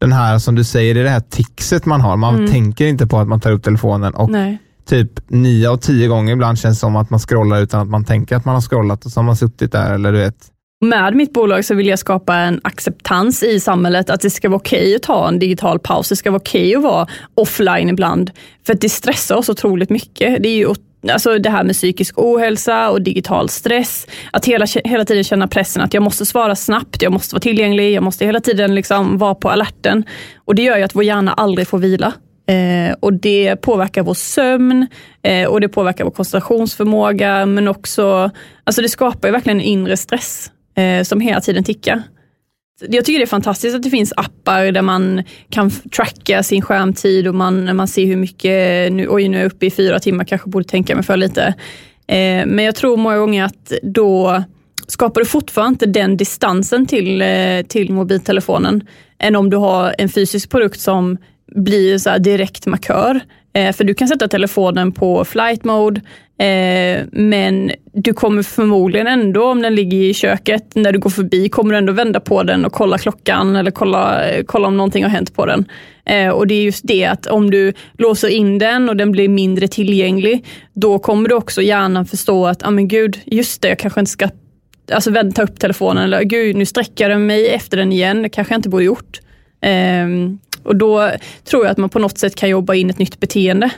Den 0.01 0.13
här 0.13 0.39
som 0.39 0.55
du 0.55 0.65
säger, 0.65 0.95
det 0.95 1.01
är 1.01 1.05
det 1.05 1.11
här 1.11 1.21
tixet 1.21 1.87
man 1.87 2.01
har. 2.01 2.17
Man 2.17 2.35
mm. 2.35 2.51
tänker 2.51 2.87
inte 2.87 3.07
på 3.07 3.19
att 3.19 3.29
man 3.29 3.41
tar 3.41 3.51
upp 3.51 3.63
telefonen 3.63 4.15
och 4.15 4.31
Nej. 4.31 4.59
typ 4.87 5.31
nio 5.31 5.71
av 5.71 5.77
tio 5.77 6.09
gånger 6.09 6.33
ibland 6.33 6.59
känns 6.59 6.77
det 6.77 6.81
som 6.81 6.97
att 6.97 7.11
man 7.11 7.21
scrollar 7.21 7.61
utan 7.61 7.81
att 7.81 7.89
man 7.89 8.05
tänker 8.05 8.37
att 8.37 8.45
man 8.45 8.55
har 8.55 8.63
scrollat 8.63 9.05
och 9.05 9.13
så 9.13 9.21
har 9.21 9.25
man 9.25 9.37
suttit 9.37 9.73
där 9.73 9.95
eller 9.95 10.13
du 10.13 10.19
vet 10.19 10.37
med 10.81 11.15
mitt 11.15 11.33
bolag 11.33 11.65
så 11.65 11.75
vill 11.75 11.87
jag 11.87 11.99
skapa 11.99 12.37
en 12.37 12.61
acceptans 12.65 13.43
i 13.43 13.61
samhället 13.61 14.11
att 14.11 14.21
det 14.21 14.31
ska 14.31 14.49
vara 14.49 14.57
okej 14.57 14.81
okay 14.81 14.95
att 14.95 15.03
ta 15.03 15.29
en 15.29 15.39
digital 15.39 15.79
paus. 15.79 16.09
Det 16.09 16.17
ska 16.17 16.31
vara 16.31 16.41
okej 16.41 16.77
okay 16.77 16.77
att 16.77 16.83
vara 16.83 17.07
offline 17.35 17.89
ibland. 17.89 18.31
För 18.67 18.73
att 18.73 18.81
det 18.81 18.89
stressar 18.89 19.37
oss 19.37 19.49
otroligt 19.49 19.91
mycket. 19.91 20.43
Det 20.43 20.49
är 20.49 20.57
ju 20.57 20.75
alltså 21.13 21.39
det 21.39 21.51
här 21.51 21.65
med 21.65 21.75
psykisk 21.75 22.19
ohälsa 22.19 22.91
och 22.91 23.03
digital 23.03 23.49
stress. 23.49 24.07
Att 24.31 24.45
hela, 24.45 24.67
hela 24.85 25.05
tiden 25.05 25.25
känna 25.25 25.49
pressen 25.49 25.83
att 25.83 25.95
jag 25.95 26.03
måste 26.03 26.27
svara 26.27 26.57
snabbt, 26.57 27.03
jag 27.03 27.13
måste 27.13 27.35
vara 27.35 27.41
tillgänglig, 27.41 27.93
jag 27.93 28.03
måste 28.03 28.27
hela 28.27 28.41
tiden 28.41 28.75
liksom 28.75 29.19
vara 29.19 29.35
på 29.35 29.51
alerten. 29.51 30.05
Och 30.37 30.55
det 30.55 30.63
gör 30.63 30.77
ju 30.77 30.83
att 30.83 30.95
vår 30.95 31.05
hjärna 31.05 31.33
aldrig 31.33 31.69
får 31.69 31.79
vila. 31.79 32.13
Eh, 32.47 32.95
och 33.01 33.13
Det 33.13 33.57
påverkar 33.57 34.03
vår 34.03 34.15
sömn 34.15 34.87
eh, 35.23 35.49
och 35.49 35.61
det 35.61 35.69
påverkar 35.69 36.05
vår 36.05 36.11
koncentrationsförmåga 36.11 37.47
men 37.47 37.69
också, 37.69 38.31
alltså 38.65 38.83
det 38.83 38.89
skapar 38.89 39.29
ju 39.29 39.33
verkligen 39.33 39.61
en 39.61 39.67
inre 39.67 39.97
stress 39.97 40.51
eh, 40.75 41.03
som 41.03 41.21
hela 41.21 41.41
tiden 41.41 41.65
tickar. 41.65 42.03
Jag 42.89 43.05
tycker 43.05 43.19
det 43.19 43.25
är 43.25 43.27
fantastiskt 43.27 43.77
att 43.77 43.83
det 43.83 43.91
finns 43.91 44.13
appar 44.17 44.73
där 44.73 44.83
man 44.83 45.23
kan 45.51 45.71
tracka 45.71 46.43
sin 46.43 46.63
skärmtid 46.63 47.29
och 47.29 47.35
man, 47.35 47.77
man 47.77 47.89
ser 47.89 48.07
hur 48.07 48.17
mycket, 48.17 48.93
nu, 48.93 49.07
oj 49.09 49.29
nu 49.29 49.37
är 49.37 49.41
jag 49.43 49.53
uppe 49.53 49.67
i 49.67 49.71
fyra 49.71 49.99
timmar, 49.99 50.25
kanske 50.25 50.51
borde 50.51 50.65
tänka 50.65 50.95
mig 50.95 51.05
för 51.05 51.17
lite. 51.17 51.55
Eh, 52.07 52.47
men 52.47 52.59
jag 52.59 52.75
tror 52.75 52.97
många 52.97 53.19
gånger 53.19 53.45
att 53.45 53.73
då 53.83 54.45
skapar 54.87 55.21
du 55.21 55.27
fortfarande 55.27 55.75
inte 55.75 55.87
den 55.87 56.17
distansen 56.17 56.87
till, 56.87 57.23
eh, 57.23 57.63
till 57.69 57.93
mobiltelefonen 57.93 58.87
än 59.19 59.37
om 59.37 59.51
du 59.51 59.57
har 59.57 59.95
en 59.99 60.09
fysisk 60.09 60.51
produkt 60.51 60.81
som 60.81 61.19
blir 61.57 61.99
så 61.99 62.19
direkt 62.19 62.67
markör. 62.67 63.21
Eh, 63.53 63.73
för 63.73 63.85
du 63.85 63.95
kan 63.95 64.09
sätta 64.09 64.29
telefonen 64.29 64.93
på 64.93 65.25
flight 65.25 65.65
mode, 65.65 66.01
eh, 66.39 67.05
men 67.13 67.73
du 67.93 68.13
kommer 68.13 68.43
förmodligen 68.43 69.07
ändå, 69.07 69.45
om 69.45 69.63
den 69.63 69.75
ligger 69.75 69.99
i 69.99 70.15
köket, 70.15 70.75
när 70.75 70.93
du 70.93 70.99
går 70.99 71.11
förbi, 71.11 71.49
kommer 71.49 71.73
du 71.73 71.79
ändå 71.79 71.93
vända 71.93 72.21
på 72.21 72.43
den 72.43 72.65
och 72.65 72.73
kolla 72.73 72.99
klockan 72.99 73.57
eller 73.57 73.71
kolla, 73.71 74.29
eh, 74.29 74.45
kolla 74.47 74.69
om 74.69 74.77
någonting 74.77 75.05
har 75.05 75.11
hänt 75.11 75.35
på 75.35 75.47
den. 75.47 75.65
Eh, 76.05 76.29
och 76.29 76.47
det 76.47 76.55
är 76.55 76.63
just 76.63 76.87
det 76.87 77.05
att 77.05 77.27
om 77.27 77.51
du 77.51 77.73
låser 77.99 78.29
in 78.29 78.59
den 78.59 78.89
och 78.89 78.97
den 78.97 79.13
blir 79.13 79.29
mindre 79.29 79.69
tillgänglig, 79.69 80.47
då 80.73 80.99
kommer 80.99 81.29
du 81.29 81.35
också 81.35 81.63
hjärnan 81.63 82.07
förstå 82.07 82.47
att, 82.47 82.63
ja 82.63 82.69
ah, 82.69 82.71
men 82.71 82.89
gud, 82.89 83.21
just 83.27 83.63
det, 83.63 83.69
jag 83.69 83.79
kanske 83.79 84.01
inte 84.01 84.13
ska 84.13 84.29
alltså, 84.93 85.13
ta 85.35 85.43
upp 85.43 85.59
telefonen 85.59 86.05
eller 86.05 86.23
gud, 86.23 86.57
nu 86.57 86.67
sträcker 86.67 87.09
den 87.09 87.27
mig 87.27 87.49
efter 87.49 87.77
den 87.77 87.93
igen, 87.93 88.23
det 88.23 88.29
kanske 88.29 88.55
jag 88.55 88.59
inte 88.59 88.69
borde 88.69 88.85
gjort. 88.85 89.21
Um, 90.05 90.39
och 90.71 90.77
då 90.77 91.11
tror 91.45 91.65
jag 91.65 91.73
att 91.73 91.79
man 91.79 91.91
på 91.91 91.99
något 91.99 92.19
sätt 92.19 92.35
kan 92.35 92.49
jobba 92.49 92.75
in 92.75 92.91
ett 92.91 92.99
nytt 92.99 93.21
beteende. 93.21 93.71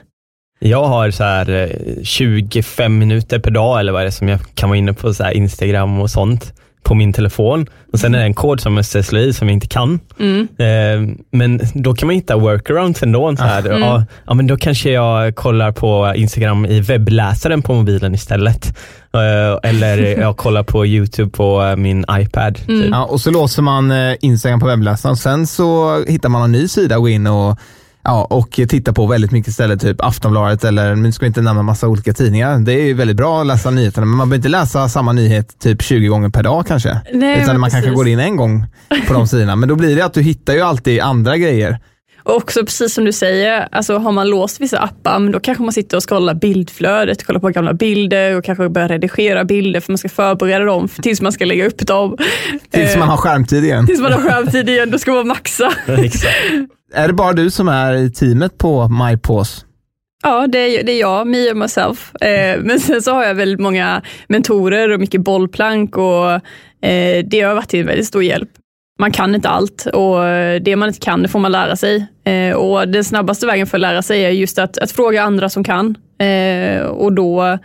Jag 0.58 0.84
har 0.84 1.10
så 1.10 1.24
här 1.24 1.50
eh, 1.50 2.02
25 2.02 2.98
minuter 2.98 3.38
per 3.38 3.50
dag 3.50 3.80
eller 3.80 3.92
vad 3.92 4.00
är 4.00 4.04
det 4.04 4.12
som 4.12 4.28
jag 4.28 4.40
kan 4.54 4.68
vara 4.68 4.78
inne 4.78 4.92
på 4.92 5.14
så 5.14 5.30
Instagram 5.30 6.00
och 6.00 6.10
sånt 6.10 6.54
på 6.82 6.94
min 6.94 7.12
telefon. 7.12 7.66
Och 7.92 7.98
Sen 7.98 8.14
är 8.14 8.18
det 8.18 8.24
en 8.24 8.34
kod 8.34 8.60
som 8.60 8.74
måste 8.74 9.02
slå 9.02 9.18
i 9.18 9.32
som 9.32 9.48
jag 9.48 9.54
inte 9.54 9.66
kan. 9.66 10.00
Mm. 10.18 10.48
Eh, 10.58 11.16
men 11.30 11.60
då 11.74 11.94
kan 11.94 12.06
man 12.06 12.14
hitta 12.14 12.36
workarounds 12.36 13.02
ändå. 13.02 13.36
Så 13.36 13.42
här, 13.42 13.66
mm. 13.66 13.80
ja, 13.80 14.04
ja, 14.26 14.34
men 14.34 14.46
då 14.46 14.56
kanske 14.56 14.90
jag 14.90 15.36
kollar 15.36 15.72
på 15.72 16.12
Instagram 16.16 16.66
i 16.66 16.80
webbläsaren 16.80 17.62
på 17.62 17.74
mobilen 17.74 18.14
istället. 18.14 18.66
Eh, 19.14 19.70
eller 19.70 19.98
jag 20.20 20.36
kollar 20.36 20.62
på 20.62 20.86
YouTube 20.86 21.30
på 21.30 21.74
min 21.76 22.04
iPad. 22.10 22.54
Typ. 22.54 22.68
Mm. 22.68 22.88
Ja, 22.92 23.04
och 23.04 23.20
så 23.20 23.30
låser 23.30 23.62
man 23.62 23.90
eh, 23.90 24.14
Instagram 24.20 24.60
på 24.60 24.66
webbläsaren. 24.66 25.16
Sen 25.16 25.46
så 25.46 25.98
hittar 26.08 26.28
man 26.28 26.42
en 26.42 26.52
ny 26.52 26.68
sida 26.68 26.94
att 26.94 27.00
gå 27.00 27.08
in 27.08 27.26
och 27.26 27.58
Ja, 28.04 28.24
och 28.24 28.50
titta 28.50 28.92
på 28.92 29.06
väldigt 29.06 29.30
mycket 29.30 29.54
ställen, 29.54 29.78
typ 29.78 30.00
Aftonbladet 30.00 30.64
eller, 30.64 30.94
nu 30.96 31.12
ska 31.12 31.24
vi 31.24 31.28
inte 31.28 31.40
nämna 31.42 31.62
massa 31.62 31.88
olika 31.88 32.12
tidningar. 32.12 32.58
Det 32.58 32.72
är 32.72 32.94
väldigt 32.94 33.16
bra 33.16 33.40
att 33.40 33.46
läsa 33.46 33.70
nyheterna, 33.70 34.06
men 34.06 34.16
man 34.16 34.28
behöver 34.28 34.36
inte 34.36 34.48
läsa 34.48 34.88
samma 34.88 35.12
nyhet 35.12 35.58
typ 35.58 35.82
20 35.82 36.06
gånger 36.06 36.28
per 36.28 36.42
dag 36.42 36.66
kanske. 36.66 37.00
Nej, 37.12 37.42
Utan 37.42 37.60
man 37.60 37.70
precis. 37.70 37.84
kanske 37.84 37.96
går 37.96 38.08
in 38.08 38.18
en 38.18 38.36
gång 38.36 38.66
på 39.08 39.14
de 39.14 39.26
sidorna. 39.28 39.56
Men 39.56 39.68
då 39.68 39.74
blir 39.76 39.96
det 39.96 40.04
att 40.04 40.14
du 40.14 40.22
hittar 40.22 40.52
ju 40.52 40.60
alltid 40.60 41.00
andra 41.00 41.36
grejer. 41.36 41.78
Och 42.24 42.36
också 42.36 42.64
precis 42.64 42.94
som 42.94 43.04
du 43.04 43.12
säger, 43.12 43.68
alltså 43.72 43.98
har 43.98 44.12
man 44.12 44.28
låst 44.28 44.60
vissa 44.60 44.78
appar, 44.78 45.32
då 45.32 45.40
kanske 45.40 45.62
man 45.62 45.72
sitter 45.72 45.96
och 45.96 46.08
scrollar 46.08 46.34
bildflödet, 46.34 47.26
kollar 47.26 47.40
på 47.40 47.48
gamla 47.48 47.74
bilder 47.74 48.36
och 48.36 48.44
kanske 48.44 48.68
börjar 48.68 48.88
redigera 48.88 49.44
bilder 49.44 49.80
för 49.80 49.92
man 49.92 49.98
ska 49.98 50.08
förbereda 50.08 50.64
dem 50.64 50.88
tills 50.88 51.20
man 51.20 51.32
ska 51.32 51.44
lägga 51.44 51.66
upp 51.66 51.86
dem. 51.86 52.16
Tills 52.70 52.96
man 52.96 53.08
har 53.08 53.16
skärmtid 53.16 53.64
igen. 53.64 53.86
Tills 53.86 54.00
man 54.00 54.12
har 54.12 54.20
skärmtid 54.30 54.68
igen, 54.68 54.90
då 54.90 54.98
ska 54.98 55.12
man 55.12 55.28
maxa. 55.28 55.72
Är 56.94 57.08
det 57.08 57.14
bara 57.14 57.32
du 57.32 57.50
som 57.50 57.68
är 57.68 57.94
i 57.94 58.10
teamet 58.10 58.58
på 58.58 58.88
MyPause? 58.88 59.66
Ja, 60.22 60.46
det 60.46 60.58
är, 60.58 60.84
det 60.84 60.92
är 60.92 61.00
jag, 61.00 61.26
me 61.26 61.50
and 61.50 61.58
myself. 61.58 62.14
Eh, 62.14 62.60
men 62.60 62.80
sen 62.80 63.02
så 63.02 63.12
har 63.12 63.24
jag 63.24 63.34
väldigt 63.34 63.60
många 63.60 64.02
mentorer 64.28 64.90
och 64.90 65.00
mycket 65.00 65.20
bollplank 65.20 65.96
och 65.96 66.30
eh, 66.86 67.24
det 67.24 67.40
har 67.40 67.54
varit 67.54 67.68
till 67.68 67.84
väldigt 67.84 68.06
stor 68.06 68.22
hjälp. 68.22 68.50
Man 69.02 69.12
kan 69.12 69.34
inte 69.34 69.48
allt 69.48 69.86
och 69.86 70.18
det 70.60 70.76
man 70.76 70.88
inte 70.88 71.00
kan, 71.00 71.22
det 71.22 71.28
får 71.28 71.38
man 71.38 71.52
lära 71.52 71.76
sig. 71.76 72.06
Eh, 72.24 72.56
och 72.56 72.88
den 72.88 73.04
snabbaste 73.04 73.46
vägen 73.46 73.66
för 73.66 73.76
att 73.76 73.80
lära 73.80 74.02
sig 74.02 74.24
är 74.24 74.30
just 74.30 74.58
att, 74.58 74.78
att 74.78 74.92
fråga 74.92 75.22
andra 75.22 75.48
som 75.48 75.64
kan. 75.64 75.96
Eh, 76.18 76.82
och 76.82 77.12
då 77.12 77.58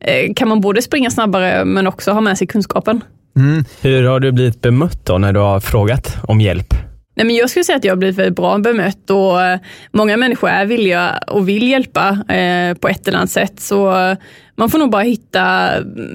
eh, 0.00 0.34
kan 0.36 0.48
man 0.48 0.60
både 0.60 0.82
springa 0.82 1.10
snabbare 1.10 1.64
men 1.64 1.86
också 1.86 2.12
ha 2.12 2.20
med 2.20 2.38
sig 2.38 2.46
kunskapen. 2.46 3.00
Mm. 3.36 3.64
Hur 3.80 4.04
har 4.04 4.20
du 4.20 4.32
blivit 4.32 4.60
bemött 4.60 5.06
då 5.06 5.18
när 5.18 5.32
du 5.32 5.40
har 5.40 5.60
frågat 5.60 6.16
om 6.22 6.40
hjälp? 6.40 6.74
Nej, 7.16 7.26
men 7.26 7.36
jag 7.36 7.50
skulle 7.50 7.64
säga 7.64 7.76
att 7.76 7.84
jag 7.84 7.92
har 7.92 7.98
blivit 7.98 8.18
väldigt 8.18 8.36
bra 8.36 8.58
bemött 8.58 9.10
och 9.10 9.42
eh, 9.42 9.58
många 9.92 10.16
människor 10.16 10.48
är 10.48 10.66
villiga 10.66 11.18
och 11.26 11.48
vill 11.48 11.68
hjälpa 11.68 12.08
eh, 12.34 12.74
på 12.74 12.88
ett 12.88 13.08
eller 13.08 13.18
annat 13.18 13.30
sätt. 13.30 13.60
Så 13.60 13.94
man 14.56 14.70
får 14.70 14.78
nog 14.78 14.90
bara 14.90 15.02
hitta 15.02 15.70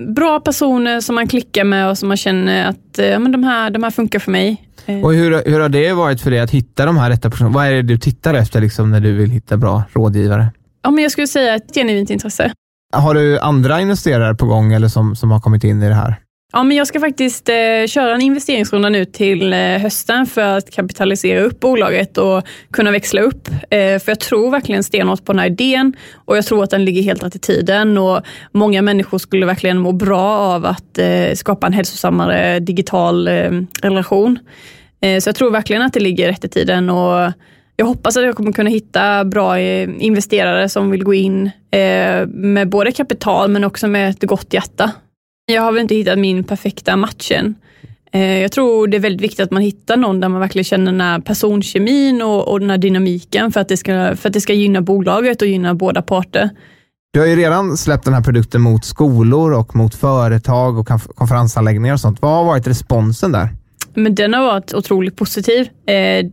bra 0.08 0.40
personer 0.40 1.02
som 1.02 1.16
man 1.16 1.28
klickar 1.28 1.64
med 1.64 1.90
och 1.90 1.98
som 1.98 2.08
man 2.08 2.18
känner 2.18 2.70
att 2.70 3.00
eh, 3.00 3.20
men 3.20 3.32
de, 3.32 3.44
här, 3.44 3.70
de 3.70 3.84
här 3.84 3.92
funkar 3.92 4.20
för 4.20 4.32
mig. 4.32 4.67
Eh. 4.88 5.04
Och 5.04 5.14
hur, 5.14 5.44
hur 5.46 5.60
har 5.60 5.70
det 5.70 5.94
varit 5.94 6.22
för 6.22 6.32
dig 6.32 6.40
att 6.40 6.52
hitta 6.52 6.86
de 6.86 6.98
här 6.98 7.10
rätta 7.10 7.30
personerna? 7.30 7.56
Vad 7.56 7.68
är 7.68 7.72
det 7.72 7.82
du 7.82 7.98
tittar 7.98 8.34
efter 8.34 8.62
liksom, 8.62 8.92
när 8.92 9.00
du 9.00 9.14
vill 9.14 9.30
hitta 9.30 9.58
bra 9.58 9.84
rådgivare? 9.94 10.48
Ja, 10.84 10.92
men 10.92 11.04
jag 11.04 11.12
skulle 11.12 11.28
säga 11.28 11.56
ett 11.56 11.76
genuint 11.76 12.10
intresse. 12.10 12.52
Har 12.94 13.14
du 13.14 13.40
andra 13.40 13.82
investerare 13.82 14.36
på 14.36 14.46
gång 14.46 14.74
eller 14.74 14.88
som, 14.88 15.16
som 15.16 15.32
har 15.32 15.40
kommit 15.40 15.64
in 15.64 15.84
i 15.84 15.88
det 15.88 15.96
här? 15.96 16.16
Ja, 16.54 16.64
men 16.64 16.78
jag 16.78 16.88
ska 16.88 17.00
faktiskt 17.00 17.50
eh, 17.50 17.88
köra 17.88 18.16
en 18.16 18.22
investeringsrunda 18.22 18.90
nu 18.90 19.06
till 19.06 19.54
eh, 19.54 19.60
hösten 19.60 20.26
för 20.26 20.42
att 20.42 20.72
kapitalisera 20.72 21.42
upp 21.42 21.60
bolaget 21.60 22.18
och 22.18 22.44
kunna 22.72 22.92
växla 22.92 23.22
upp. 23.22 23.48
Eh, 23.48 24.00
för 24.00 24.04
jag 24.08 24.20
tror 24.20 24.52
verkligen 24.52 24.84
stenhårt 24.84 25.26
på 25.26 25.32
den 25.34 25.40
här 25.40 25.48
idén 25.48 25.94
och 26.26 26.38
jag 26.38 26.46
tror 26.46 26.64
att 26.64 26.70
den 26.70 26.86
ligger 26.86 27.02
helt 27.02 27.24
rätt 27.24 27.36
i 27.36 27.40
tiden 27.40 27.98
och 27.98 28.22
många 28.52 28.82
människor 28.82 29.18
skulle 29.18 29.46
verkligen 29.46 29.78
må 29.78 29.92
bra 29.92 30.38
av 30.38 30.66
att 30.66 30.98
eh, 30.98 31.34
skapa 31.36 31.68
en 31.68 31.74
hälsosammare 31.74 32.60
digital 32.60 33.28
eh, 33.28 33.52
relation. 33.82 34.40
Eh, 35.02 35.20
så 35.20 35.30
jag 35.30 35.36
tror 35.36 35.52
verkligen 35.52 35.82
att 35.82 35.94
det 35.94 36.00
ligger 36.00 36.28
rätt 36.28 36.46
i 36.46 36.50
tiden 36.50 36.90
och 36.90 37.32
jag 37.76 37.86
hoppas 37.86 38.18
att 38.18 38.24
jag 38.24 38.36
kommer 38.36 38.52
kunna 38.52 38.70
hitta 38.70 39.26
bra 39.26 39.60
eh, 39.60 39.90
investerare 40.00 40.70
som 40.70 40.92
vill 40.92 41.04
gå 41.04 41.14
in 41.14 41.52
eh, 41.72 42.28
med 42.28 42.70
både 42.70 42.92
kapital 42.92 43.52
men 43.52 43.64
också 43.64 43.88
med 43.88 44.10
ett 44.10 44.24
gott 44.24 44.54
hjärta. 44.54 44.92
Jag 45.46 45.62
har 45.62 45.72
väl 45.72 45.82
inte 45.82 45.96
hittat 45.96 46.20
min 46.20 46.44
perfekta 46.44 46.96
match 46.96 47.32
än. 47.32 47.56
Jag 48.42 48.52
tror 48.52 48.88
det 48.88 48.98
är 48.98 49.02
väldigt 49.02 49.22
viktigt 49.22 49.40
att 49.40 49.52
man 49.52 49.62
hittar 49.62 49.98
någon 49.98 50.20
där 50.20 50.30
man 50.30 50.42
verkligen 50.42 50.64
känner 50.64 50.92
den 50.92 51.02
här 51.02 51.20
personkemin 51.20 52.22
och, 52.22 52.48
och 52.48 52.60
den 52.60 52.70
här 52.70 52.78
dynamiken 52.78 53.52
för 53.52 53.60
att, 53.60 53.68
det 53.68 53.78
ska, 53.78 54.16
för 54.16 54.30
att 54.30 54.34
det 54.34 54.42
ska 54.42 54.54
gynna 54.54 54.82
bolaget 54.82 55.42
och 55.42 55.48
gynna 55.48 55.74
båda 55.74 56.02
parter. 56.02 56.50
Du 57.14 57.20
har 57.20 57.28
ju 57.28 57.36
redan 57.36 57.78
släppt 57.78 58.06
den 58.06 58.14
här 58.14 58.22
produkten 58.22 58.62
mot 58.62 58.86
skolor 58.86 59.54
och 59.54 59.76
mot 59.76 59.96
företag 59.96 60.78
och 60.80 60.88
konferensanläggningar 61.16 61.94
och 61.94 62.00
sånt. 62.00 62.22
Vad 62.22 62.32
har 62.32 62.44
varit 62.44 62.68
responsen 62.68 63.32
där? 63.32 63.50
Men 63.98 64.16
den 64.16 64.34
har 64.34 64.42
varit 64.42 64.74
otroligt 64.74 65.16
positiv. 65.16 65.70
Eh, 65.86 66.26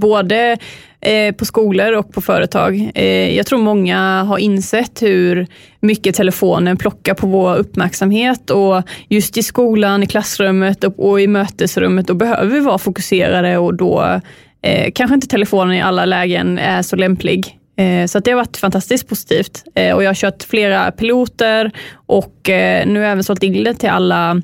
både 0.00 0.58
eh, 1.00 1.34
på 1.34 1.44
skolor 1.44 1.92
och 1.92 2.12
på 2.12 2.20
företag. 2.20 2.90
Eh, 2.94 3.36
jag 3.36 3.46
tror 3.46 3.58
många 3.58 4.22
har 4.22 4.38
insett 4.38 5.02
hur 5.02 5.46
mycket 5.80 6.14
telefonen 6.14 6.76
plockar 6.76 7.14
på 7.14 7.26
vår 7.26 7.56
uppmärksamhet 7.56 8.50
och 8.50 8.82
just 9.08 9.36
i 9.36 9.42
skolan, 9.42 10.02
i 10.02 10.06
klassrummet 10.06 10.84
och, 10.84 11.10
och 11.10 11.20
i 11.20 11.26
mötesrummet, 11.26 12.06
då 12.06 12.14
behöver 12.14 12.46
vi 12.46 12.60
vara 12.60 12.78
fokuserade 12.78 13.58
och 13.58 13.74
då 13.74 14.20
eh, 14.62 14.92
kanske 14.94 15.14
inte 15.14 15.26
telefonen 15.26 15.74
i 15.74 15.82
alla 15.82 16.04
lägen 16.04 16.58
är 16.58 16.82
så 16.82 16.96
lämplig. 16.96 17.58
Eh, 17.76 18.06
så 18.06 18.18
det 18.18 18.30
har 18.30 18.36
varit 18.36 18.56
fantastiskt 18.56 19.08
positivt. 19.08 19.64
Eh, 19.74 19.94
och 19.94 20.02
jag 20.02 20.08
har 20.08 20.14
kört 20.14 20.42
flera 20.42 20.90
piloter 20.90 21.70
och 22.06 22.48
eh, 22.48 22.86
nu 22.86 22.94
har 22.94 23.04
jag 23.04 23.12
även 23.12 23.24
sålt 23.24 23.42
in 23.42 23.64
det 23.64 23.74
till 23.74 23.88
alla 23.88 24.42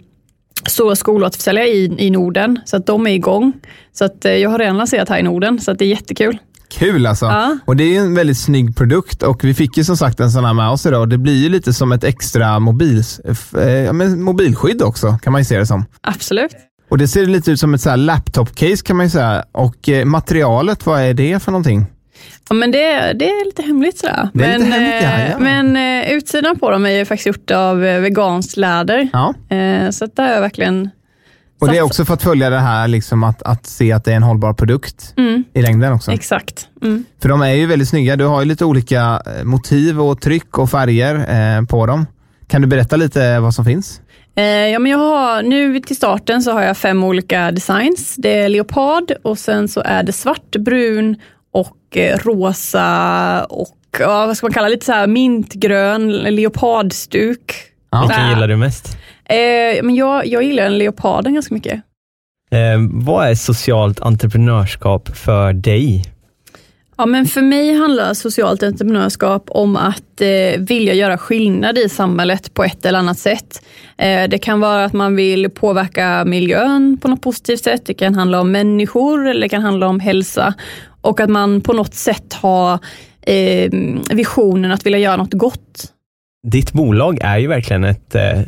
stora 0.66 0.96
skolåterförsäljare 0.96 1.68
i, 1.68 1.94
i 1.98 2.11
Norden, 2.11 2.58
så 2.64 2.76
att 2.76 2.86
de 2.86 3.06
är 3.06 3.11
igång. 3.11 3.52
Så 3.92 4.04
att 4.04 4.24
jag 4.24 4.50
har 4.50 4.58
redan 4.58 4.76
lanserat 4.76 5.08
här 5.08 5.18
i 5.18 5.22
Norden, 5.22 5.61
så 5.61 5.70
att 5.70 5.78
det 5.78 5.84
är 5.84 5.88
jättekul. 5.88 6.38
Kul 6.78 7.06
alltså! 7.06 7.26
Ja. 7.26 7.58
Och 7.64 7.76
Det 7.76 7.96
är 7.96 8.00
en 8.00 8.14
väldigt 8.14 8.38
snygg 8.38 8.76
produkt 8.76 9.22
och 9.22 9.44
vi 9.44 9.54
fick 9.54 9.76
ju 9.76 9.84
som 9.84 9.96
sagt 9.96 10.20
en 10.20 10.30
sån 10.30 10.44
här 10.44 10.54
med 10.54 10.68
oss 10.68 10.86
idag. 10.86 11.11
Det 11.11 11.18
blir 11.18 11.36
ju 11.42 11.48
lite 11.48 11.72
som 11.72 11.92
ett 11.92 12.04
extra 12.04 12.58
mobils, 12.58 13.20
eh, 13.54 13.92
mobilskydd 14.16 14.82
också, 14.82 15.18
kan 15.22 15.32
man 15.32 15.40
ju 15.40 15.44
se 15.44 15.58
det 15.58 15.66
som. 15.66 15.84
Absolut. 16.00 16.50
Och 16.90 16.98
Det 16.98 17.08
ser 17.08 17.26
lite 17.26 17.50
ut 17.50 17.61
som 17.61 17.74
ett 17.74 17.84
laptop-case 17.84 18.84
kan 18.84 18.96
man 18.96 19.06
ju 19.06 19.11
säga. 19.11 19.44
Och 19.52 19.88
materialet, 20.04 20.86
vad 20.86 21.00
är 21.00 21.14
det 21.14 21.42
för 21.42 21.52
någonting? 21.52 21.86
Ja, 22.49 22.55
men 22.55 22.71
det, 22.71 23.12
det 23.12 23.31
är 23.31 23.45
lite 23.45 23.62
hemligt 23.62 23.99
sådär. 23.99 24.29
Det 24.35 24.45
är 24.45 24.59
men, 24.59 24.61
lite 24.61 24.73
hemligt, 24.73 25.03
ja, 25.03 25.18
ja. 25.31 25.39
men 25.39 25.77
uh, 25.77 26.12
utsidan 26.12 26.59
på 26.59 26.71
dem 26.71 26.87
är 26.87 26.91
ju 26.91 27.05
faktiskt 27.05 27.27
gjort 27.27 27.51
av 27.51 27.83
uh, 27.83 28.01
veganskt 28.01 28.57
läder. 28.57 29.09
Ja. 29.12 29.35
Uh, 29.53 29.91
så 29.91 30.07
där 30.07 30.27
har 30.27 30.35
jag 30.35 30.41
verkligen 30.41 30.91
och 31.61 31.68
det 31.68 31.79
är 31.79 31.83
också 31.83 32.05
för 32.05 32.14
att 32.14 32.23
följa 32.23 32.51
det 32.51 32.59
här, 32.59 32.89
liksom 32.89 33.25
att, 33.25 33.43
att 33.43 33.66
se 33.66 33.93
att 33.93 34.05
det 34.05 34.12
är 34.12 34.16
en 34.16 34.23
hållbar 34.23 34.53
produkt 34.53 35.14
mm. 35.16 35.45
i 35.55 35.62
längden 35.62 35.93
också. 35.93 36.12
Exakt. 36.12 36.68
Mm. 36.83 37.05
För 37.23 37.29
de 37.29 37.43
är 37.43 37.53
ju 37.53 37.66
väldigt 37.66 37.89
snygga. 37.89 38.16
Du 38.16 38.25
har 38.25 38.41
ju 38.41 38.49
lite 38.49 38.64
olika 38.64 39.23
motiv 39.45 40.01
och 40.01 40.21
tryck 40.21 40.59
och 40.59 40.71
färger 40.71 41.14
eh, 41.14 41.64
på 41.64 41.87
dem. 41.87 42.07
Kan 42.47 42.62
du 42.62 42.68
berätta 42.68 42.97
lite 42.97 43.41
vad 43.41 43.55
som 43.55 43.64
finns? 43.64 44.01
Eh, 44.35 44.45
ja, 44.45 44.79
men 44.79 44.93
jag 44.93 44.99
har, 44.99 45.43
nu 45.43 45.81
till 45.81 45.97
starten 45.97 46.43
så 46.43 46.53
har 46.53 46.62
jag 46.62 46.77
fem 46.77 47.05
olika 47.05 47.51
designs. 47.51 48.14
Det 48.18 48.39
är 48.39 48.49
leopard 48.49 49.12
och 49.23 49.39
sen 49.39 49.68
så 49.68 49.81
är 49.81 50.03
det 50.03 50.12
svart, 50.12 50.57
brun 50.57 51.16
och 51.53 51.96
eh, 51.96 52.18
rosa 52.18 53.44
och 53.44 53.76
ja, 53.98 54.26
vad 54.26 54.36
ska 54.36 54.46
man 54.46 54.53
kalla 54.53 54.68
lite 54.68 54.86
så 54.86 54.92
här 54.92 55.07
mintgrön 55.07 56.11
leopardstuk. 56.12 57.55
Ja. 57.90 58.01
Vilken 58.01 58.28
gillar 58.28 58.48
du 58.48 58.57
mest? 58.57 58.98
Eh, 59.24 59.82
men 59.82 59.94
jag, 59.94 60.26
jag 60.26 60.42
gillar 60.42 60.66
en 60.66 60.78
leoparden 60.78 61.34
ganska 61.34 61.55
mycket. 61.55 61.82
Eh, 62.51 62.78
vad 62.90 63.28
är 63.28 63.34
socialt 63.34 64.01
entreprenörskap 64.01 65.16
för 65.16 65.53
dig? 65.53 66.05
Ja, 67.01 67.07
men 67.07 67.26
för 67.26 67.42
mig 67.42 67.74
handlar 67.74 68.14
socialt 68.14 68.62
entreprenörskap 68.62 69.44
om 69.51 69.76
att 69.76 70.20
eh, 70.20 70.61
vilja 70.61 70.94
göra 70.94 71.18
skillnad 71.18 71.78
i 71.78 71.88
samhället 71.88 72.55
på 72.55 72.64
ett 72.64 72.86
eller 72.86 72.98
annat 72.98 73.18
sätt. 73.18 73.62
Eh, 73.98 74.28
det 74.28 74.38
kan 74.38 74.61
vara 74.61 74.84
att 74.84 74.92
man 74.92 75.16
vill 75.16 75.51
påverka 75.51 76.24
miljön 76.24 76.98
på 77.03 77.09
något 77.09 77.22
positivt 77.22 77.64
sätt. 77.64 77.82
Det 77.86 77.94
kan 77.94 78.14
handla 78.14 78.40
om 78.40 78.53
människor 78.53 79.28
eller 79.28 79.40
det 79.40 79.48
kan 79.48 79.62
handla 79.62 79.88
om 79.88 80.01
hälsa. 80.01 80.55
Och 81.01 81.20
att 81.20 81.30
man 81.30 81.61
på 81.61 81.72
något 81.72 81.94
sätt 81.94 82.32
har 82.32 82.78
eh, 83.22 83.70
visionen 84.11 84.72
att 84.72 84.86
vilja 84.86 84.98
göra 84.98 85.16
något 85.16 85.34
gott. 85.34 85.92
Ditt 86.46 86.72
bolag 86.72 87.18
är 87.22 87.38
ju 87.38 87.46
verkligen 87.46 87.84
ett, 87.84 88.14
eh, 88.14 88.40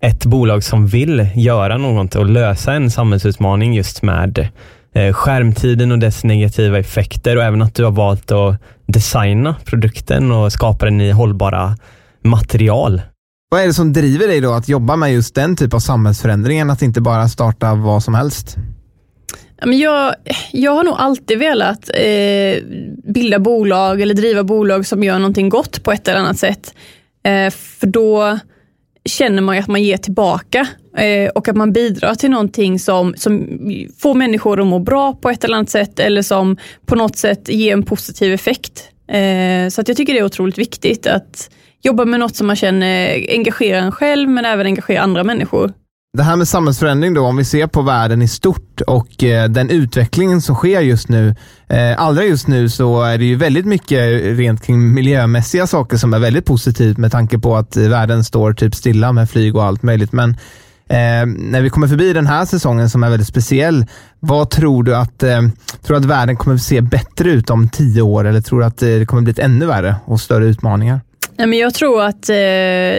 ett 0.00 0.24
bolag 0.24 0.64
som 0.64 0.86
vill 0.86 1.28
göra 1.34 1.78
något 1.78 2.14
och 2.14 2.26
lösa 2.26 2.72
en 2.72 2.90
samhällsutmaning 2.90 3.74
just 3.74 4.02
med 4.02 4.48
eh, 4.94 5.12
skärmtiden 5.12 5.92
och 5.92 5.98
dess 5.98 6.24
negativa 6.24 6.78
effekter 6.78 7.36
och 7.36 7.42
även 7.42 7.62
att 7.62 7.74
du 7.74 7.84
har 7.84 7.90
valt 7.90 8.30
att 8.30 8.56
designa 8.86 9.56
produkten 9.64 10.32
och 10.32 10.52
skapa 10.52 10.84
den 10.84 11.00
i 11.00 11.10
hållbara 11.10 11.76
material. 12.22 13.02
Vad 13.50 13.62
är 13.62 13.66
det 13.66 13.74
som 13.74 13.92
driver 13.92 14.26
dig 14.28 14.40
då 14.40 14.52
att 14.52 14.68
jobba 14.68 14.96
med 14.96 15.12
just 15.12 15.34
den 15.34 15.56
typ 15.56 15.74
av 15.74 15.78
samhällsförändringen, 15.78 16.70
att 16.70 16.82
inte 16.82 17.00
bara 17.00 17.28
starta 17.28 17.74
vad 17.74 18.02
som 18.02 18.14
helst? 18.14 18.56
Jag, 19.62 20.14
jag 20.52 20.72
har 20.72 20.84
nog 20.84 20.94
alltid 20.98 21.38
velat 21.38 21.90
eh, 21.94 22.64
bilda 23.04 23.38
bolag 23.38 24.00
eller 24.00 24.14
driva 24.14 24.42
bolag 24.44 24.86
som 24.86 25.04
gör 25.04 25.18
någonting 25.18 25.48
gott 25.48 25.82
på 25.82 25.92
ett 25.92 26.08
eller 26.08 26.20
annat 26.20 26.38
sätt. 26.38 26.74
Eh, 27.24 27.50
för 27.50 27.86
då 27.86 28.38
känner 29.04 29.42
man 29.42 29.58
att 29.58 29.68
man 29.68 29.82
ger 29.82 29.96
tillbaka 29.96 30.68
eh, 30.96 31.30
och 31.30 31.48
att 31.48 31.56
man 31.56 31.72
bidrar 31.72 32.14
till 32.14 32.30
någonting 32.30 32.78
som, 32.78 33.14
som 33.16 33.60
får 33.98 34.14
människor 34.14 34.60
att 34.60 34.66
må 34.66 34.78
bra 34.78 35.12
på 35.12 35.30
ett 35.30 35.44
eller 35.44 35.56
annat 35.56 35.70
sätt 35.70 36.00
eller 36.00 36.22
som 36.22 36.56
på 36.86 36.96
något 36.96 37.16
sätt 37.16 37.48
ger 37.48 37.72
en 37.72 37.82
positiv 37.82 38.32
effekt. 38.32 38.90
Eh, 39.08 39.68
så 39.68 39.80
att 39.80 39.88
jag 39.88 39.96
tycker 39.96 40.12
det 40.12 40.18
är 40.18 40.24
otroligt 40.24 40.58
viktigt 40.58 41.06
att 41.06 41.50
jobba 41.82 42.04
med 42.04 42.20
något 42.20 42.36
som 42.36 42.46
man 42.46 42.56
känner 42.56 43.26
engagerar 43.28 43.78
en 43.78 43.92
själv 43.92 44.28
men 44.28 44.44
även 44.44 44.66
engagerar 44.66 45.02
andra 45.02 45.24
människor. 45.24 45.72
Det 46.16 46.22
här 46.22 46.36
med 46.36 46.48
samhällsförändring 46.48 47.14
då, 47.14 47.26
om 47.26 47.36
vi 47.36 47.44
ser 47.44 47.66
på 47.66 47.82
världen 47.82 48.22
i 48.22 48.28
stort 48.28 48.80
och 48.80 49.24
eh, 49.24 49.48
den 49.48 49.70
utvecklingen 49.70 50.40
som 50.40 50.54
sker 50.54 50.80
just 50.80 51.08
nu. 51.08 51.34
Eh, 51.68 52.00
allra 52.00 52.24
just 52.24 52.46
nu 52.46 52.68
så 52.68 53.02
är 53.02 53.18
det 53.18 53.24
ju 53.24 53.36
väldigt 53.36 53.66
mycket 53.66 54.00
rent 54.38 54.62
kring 54.62 54.94
miljömässiga 54.94 55.66
saker 55.66 55.96
som 55.96 56.14
är 56.14 56.18
väldigt 56.18 56.44
positivt 56.46 56.98
med 56.98 57.12
tanke 57.12 57.38
på 57.38 57.56
att 57.56 57.76
världen 57.76 58.24
står 58.24 58.52
typ 58.52 58.74
stilla 58.74 59.12
med 59.12 59.30
flyg 59.30 59.56
och 59.56 59.64
allt 59.64 59.82
möjligt. 59.82 60.12
Men 60.12 60.30
eh, 60.88 61.26
när 61.26 61.60
vi 61.60 61.70
kommer 61.70 61.88
förbi 61.88 62.12
den 62.12 62.26
här 62.26 62.44
säsongen 62.44 62.90
som 62.90 63.02
är 63.02 63.10
väldigt 63.10 63.28
speciell, 63.28 63.86
vad 64.20 64.50
tror 64.50 64.82
du 64.82 64.96
att, 64.96 65.22
eh, 65.22 65.40
tror 65.82 65.96
att 65.96 66.04
världen 66.04 66.36
kommer 66.36 66.56
se 66.56 66.80
bättre 66.80 67.30
ut 67.30 67.50
om 67.50 67.68
tio 67.68 68.02
år 68.02 68.24
eller 68.24 68.40
tror 68.40 68.60
du 68.60 68.66
att 68.66 68.82
eh, 68.82 68.88
det 68.88 69.06
kommer 69.06 69.22
bli 69.22 69.30
ett 69.30 69.38
ännu 69.38 69.66
värre 69.66 69.96
och 70.04 70.20
större 70.20 70.46
utmaningar? 70.46 71.00
Nej, 71.36 71.46
men 71.46 71.58
jag 71.58 71.74
tror 71.74 72.02
att 72.02 72.28
eh, 72.28 72.34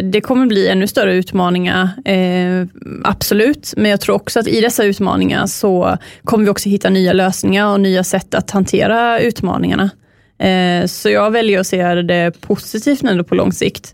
det 0.03 0.23
kommer 0.23 0.45
bli 0.45 0.67
ännu 0.67 0.87
större 0.87 1.13
utmaningar, 1.13 1.89
eh, 2.05 2.67
absolut. 3.03 3.73
Men 3.77 3.91
jag 3.91 4.01
tror 4.01 4.15
också 4.15 4.39
att 4.39 4.47
i 4.47 4.61
dessa 4.61 4.83
utmaningar 4.83 5.45
så 5.45 5.97
kommer 6.23 6.45
vi 6.45 6.49
också 6.49 6.69
hitta 6.69 6.89
nya 6.89 7.13
lösningar 7.13 7.67
och 7.67 7.79
nya 7.79 8.03
sätt 8.03 8.33
att 8.33 8.51
hantera 8.51 9.19
utmaningarna. 9.19 9.89
Eh, 10.39 10.85
så 10.85 11.09
jag 11.09 11.31
väljer 11.31 11.59
att 11.59 11.67
se 11.67 11.95
det 11.95 12.41
positivt 12.41 13.03
ändå 13.03 13.23
på 13.23 13.35
lång 13.35 13.51
sikt. 13.51 13.93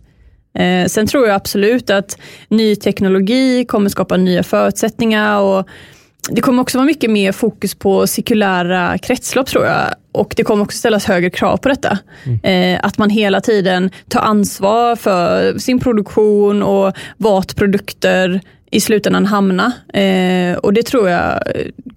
Eh, 0.57 0.85
sen 0.85 1.07
tror 1.07 1.27
jag 1.27 1.35
absolut 1.35 1.89
att 1.89 2.17
ny 2.47 2.75
teknologi 2.75 3.65
kommer 3.65 3.89
skapa 3.89 4.17
nya 4.17 4.43
förutsättningar 4.43 5.39
och 5.39 5.67
det 6.29 6.41
kommer 6.41 6.61
också 6.61 6.77
vara 6.77 6.85
mycket 6.85 7.09
mer 7.09 7.31
fokus 7.31 7.75
på 7.75 8.07
cirkulära 8.07 8.97
kretslopp 8.97 9.47
tror 9.47 9.65
jag. 9.65 9.85
Och 10.11 10.33
det 10.37 10.43
kommer 10.43 10.63
också 10.63 10.77
ställas 10.77 11.05
högre 11.05 11.29
krav 11.29 11.57
på 11.57 11.69
detta. 11.69 11.97
Mm. 12.23 12.39
Eh, 12.75 12.85
att 12.85 12.97
man 12.97 13.09
hela 13.09 13.41
tiden 13.41 13.89
tar 14.07 14.19
ansvar 14.19 14.95
för 14.95 15.57
sin 15.59 15.79
produktion 15.79 16.63
och 16.63 16.93
vart 17.17 17.55
produkter 17.55 18.41
i 18.71 18.81
slutändan 18.81 19.25
hamnar. 19.25 19.71
Eh, 19.93 20.57
och 20.57 20.73
det 20.73 20.83
tror 20.83 21.09
jag 21.09 21.39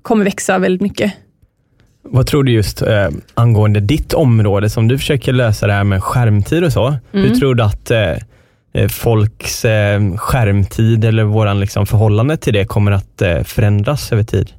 kommer 0.03 0.25
växa 0.25 0.59
väldigt 0.59 0.83
mycket. 0.83 1.13
Vad 2.03 2.27
tror 2.27 2.45
du 2.45 2.53
just 2.53 2.83
eh, 2.83 3.09
angående 3.35 3.81
ditt 3.81 4.15
område 4.15 4.71
som 4.71 4.89
du 4.89 4.99
försöker 4.99 5.33
lösa 5.33 5.67
det 5.67 5.73
här 5.73 5.85
med 5.85 6.03
skärmtid 6.03 6.65
och 6.65 6.73
så. 6.73 6.87
Mm. 6.87 7.01
Hur 7.13 7.35
tror 7.35 7.55
du 7.55 7.63
att 7.63 7.91
Eh, 8.75 8.89
folks 8.89 9.65
eh, 9.65 10.17
skärmtid 10.17 11.05
eller 11.05 11.25
våran 11.25 11.61
liksom 11.61 11.87
förhållande 11.87 12.37
till 12.37 12.53
det 12.53 12.65
kommer 12.65 12.93
att 12.93 13.23
eh, 13.23 13.43
förändras 13.43 14.13
över 14.13 14.23
tid? 14.23 14.51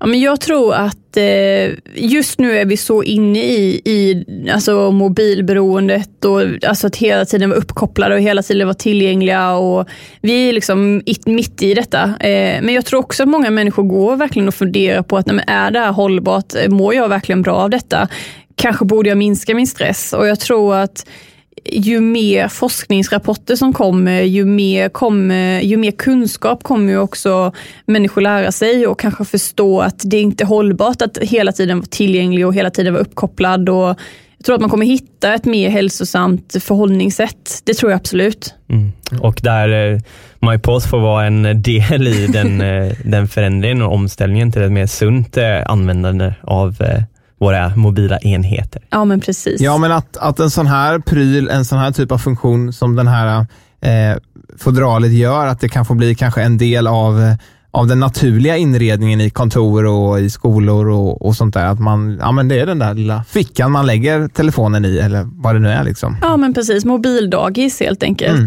Ja, 0.00 0.06
men 0.06 0.20
jag 0.20 0.40
tror 0.40 0.74
att 0.74 0.96
just 1.94 2.38
nu 2.38 2.58
är 2.58 2.64
vi 2.64 2.76
så 2.76 3.02
inne 3.02 3.38
i, 3.38 3.82
i 3.84 4.24
alltså 4.52 4.90
mobilberoendet 4.90 6.24
och 6.24 6.42
alltså 6.66 6.86
att 6.86 6.96
hela 6.96 7.24
tiden 7.24 7.50
vara 7.50 7.58
uppkopplade 7.58 8.14
och 8.14 8.20
hela 8.20 8.42
tiden 8.42 8.66
vara 8.66 8.74
tillgängliga. 8.74 9.52
Och 9.52 9.88
vi 10.20 10.48
är 10.48 10.52
liksom 10.52 11.02
mitt 11.26 11.62
i 11.62 11.74
detta. 11.74 12.14
Men 12.20 12.68
jag 12.68 12.84
tror 12.84 13.00
också 13.00 13.22
att 13.22 13.28
många 13.28 13.50
människor 13.50 13.82
går 13.82 14.16
verkligen 14.16 14.48
och 14.48 14.54
funderar 14.54 15.02
på 15.02 15.16
att 15.16 15.26
nej, 15.26 15.44
är 15.46 15.70
det 15.70 15.78
här 15.78 15.92
hållbart? 15.92 16.54
Mår 16.68 16.94
jag 16.94 17.08
verkligen 17.08 17.42
bra 17.42 17.54
av 17.54 17.70
detta? 17.70 18.08
Kanske 18.54 18.84
borde 18.84 19.08
jag 19.08 19.18
minska 19.18 19.54
min 19.54 19.66
stress? 19.66 20.12
Och 20.12 20.26
jag 20.26 20.40
tror 20.40 20.76
att 20.76 21.06
ju 21.72 22.00
mer 22.00 22.48
forskningsrapporter 22.48 23.56
som 23.56 23.72
kommer, 23.72 24.22
ju 24.22 24.44
mer, 24.44 24.88
kommer, 24.88 25.60
ju 25.60 25.76
mer 25.76 25.90
kunskap 25.90 26.62
kommer 26.62 26.92
ju 26.92 26.98
också 26.98 27.52
människor 27.86 28.20
lära 28.20 28.52
sig 28.52 28.86
och 28.86 29.00
kanske 29.00 29.24
förstå 29.24 29.80
att 29.80 30.02
det 30.04 30.20
inte 30.20 30.44
är 30.44 30.46
hållbart 30.46 31.02
att 31.02 31.18
hela 31.18 31.52
tiden 31.52 31.78
vara 31.78 31.86
tillgänglig 31.90 32.46
och 32.46 32.54
hela 32.54 32.70
tiden 32.70 32.92
vara 32.92 33.02
uppkopplad. 33.02 33.68
Och 33.68 33.88
jag 34.36 34.44
tror 34.44 34.54
att 34.54 34.60
man 34.60 34.70
kommer 34.70 34.86
hitta 34.86 35.34
ett 35.34 35.44
mer 35.44 35.70
hälsosamt 35.70 36.56
förhållningssätt. 36.60 37.62
Det 37.64 37.74
tror 37.74 37.92
jag 37.92 37.98
absolut. 37.98 38.54
Mm. 38.68 38.92
Och 39.20 39.40
där 39.42 39.92
eh, 39.92 40.00
MyPause 40.40 40.88
får 40.88 41.00
vara 41.00 41.26
en 41.26 41.62
del 41.62 42.08
i 42.08 42.26
den, 42.26 42.60
eh, 42.60 42.92
den 43.04 43.28
förändringen 43.28 43.82
och 43.82 43.94
omställningen 43.94 44.52
till 44.52 44.62
ett 44.62 44.72
mer 44.72 44.86
sunt 44.86 45.36
eh, 45.36 45.66
användande 45.66 46.34
av 46.42 46.76
eh, 46.82 47.02
våra 47.40 47.76
mobila 47.76 48.18
enheter. 48.18 48.82
Ja, 48.90 49.04
men 49.04 49.20
precis. 49.20 49.60
Ja, 49.60 49.78
men 49.78 49.92
att, 49.92 50.16
att 50.16 50.40
en 50.40 50.50
sån 50.50 50.66
här 50.66 50.98
pryl, 50.98 51.48
en 51.48 51.64
sån 51.64 51.78
här 51.78 51.92
typ 51.92 52.12
av 52.12 52.18
funktion 52.18 52.72
som 52.72 52.96
den 52.96 53.08
här 53.08 53.46
eh, 53.80 54.16
fodralet 54.58 55.12
gör, 55.12 55.46
att 55.46 55.60
det 55.60 55.68
kan 55.68 55.84
få 55.84 55.94
bli 55.94 56.14
kanske 56.14 56.42
en 56.42 56.58
del 56.58 56.86
av 56.86 57.36
av 57.72 57.86
den 57.86 58.00
naturliga 58.00 58.56
inredningen 58.56 59.20
i 59.20 59.30
kontor 59.30 59.86
och 59.86 60.20
i 60.20 60.30
skolor 60.30 60.88
och, 60.88 61.26
och 61.26 61.36
sånt 61.36 61.54
där. 61.54 61.66
Att 61.66 61.80
man, 61.80 62.18
ja, 62.20 62.32
men 62.32 62.48
det 62.48 62.60
är 62.60 62.66
den 62.66 62.78
där 62.78 62.94
lilla 62.94 63.24
fickan 63.24 63.72
man 63.72 63.86
lägger 63.86 64.28
telefonen 64.28 64.84
i 64.84 64.98
eller 64.98 65.28
vad 65.32 65.54
det 65.54 65.58
nu 65.58 65.68
är. 65.68 65.84
Liksom. 65.84 66.16
Ja, 66.22 66.36
men 66.36 66.54
precis. 66.54 66.84
Mobildagis 66.84 67.80
helt 67.80 68.02
enkelt. 68.02 68.38
Mm. 68.38 68.46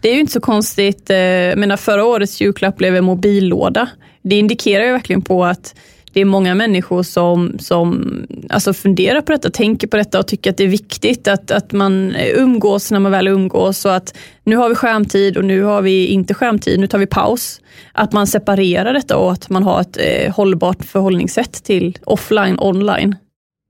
Det 0.00 0.08
är 0.08 0.14
ju 0.14 0.20
inte 0.20 0.32
så 0.32 0.40
konstigt. 0.40 1.10
Eh, 1.10 1.16
menar, 1.56 1.76
förra 1.76 2.04
årets 2.04 2.40
julklapp 2.40 2.76
blev 2.76 2.96
en 2.96 3.04
mobillåda. 3.04 3.88
Det 4.22 4.38
indikerar 4.38 4.84
ju 4.84 4.92
verkligen 4.92 5.22
på 5.22 5.44
att 5.44 5.74
det 6.14 6.20
är 6.20 6.24
många 6.24 6.54
människor 6.54 7.02
som, 7.02 7.58
som 7.58 8.12
alltså 8.50 8.74
funderar 8.74 9.20
på 9.20 9.32
detta, 9.32 9.50
tänker 9.50 9.86
på 9.86 9.96
detta 9.96 10.18
och 10.18 10.26
tycker 10.26 10.50
att 10.50 10.56
det 10.56 10.64
är 10.64 10.68
viktigt 10.68 11.28
att, 11.28 11.50
att 11.50 11.72
man 11.72 12.14
umgås 12.36 12.90
när 12.90 13.00
man 13.00 13.12
väl 13.12 13.28
umgås 13.28 13.84
och 13.84 13.94
att 13.94 14.16
nu 14.44 14.56
har 14.56 14.68
vi 14.68 14.74
skärmtid 14.74 15.36
och 15.36 15.44
nu 15.44 15.62
har 15.62 15.82
vi 15.82 16.06
inte 16.06 16.34
skärmtid, 16.34 16.80
nu 16.80 16.86
tar 16.86 16.98
vi 16.98 17.06
paus. 17.06 17.60
Att 17.92 18.12
man 18.12 18.26
separerar 18.26 18.92
detta 18.92 19.16
och 19.16 19.32
att 19.32 19.50
man 19.50 19.62
har 19.62 19.80
ett 19.80 19.96
eh, 20.00 20.34
hållbart 20.34 20.84
förhållningssätt 20.84 21.52
till 21.64 21.98
offline, 22.04 22.58
online. 22.58 23.16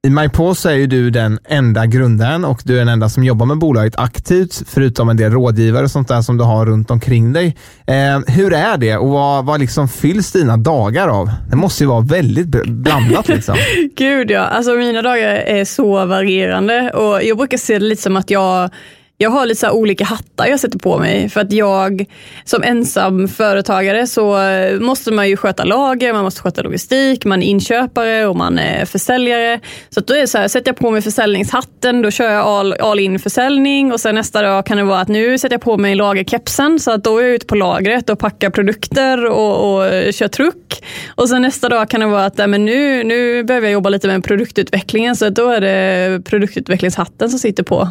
I 0.04 0.10
MyPause 0.10 0.70
är 0.70 0.74
ju 0.74 0.86
du 0.86 1.10
den 1.10 1.38
enda 1.48 1.86
grundaren 1.86 2.44
och 2.44 2.60
du 2.64 2.74
är 2.74 2.78
den 2.78 2.88
enda 2.88 3.08
som 3.08 3.24
jobbar 3.24 3.46
med 3.46 3.58
bolaget 3.58 3.96
aktivt, 3.96 4.62
förutom 4.66 5.08
en 5.08 5.16
del 5.16 5.32
rådgivare 5.32 5.84
och 5.84 5.90
sånt 5.90 6.08
där 6.08 6.22
som 6.22 6.36
du 6.36 6.44
har 6.44 6.66
runt 6.66 6.90
omkring 6.90 7.32
dig. 7.32 7.56
Eh, 7.86 8.34
hur 8.34 8.52
är 8.52 8.76
det 8.76 8.96
och 8.96 9.08
vad, 9.08 9.44
vad 9.44 9.60
liksom 9.60 9.88
fylls 9.88 10.32
dina 10.32 10.56
dagar 10.56 11.08
av? 11.08 11.30
Det 11.50 11.56
måste 11.56 11.84
ju 11.84 11.88
vara 11.88 12.00
väldigt 12.00 12.46
blandat. 12.66 13.28
Liksom. 13.28 13.56
Gud 13.96 14.30
ja, 14.30 14.40
alltså 14.40 14.72
mina 14.72 15.02
dagar 15.02 15.34
är 15.34 15.64
så 15.64 16.06
varierande 16.06 16.90
och 16.90 17.22
jag 17.22 17.36
brukar 17.36 17.58
se 17.58 17.78
det 17.78 17.84
lite 17.84 18.02
som 18.02 18.16
att 18.16 18.30
jag 18.30 18.70
jag 19.18 19.30
har 19.30 19.46
lite 19.46 19.60
så 19.60 19.70
olika 19.70 20.04
hattar 20.04 20.46
jag 20.46 20.60
sätter 20.60 20.78
på 20.78 20.98
mig. 20.98 21.28
För 21.28 21.40
att 21.40 21.52
jag 21.52 22.04
som 22.44 22.62
ensam 22.62 23.28
företagare 23.28 24.06
så 24.06 24.38
måste 24.80 25.12
man 25.12 25.28
ju 25.28 25.36
sköta 25.36 25.64
lager, 25.64 26.12
man 26.12 26.24
måste 26.24 26.40
sköta 26.40 26.62
logistik, 26.62 27.24
man 27.24 27.42
är 27.42 27.46
inköpare 27.46 28.26
och 28.26 28.36
man 28.36 28.58
är 28.58 28.84
försäljare. 28.84 29.60
Så 29.90 30.00
då 30.00 30.14
är 30.14 30.20
det 30.20 30.26
så 30.26 30.38
här, 30.38 30.48
sätter 30.48 30.68
jag 30.68 30.76
på 30.76 30.90
mig 30.90 31.02
försäljningshatten, 31.02 32.02
då 32.02 32.10
kör 32.10 32.30
jag 32.30 32.46
all, 32.46 32.72
all 32.72 33.00
in 33.00 33.18
försäljning 33.18 33.92
och 33.92 34.00
sen 34.00 34.14
nästa 34.14 34.42
dag 34.42 34.66
kan 34.66 34.76
det 34.76 34.84
vara 34.84 35.00
att 35.00 35.08
nu 35.08 35.38
sätter 35.38 35.54
jag 35.54 35.62
på 35.62 35.76
mig 35.76 35.94
lagerkepsen 35.94 36.80
så 36.80 36.90
att 36.90 37.04
då 37.04 37.18
är 37.18 37.22
jag 37.22 37.34
ute 37.34 37.46
på 37.46 37.54
lagret 37.54 38.10
och 38.10 38.18
packar 38.18 38.50
produkter 38.50 39.26
och, 39.26 39.74
och 39.74 40.12
kör 40.14 40.28
truck. 40.28 40.84
Och 41.08 41.28
sen 41.28 41.42
nästa 41.42 41.68
dag 41.68 41.90
kan 41.90 42.00
det 42.00 42.06
vara 42.06 42.24
att 42.24 42.36
men 42.36 42.64
nu, 42.64 43.04
nu 43.04 43.44
behöver 43.44 43.66
jag 43.66 43.72
jobba 43.72 43.88
lite 43.88 44.06
med 44.06 44.24
produktutvecklingen 44.24 45.16
så 45.16 45.30
då 45.30 45.48
är 45.48 45.60
det 45.60 46.24
produktutvecklingshatten 46.24 47.30
som 47.30 47.38
sitter 47.38 47.62
på. 47.62 47.88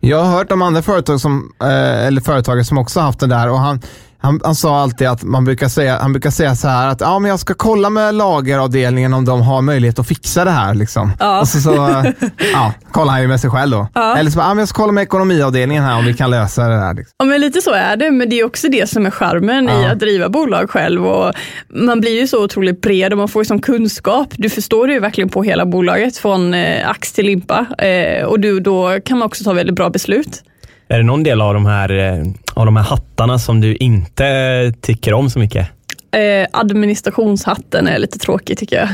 Jag 0.00 0.24
har 0.24 0.36
hört 0.36 0.52
om 0.52 0.62
andra 0.62 0.82
företag 0.82 1.20
som, 1.20 1.52
eh, 1.62 2.06
eller 2.06 2.20
företagare 2.20 2.64
som 2.64 2.78
också 2.78 3.00
haft 3.00 3.20
det 3.20 3.26
där 3.26 3.50
och 3.50 3.58
han, 3.58 3.80
han, 4.24 4.40
han, 4.44 4.54
sa 4.54 4.80
alltid 4.80 5.06
att 5.06 5.22
man 5.22 5.44
brukar 5.44 5.68
säga, 5.68 5.98
han 5.98 6.12
brukar 6.12 6.30
säga 6.30 6.54
så 6.54 6.68
här 6.68 6.88
att 6.88 7.00
ja, 7.00 7.18
men 7.18 7.28
jag 7.28 7.40
ska 7.40 7.54
kolla 7.54 7.90
med 7.90 8.14
lageravdelningen 8.14 9.14
om 9.14 9.24
de 9.24 9.42
har 9.42 9.62
möjlighet 9.62 9.98
att 9.98 10.08
fixa 10.08 10.44
det 10.44 10.50
här. 10.50 10.74
Liksom. 10.74 11.12
Ja. 11.18 11.40
Och 11.40 11.48
så, 11.48 11.60
så 11.60 12.04
ja, 12.52 12.72
kollar 12.90 13.12
han 13.12 13.22
ju 13.22 13.28
med 13.28 13.40
sig 13.40 13.50
själv 13.50 13.70
då. 13.70 13.88
Ja. 13.94 14.16
Eller 14.16 14.30
så 14.30 14.38
ja, 14.38 14.48
men 14.48 14.58
jag 14.58 14.68
ska 14.68 14.82
kolla 14.82 14.92
med 14.92 15.02
ekonomiavdelningen 15.02 15.84
här 15.84 15.98
om 15.98 16.04
vi 16.04 16.14
kan 16.14 16.30
lösa 16.30 16.68
det 16.68 16.76
här. 16.76 16.94
Liksom. 16.94 17.14
Ja, 17.18 17.24
men 17.24 17.40
lite 17.40 17.60
så 17.60 17.72
är 17.72 17.96
det, 17.96 18.10
men 18.10 18.28
det 18.28 18.40
är 18.40 18.44
också 18.44 18.68
det 18.68 18.90
som 18.90 19.06
är 19.06 19.10
charmen 19.10 19.68
ja. 19.68 19.82
i 19.82 19.86
att 19.86 19.98
driva 19.98 20.28
bolag 20.28 20.70
själv. 20.70 21.06
Och 21.06 21.32
man 21.68 22.00
blir 22.00 22.20
ju 22.20 22.26
så 22.26 22.44
otroligt 22.44 22.80
bred 22.80 23.12
och 23.12 23.18
man 23.18 23.28
får 23.28 23.42
ju 23.42 23.46
sån 23.46 23.60
kunskap. 23.60 24.28
Du 24.36 24.50
förstår 24.50 24.90
ju 24.90 25.00
verkligen 25.00 25.28
på 25.28 25.42
hela 25.42 25.66
bolaget 25.66 26.16
från 26.16 26.54
eh, 26.54 26.90
ax 26.90 27.12
till 27.12 27.26
limpa 27.26 27.66
eh, 27.78 28.24
och 28.24 28.40
du, 28.40 28.60
då 28.60 29.00
kan 29.04 29.18
man 29.18 29.26
också 29.26 29.44
ta 29.44 29.52
väldigt 29.52 29.76
bra 29.76 29.90
beslut. 29.90 30.42
Är 30.88 30.98
det 30.98 31.04
någon 31.04 31.22
del 31.22 31.40
av 31.40 31.54
de 31.54 31.66
här, 31.66 31.98
eh, 31.98 32.24
av 32.54 32.66
de 32.66 32.76
här 32.76 32.84
hattarna 32.84 33.38
som 33.38 33.60
du 33.60 33.76
inte 33.76 34.72
tycker 34.80 35.14
om 35.14 35.30
så 35.30 35.38
mycket? 35.38 35.68
Eh, 36.10 36.46
administrationshatten 36.52 37.88
är 37.88 37.98
lite 37.98 38.18
tråkig 38.18 38.58
tycker 38.58 38.76
jag. 38.76 38.88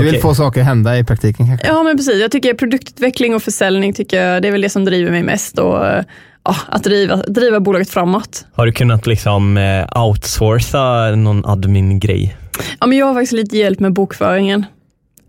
Du 0.00 0.10
vill 0.10 0.20
få 0.20 0.34
saker 0.34 0.62
hända 0.62 0.98
i 0.98 1.04
praktiken 1.04 1.46
kanske? 1.46 1.66
Ja, 1.66 1.82
men 1.82 1.96
precis. 1.96 2.20
Jag 2.20 2.30
tycker 2.30 2.54
produktutveckling 2.54 3.34
och 3.34 3.42
försäljning 3.42 3.92
tycker 3.92 4.22
jag, 4.22 4.42
det 4.42 4.48
är 4.48 4.52
väl 4.52 4.60
det 4.60 4.68
som 4.68 4.84
driver 4.84 5.10
mig 5.10 5.22
mest. 5.22 5.58
Och, 5.58 5.84
ja, 6.44 6.56
att 6.68 6.84
driva, 6.84 7.16
driva 7.16 7.60
bolaget 7.60 7.90
framåt. 7.90 8.46
Har 8.52 8.66
du 8.66 8.72
kunnat 8.72 9.06
liksom 9.06 9.56
eh, 9.56 10.02
outsourca 10.02 11.16
någon 11.16 11.44
admin-grej? 11.44 12.36
Ja, 12.80 12.86
men 12.86 12.98
jag 12.98 13.06
har 13.06 13.14
faktiskt 13.14 13.32
lite 13.32 13.56
hjälp 13.56 13.80
med 13.80 13.92
bokföringen. 13.92 14.66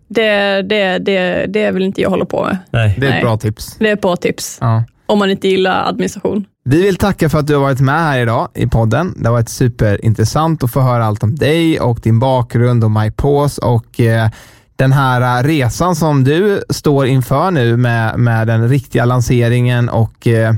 Det, 0.07 0.61
det, 0.61 0.97
det, 0.97 1.45
det 1.49 1.72
vill 1.72 1.84
inte 1.84 2.01
jag 2.01 2.09
hålla 2.09 2.26
på 2.26 2.43
med. 2.43 2.57
Nej. 2.72 2.95
Det 2.97 3.07
är 3.07 3.16
ett 3.16 3.22
bra 3.22 3.38
tips. 3.38 3.76
Det 3.80 3.89
är 3.89 3.93
ett 3.93 4.01
bra 4.01 4.16
tips. 4.16 4.57
Ja 4.61 4.84
om 5.05 5.20
man 5.20 5.32
inte 5.32 5.47
gillar 5.47 5.89
administration. 5.89 6.45
Vi 6.66 6.82
vill 6.82 6.95
tacka 6.95 7.30
för 7.30 7.39
att 7.39 7.47
du 7.47 7.53
har 7.53 7.61
varit 7.61 7.80
med 7.80 7.99
här 7.99 8.20
idag 8.20 8.47
i 8.53 8.68
podden. 8.68 9.14
Det 9.18 9.28
har 9.28 9.34
varit 9.34 9.49
superintressant 9.49 10.64
att 10.64 10.72
få 10.72 10.82
höra 10.82 11.05
allt 11.05 11.24
om 11.24 11.36
dig 11.36 11.80
och 11.80 11.99
din 11.99 12.20
bakgrund 12.20 12.84
och 12.84 12.91
MyPause 12.91 13.61
och 13.61 13.99
eh, 13.99 14.30
den 14.76 14.91
här 14.91 15.43
resan 15.43 15.95
som 15.95 16.24
du 16.24 16.64
står 16.70 17.07
inför 17.07 17.51
nu 17.51 17.78
med, 17.78 18.20
med 18.20 18.47
den 18.47 18.70
riktiga 18.70 19.05
lanseringen 19.05 19.89
och 19.89 20.28
eh, 20.28 20.55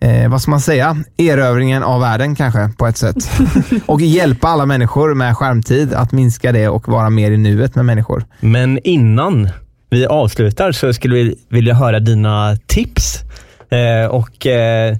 eh, 0.00 0.30
vad 0.30 0.42
ska 0.42 0.50
man 0.50 0.60
säga, 0.60 0.96
erövringen 1.16 1.82
av 1.82 2.00
världen 2.00 2.34
kanske 2.34 2.70
på 2.78 2.86
ett 2.86 2.98
sätt. 2.98 3.30
och 3.86 4.00
hjälpa 4.00 4.48
alla 4.48 4.66
människor 4.66 5.14
med 5.14 5.36
skärmtid 5.36 5.94
att 5.94 6.12
minska 6.12 6.52
det 6.52 6.68
och 6.68 6.88
vara 6.88 7.10
mer 7.10 7.30
i 7.30 7.36
nuet 7.36 7.74
med 7.74 7.84
människor. 7.84 8.24
Men 8.40 8.78
innan 8.84 9.48
vi 9.90 10.06
avslutar 10.06 10.72
så 10.72 10.92
skulle 10.92 11.14
vi 11.14 11.38
vilja 11.48 11.74
höra 11.74 12.00
dina 12.00 12.56
tips 12.66 13.22
Eh, 13.70 14.06
och 14.06 14.46
eh, 14.46 14.96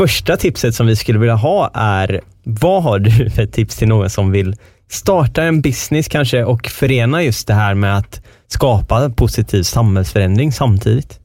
Första 0.00 0.36
tipset 0.36 0.74
som 0.74 0.86
vi 0.86 0.96
skulle 0.96 1.18
vilja 1.18 1.34
ha 1.34 1.70
är, 1.74 2.20
vad 2.44 2.82
har 2.82 2.98
du 2.98 3.30
för 3.30 3.46
tips 3.46 3.76
till 3.76 3.88
någon 3.88 4.10
som 4.10 4.30
vill 4.30 4.56
starta 4.90 5.42
en 5.42 5.60
business 5.60 6.08
kanske 6.08 6.44
och 6.44 6.66
förena 6.66 7.22
just 7.22 7.46
det 7.46 7.54
här 7.54 7.74
med 7.74 7.96
att 7.96 8.22
skapa 8.48 9.10
positiv 9.10 9.62
samhällsförändring 9.62 10.52
samtidigt? 10.52 11.18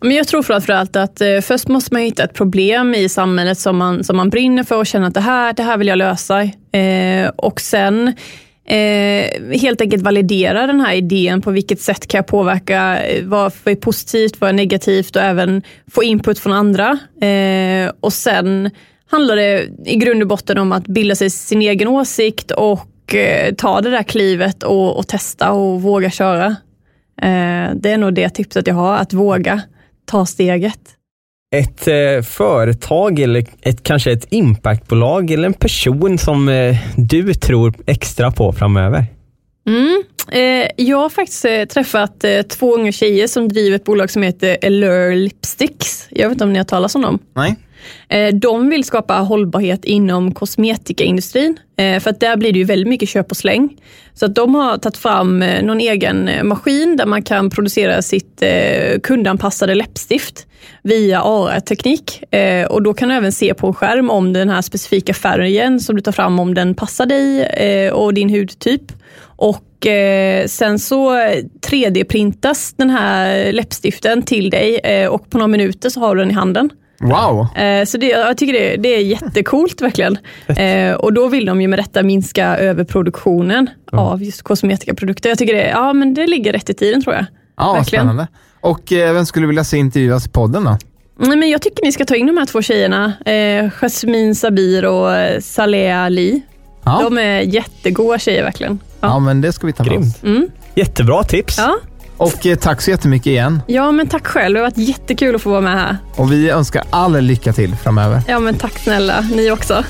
Men 0.00 0.10
jag 0.10 0.28
tror 0.28 0.42
framförallt 0.42 0.96
att 0.96 1.20
eh, 1.20 1.40
först 1.40 1.68
måste 1.68 1.94
man 1.94 2.02
hitta 2.02 2.24
ett 2.24 2.34
problem 2.34 2.94
i 2.94 3.08
samhället 3.08 3.58
som 3.58 3.76
man, 3.76 4.04
som 4.04 4.16
man 4.16 4.30
brinner 4.30 4.64
för 4.64 4.76
och 4.76 4.86
känner 4.86 5.06
att 5.06 5.14
det 5.14 5.20
här, 5.20 5.52
det 5.52 5.62
här 5.62 5.76
vill 5.76 5.88
jag 5.88 5.98
lösa. 5.98 6.42
Eh, 6.78 7.28
och 7.36 7.60
sen 7.60 8.14
eh, 8.68 9.58
helt 9.60 9.80
enkelt 9.80 10.02
validera 10.02 10.66
den 10.66 10.80
här 10.80 10.94
idén. 10.94 11.40
På 11.40 11.50
vilket 11.50 11.80
sätt 11.80 12.06
kan 12.06 12.18
jag 12.18 12.26
påverka? 12.26 13.02
Eh, 13.02 13.24
vad 13.24 13.52
är 13.64 13.74
positivt? 13.74 14.40
Vad 14.40 14.50
är 14.50 14.54
negativt? 14.54 15.16
Och 15.16 15.22
även 15.22 15.62
få 15.90 16.02
input 16.02 16.38
från 16.38 16.52
andra. 16.52 16.98
Eh, 17.20 17.92
och 18.00 18.12
sen 18.12 18.70
handlar 19.10 19.36
det 19.36 19.68
i 19.84 19.96
grund 19.96 20.22
och 20.22 20.28
botten 20.28 20.58
om 20.58 20.72
att 20.72 20.86
bilda 20.86 21.14
sig 21.14 21.30
sin 21.30 21.62
egen 21.62 21.88
åsikt 21.88 22.50
och 22.50 23.14
eh, 23.14 23.54
ta 23.54 23.80
det 23.80 23.90
där 23.90 24.02
klivet 24.02 24.62
och, 24.62 24.98
och 24.98 25.08
testa 25.08 25.52
och 25.52 25.82
våga 25.82 26.10
köra. 26.10 26.46
Eh, 27.22 27.74
det 27.74 27.90
är 27.90 27.98
nog 27.98 28.14
det 28.14 28.28
tipset 28.28 28.66
jag 28.66 28.74
har, 28.74 28.96
att 28.96 29.12
våga 29.12 29.62
ta 30.04 30.26
steget 30.26 30.97
ett 31.56 31.88
eh, 31.88 32.22
företag 32.22 33.20
eller 33.20 33.44
ett, 33.62 33.82
kanske 33.82 34.12
ett 34.12 34.26
impactbolag 34.30 35.30
eller 35.30 35.46
en 35.46 35.54
person 35.54 36.18
som 36.18 36.48
eh, 36.48 36.76
du 36.96 37.34
tror 37.34 37.74
extra 37.86 38.30
på 38.30 38.52
framöver? 38.52 39.04
Mm. 39.66 40.02
Eh, 40.32 40.70
jag 40.76 40.98
har 40.98 41.08
faktiskt 41.08 41.44
eh, 41.44 41.64
träffat 41.64 42.24
eh, 42.24 42.42
två 42.42 42.74
unga 42.74 42.92
tjejer 42.92 43.26
som 43.26 43.48
driver 43.48 43.76
ett 43.76 43.84
bolag 43.84 44.10
som 44.10 44.22
heter 44.22 44.56
Allure 44.62 45.14
Lipsticks. 45.14 46.08
Jag 46.10 46.28
vet 46.28 46.34
inte 46.34 46.44
om 46.44 46.52
ni 46.52 46.58
har 46.58 46.64
talat 46.64 46.94
om 46.94 47.02
dem? 47.02 47.18
Nej. 47.36 47.56
Eh, 48.08 48.34
de 48.34 48.68
vill 48.68 48.84
skapa 48.84 49.14
hållbarhet 49.14 49.84
inom 49.84 50.34
kosmetikaindustrin, 50.34 51.58
för 51.76 52.08
att 52.08 52.20
där 52.20 52.36
blir 52.36 52.52
det 52.52 52.58
ju 52.58 52.64
väldigt 52.64 52.88
mycket 52.88 53.08
köp 53.08 53.30
och 53.30 53.36
släng. 53.36 53.76
Så 54.14 54.26
att 54.26 54.34
de 54.34 54.54
har 54.54 54.78
tagit 54.78 54.96
fram 54.96 55.38
någon 55.38 55.80
egen 55.80 56.30
maskin 56.42 56.96
där 56.96 57.06
man 57.06 57.22
kan 57.22 57.50
producera 57.50 58.02
sitt 58.02 58.42
kundanpassade 59.02 59.74
läppstift 59.74 60.47
via 60.82 61.22
AR-teknik. 61.22 62.22
Och 62.68 62.82
då 62.82 62.94
kan 62.94 63.08
du 63.08 63.14
även 63.14 63.32
se 63.32 63.54
på 63.54 63.66
en 63.66 63.74
skärm 63.74 64.10
om 64.10 64.32
den 64.32 64.48
här 64.48 64.62
specifika 64.62 65.14
färgen 65.14 65.80
som 65.80 65.96
du 65.96 66.02
tar 66.02 66.12
fram, 66.12 66.38
om 66.38 66.54
den 66.54 66.74
passar 66.74 67.06
dig 67.06 67.92
och 67.92 68.14
din 68.14 68.30
hudtyp. 68.30 68.92
Och 69.20 69.86
sen 70.46 70.78
så 70.78 71.10
3D-printas 71.66 72.74
den 72.76 72.90
här 72.90 73.52
läppstiften 73.52 74.22
till 74.22 74.50
dig 74.50 75.08
och 75.08 75.30
på 75.30 75.38
några 75.38 75.48
minuter 75.48 75.90
så 75.90 76.00
har 76.00 76.14
du 76.14 76.20
den 76.20 76.30
i 76.30 76.34
handen. 76.34 76.70
Wow! 77.00 77.56
Eh, 77.56 77.84
så 77.84 77.98
det, 77.98 78.06
jag 78.06 78.36
tycker 78.36 78.52
det, 78.52 78.76
det 78.76 78.88
är 78.88 79.02
jättecoolt 79.02 79.80
verkligen. 79.80 80.18
Eh, 80.46 80.94
och 80.94 81.12
då 81.12 81.28
vill 81.28 81.46
de 81.46 81.60
ju 81.60 81.68
med 81.68 81.78
detta 81.78 82.02
minska 82.02 82.56
överproduktionen 82.56 83.70
mm. 83.92 84.04
av 84.04 84.22
just 84.22 84.42
kosmetikaprodukter. 84.42 85.28
Jag 85.28 85.38
tycker 85.38 85.54
det, 85.54 85.68
ja, 85.68 85.92
men 85.92 86.14
det 86.14 86.26
ligger 86.26 86.52
rätt 86.52 86.70
i 86.70 86.74
tiden 86.74 87.02
tror 87.02 87.14
jag. 87.14 87.24
Ja, 87.56 87.72
verkligen. 87.72 88.04
spännande. 88.04 88.28
Och 88.60 88.92
eh, 88.92 89.12
vem 89.12 89.26
skulle 89.26 89.46
vilja 89.46 89.64
se 89.64 89.76
intervjuas 89.76 90.26
i 90.26 90.28
podden 90.28 90.64
då? 90.64 90.78
Nej, 91.20 91.36
men 91.36 91.48
jag 91.50 91.62
tycker 91.62 91.84
ni 91.84 91.92
ska 91.92 92.04
ta 92.04 92.16
in 92.16 92.26
de 92.26 92.36
här 92.36 92.46
två 92.46 92.62
tjejerna. 92.62 93.12
Eh, 93.26 93.70
Jasmine 93.70 94.34
Sabir 94.34 94.84
och 94.84 95.14
eh, 95.16 95.40
Saleh 95.40 95.98
Ali. 96.02 96.40
Ja. 96.84 97.00
De 97.04 97.18
är 97.18 97.40
jättegoda 97.40 98.18
tjejer 98.18 98.42
verkligen. 98.44 98.78
Ja, 99.00 99.08
Ja, 99.08 99.18
men 99.18 99.40
det 99.40 99.52
ska 99.52 99.66
vi 99.66 99.72
ta 99.72 99.82
med 99.84 99.92
Grymt. 99.92 100.16
oss. 100.16 100.22
mm. 100.22 100.48
Jättebra 100.74 101.22
tips. 101.22 101.58
ja. 101.58 101.76
Och 102.16 102.46
eh, 102.46 102.56
tack 102.56 102.80
så 102.82 102.90
jättemycket 102.90 103.26
igen. 103.26 103.62
ja 103.66 103.92
men 103.92 104.06
tack 104.08 104.26
själv. 104.26 104.54
Det 104.54 104.60
har 104.60 104.66
varit 104.66 104.78
jättekul 104.88 105.34
att 105.34 105.42
få 105.42 105.50
vara 105.50 105.60
med 105.60 105.72
här. 105.72 105.96
Och 106.16 106.32
vi 106.32 106.50
önskar 106.50 106.84
all 106.90 107.20
lycka 107.20 107.52
till 107.52 107.76
framöver. 107.76 108.22
Ja, 108.28 108.38
men 108.38 108.54
tack 108.54 108.78
snälla. 108.78 109.20
Ni 109.20 109.50
också. 109.50 109.84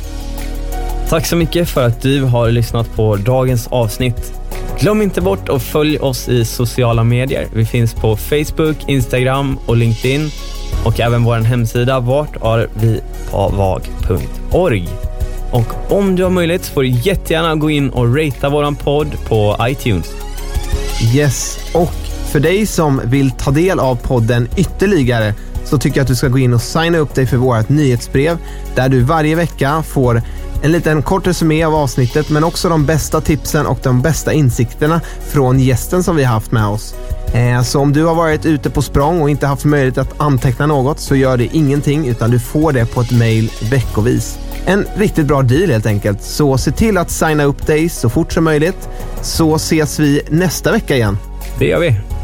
Tack 1.09 1.27
så 1.27 1.37
mycket 1.37 1.69
för 1.69 1.87
att 1.87 2.03
du 2.03 2.23
har 2.23 2.51
lyssnat 2.51 2.97
på 2.97 3.17
dagens 3.17 3.67
avsnitt. 3.67 4.33
Glöm 4.81 5.03
inte 5.03 5.21
bort 5.21 5.49
att 5.49 5.63
följa 5.63 6.03
oss 6.03 6.29
i 6.29 6.45
sociala 6.45 7.05
medier. 7.05 7.47
Vi 7.53 7.65
finns 7.65 7.95
på 7.95 8.17
Facebook, 8.17 8.77
Instagram 8.87 9.59
och 9.67 9.77
LinkedIn 9.77 10.31
och 10.85 11.01
även 11.01 11.25
vår 11.25 11.37
hemsida 11.37 12.01
vartarvipavag.org. 12.01 14.89
Och 15.51 15.93
om 15.93 16.17
du 16.17 16.23
har 16.23 16.31
möjlighet 16.31 16.65
så 16.65 16.73
får 16.73 16.83
du 16.83 16.89
jättegärna 16.89 17.55
gå 17.55 17.71
in 17.71 17.91
och 17.91 18.17
ratea 18.17 18.51
våran 18.51 18.77
podd 18.77 19.17
på 19.29 19.57
iTunes. 19.61 20.13
Yes, 21.15 21.59
och 21.75 21.93
för 22.33 22.41
dig 22.41 22.67
som 22.67 23.01
vill 23.05 23.31
ta 23.31 23.51
del 23.51 23.81
av 23.81 23.97
podden 23.97 24.49
ytterligare 24.57 25.35
så 25.65 25.79
tycker 25.79 25.97
jag 25.97 26.03
att 26.03 26.09
du 26.09 26.17
ska 26.17 26.29
gå 26.29 26.39
in 26.39 26.55
och 26.55 26.63
signa 26.63 26.99
upp 26.99 27.15
dig 27.15 27.27
för 27.27 27.37
vårt 27.37 27.69
nyhetsbrev 27.69 28.39
där 28.75 28.89
du 28.89 29.01
varje 29.01 29.37
vecka 29.37 29.83
får 29.83 30.23
en 30.63 30.73
liten 30.73 31.03
kort 31.03 31.27
resumé 31.27 31.65
av 31.65 31.75
avsnittet 31.75 32.31
men 32.31 32.45
också 32.45 32.69
de 32.69 32.87
bästa 32.87 33.21
tipsen 33.21 33.67
och 33.67 33.79
de 33.83 34.03
bästa 34.03 34.33
insikterna 34.33 35.01
från 35.29 35.61
gästen 35.61 36.03
som 36.03 36.17
vi 36.17 36.25
har 36.25 36.35
haft 36.35 36.53
med 36.53 36.67
oss. 36.67 36.95
Eh, 37.35 37.63
så 37.63 37.81
om 37.81 37.93
du 37.93 38.05
har 38.05 38.15
varit 38.15 38.47
ute 38.47 38.71
på 38.71 38.83
språng 38.83 39.23
och 39.23 39.31
inte 39.31 39.47
haft 39.47 39.65
möjlighet 39.65 39.99
att 39.99 40.21
anteckna 40.21 40.67
något 40.67 41.01
så 41.01 41.17
gör 41.17 41.37
det 41.37 41.45
ingenting 41.45 42.09
utan 42.09 42.31
du 42.31 42.41
får 42.41 42.73
det 42.73 42.87
på 42.87 43.01
ett 43.01 43.11
mail 43.11 43.51
veckovis. 43.71 44.39
En 44.67 44.87
riktigt 44.97 45.27
bra 45.27 45.43
deal 45.43 45.71
helt 45.71 45.87
enkelt. 45.87 46.23
Så 46.23 46.59
se 46.59 46.71
till 46.71 46.99
att 46.99 47.11
signa 47.11 47.45
upp 47.45 47.67
dig 47.67 47.89
så 47.89 48.09
fort 48.09 48.33
som 48.33 48.45
möjligt 48.45 48.89
så 49.23 49.55
ses 49.55 49.99
vi 49.99 50.23
nästa 50.29 50.73
vecka 50.73 50.97
igen. 50.97 51.19
Det 51.59 51.67
gör 51.67 51.81
vi. 51.81 52.18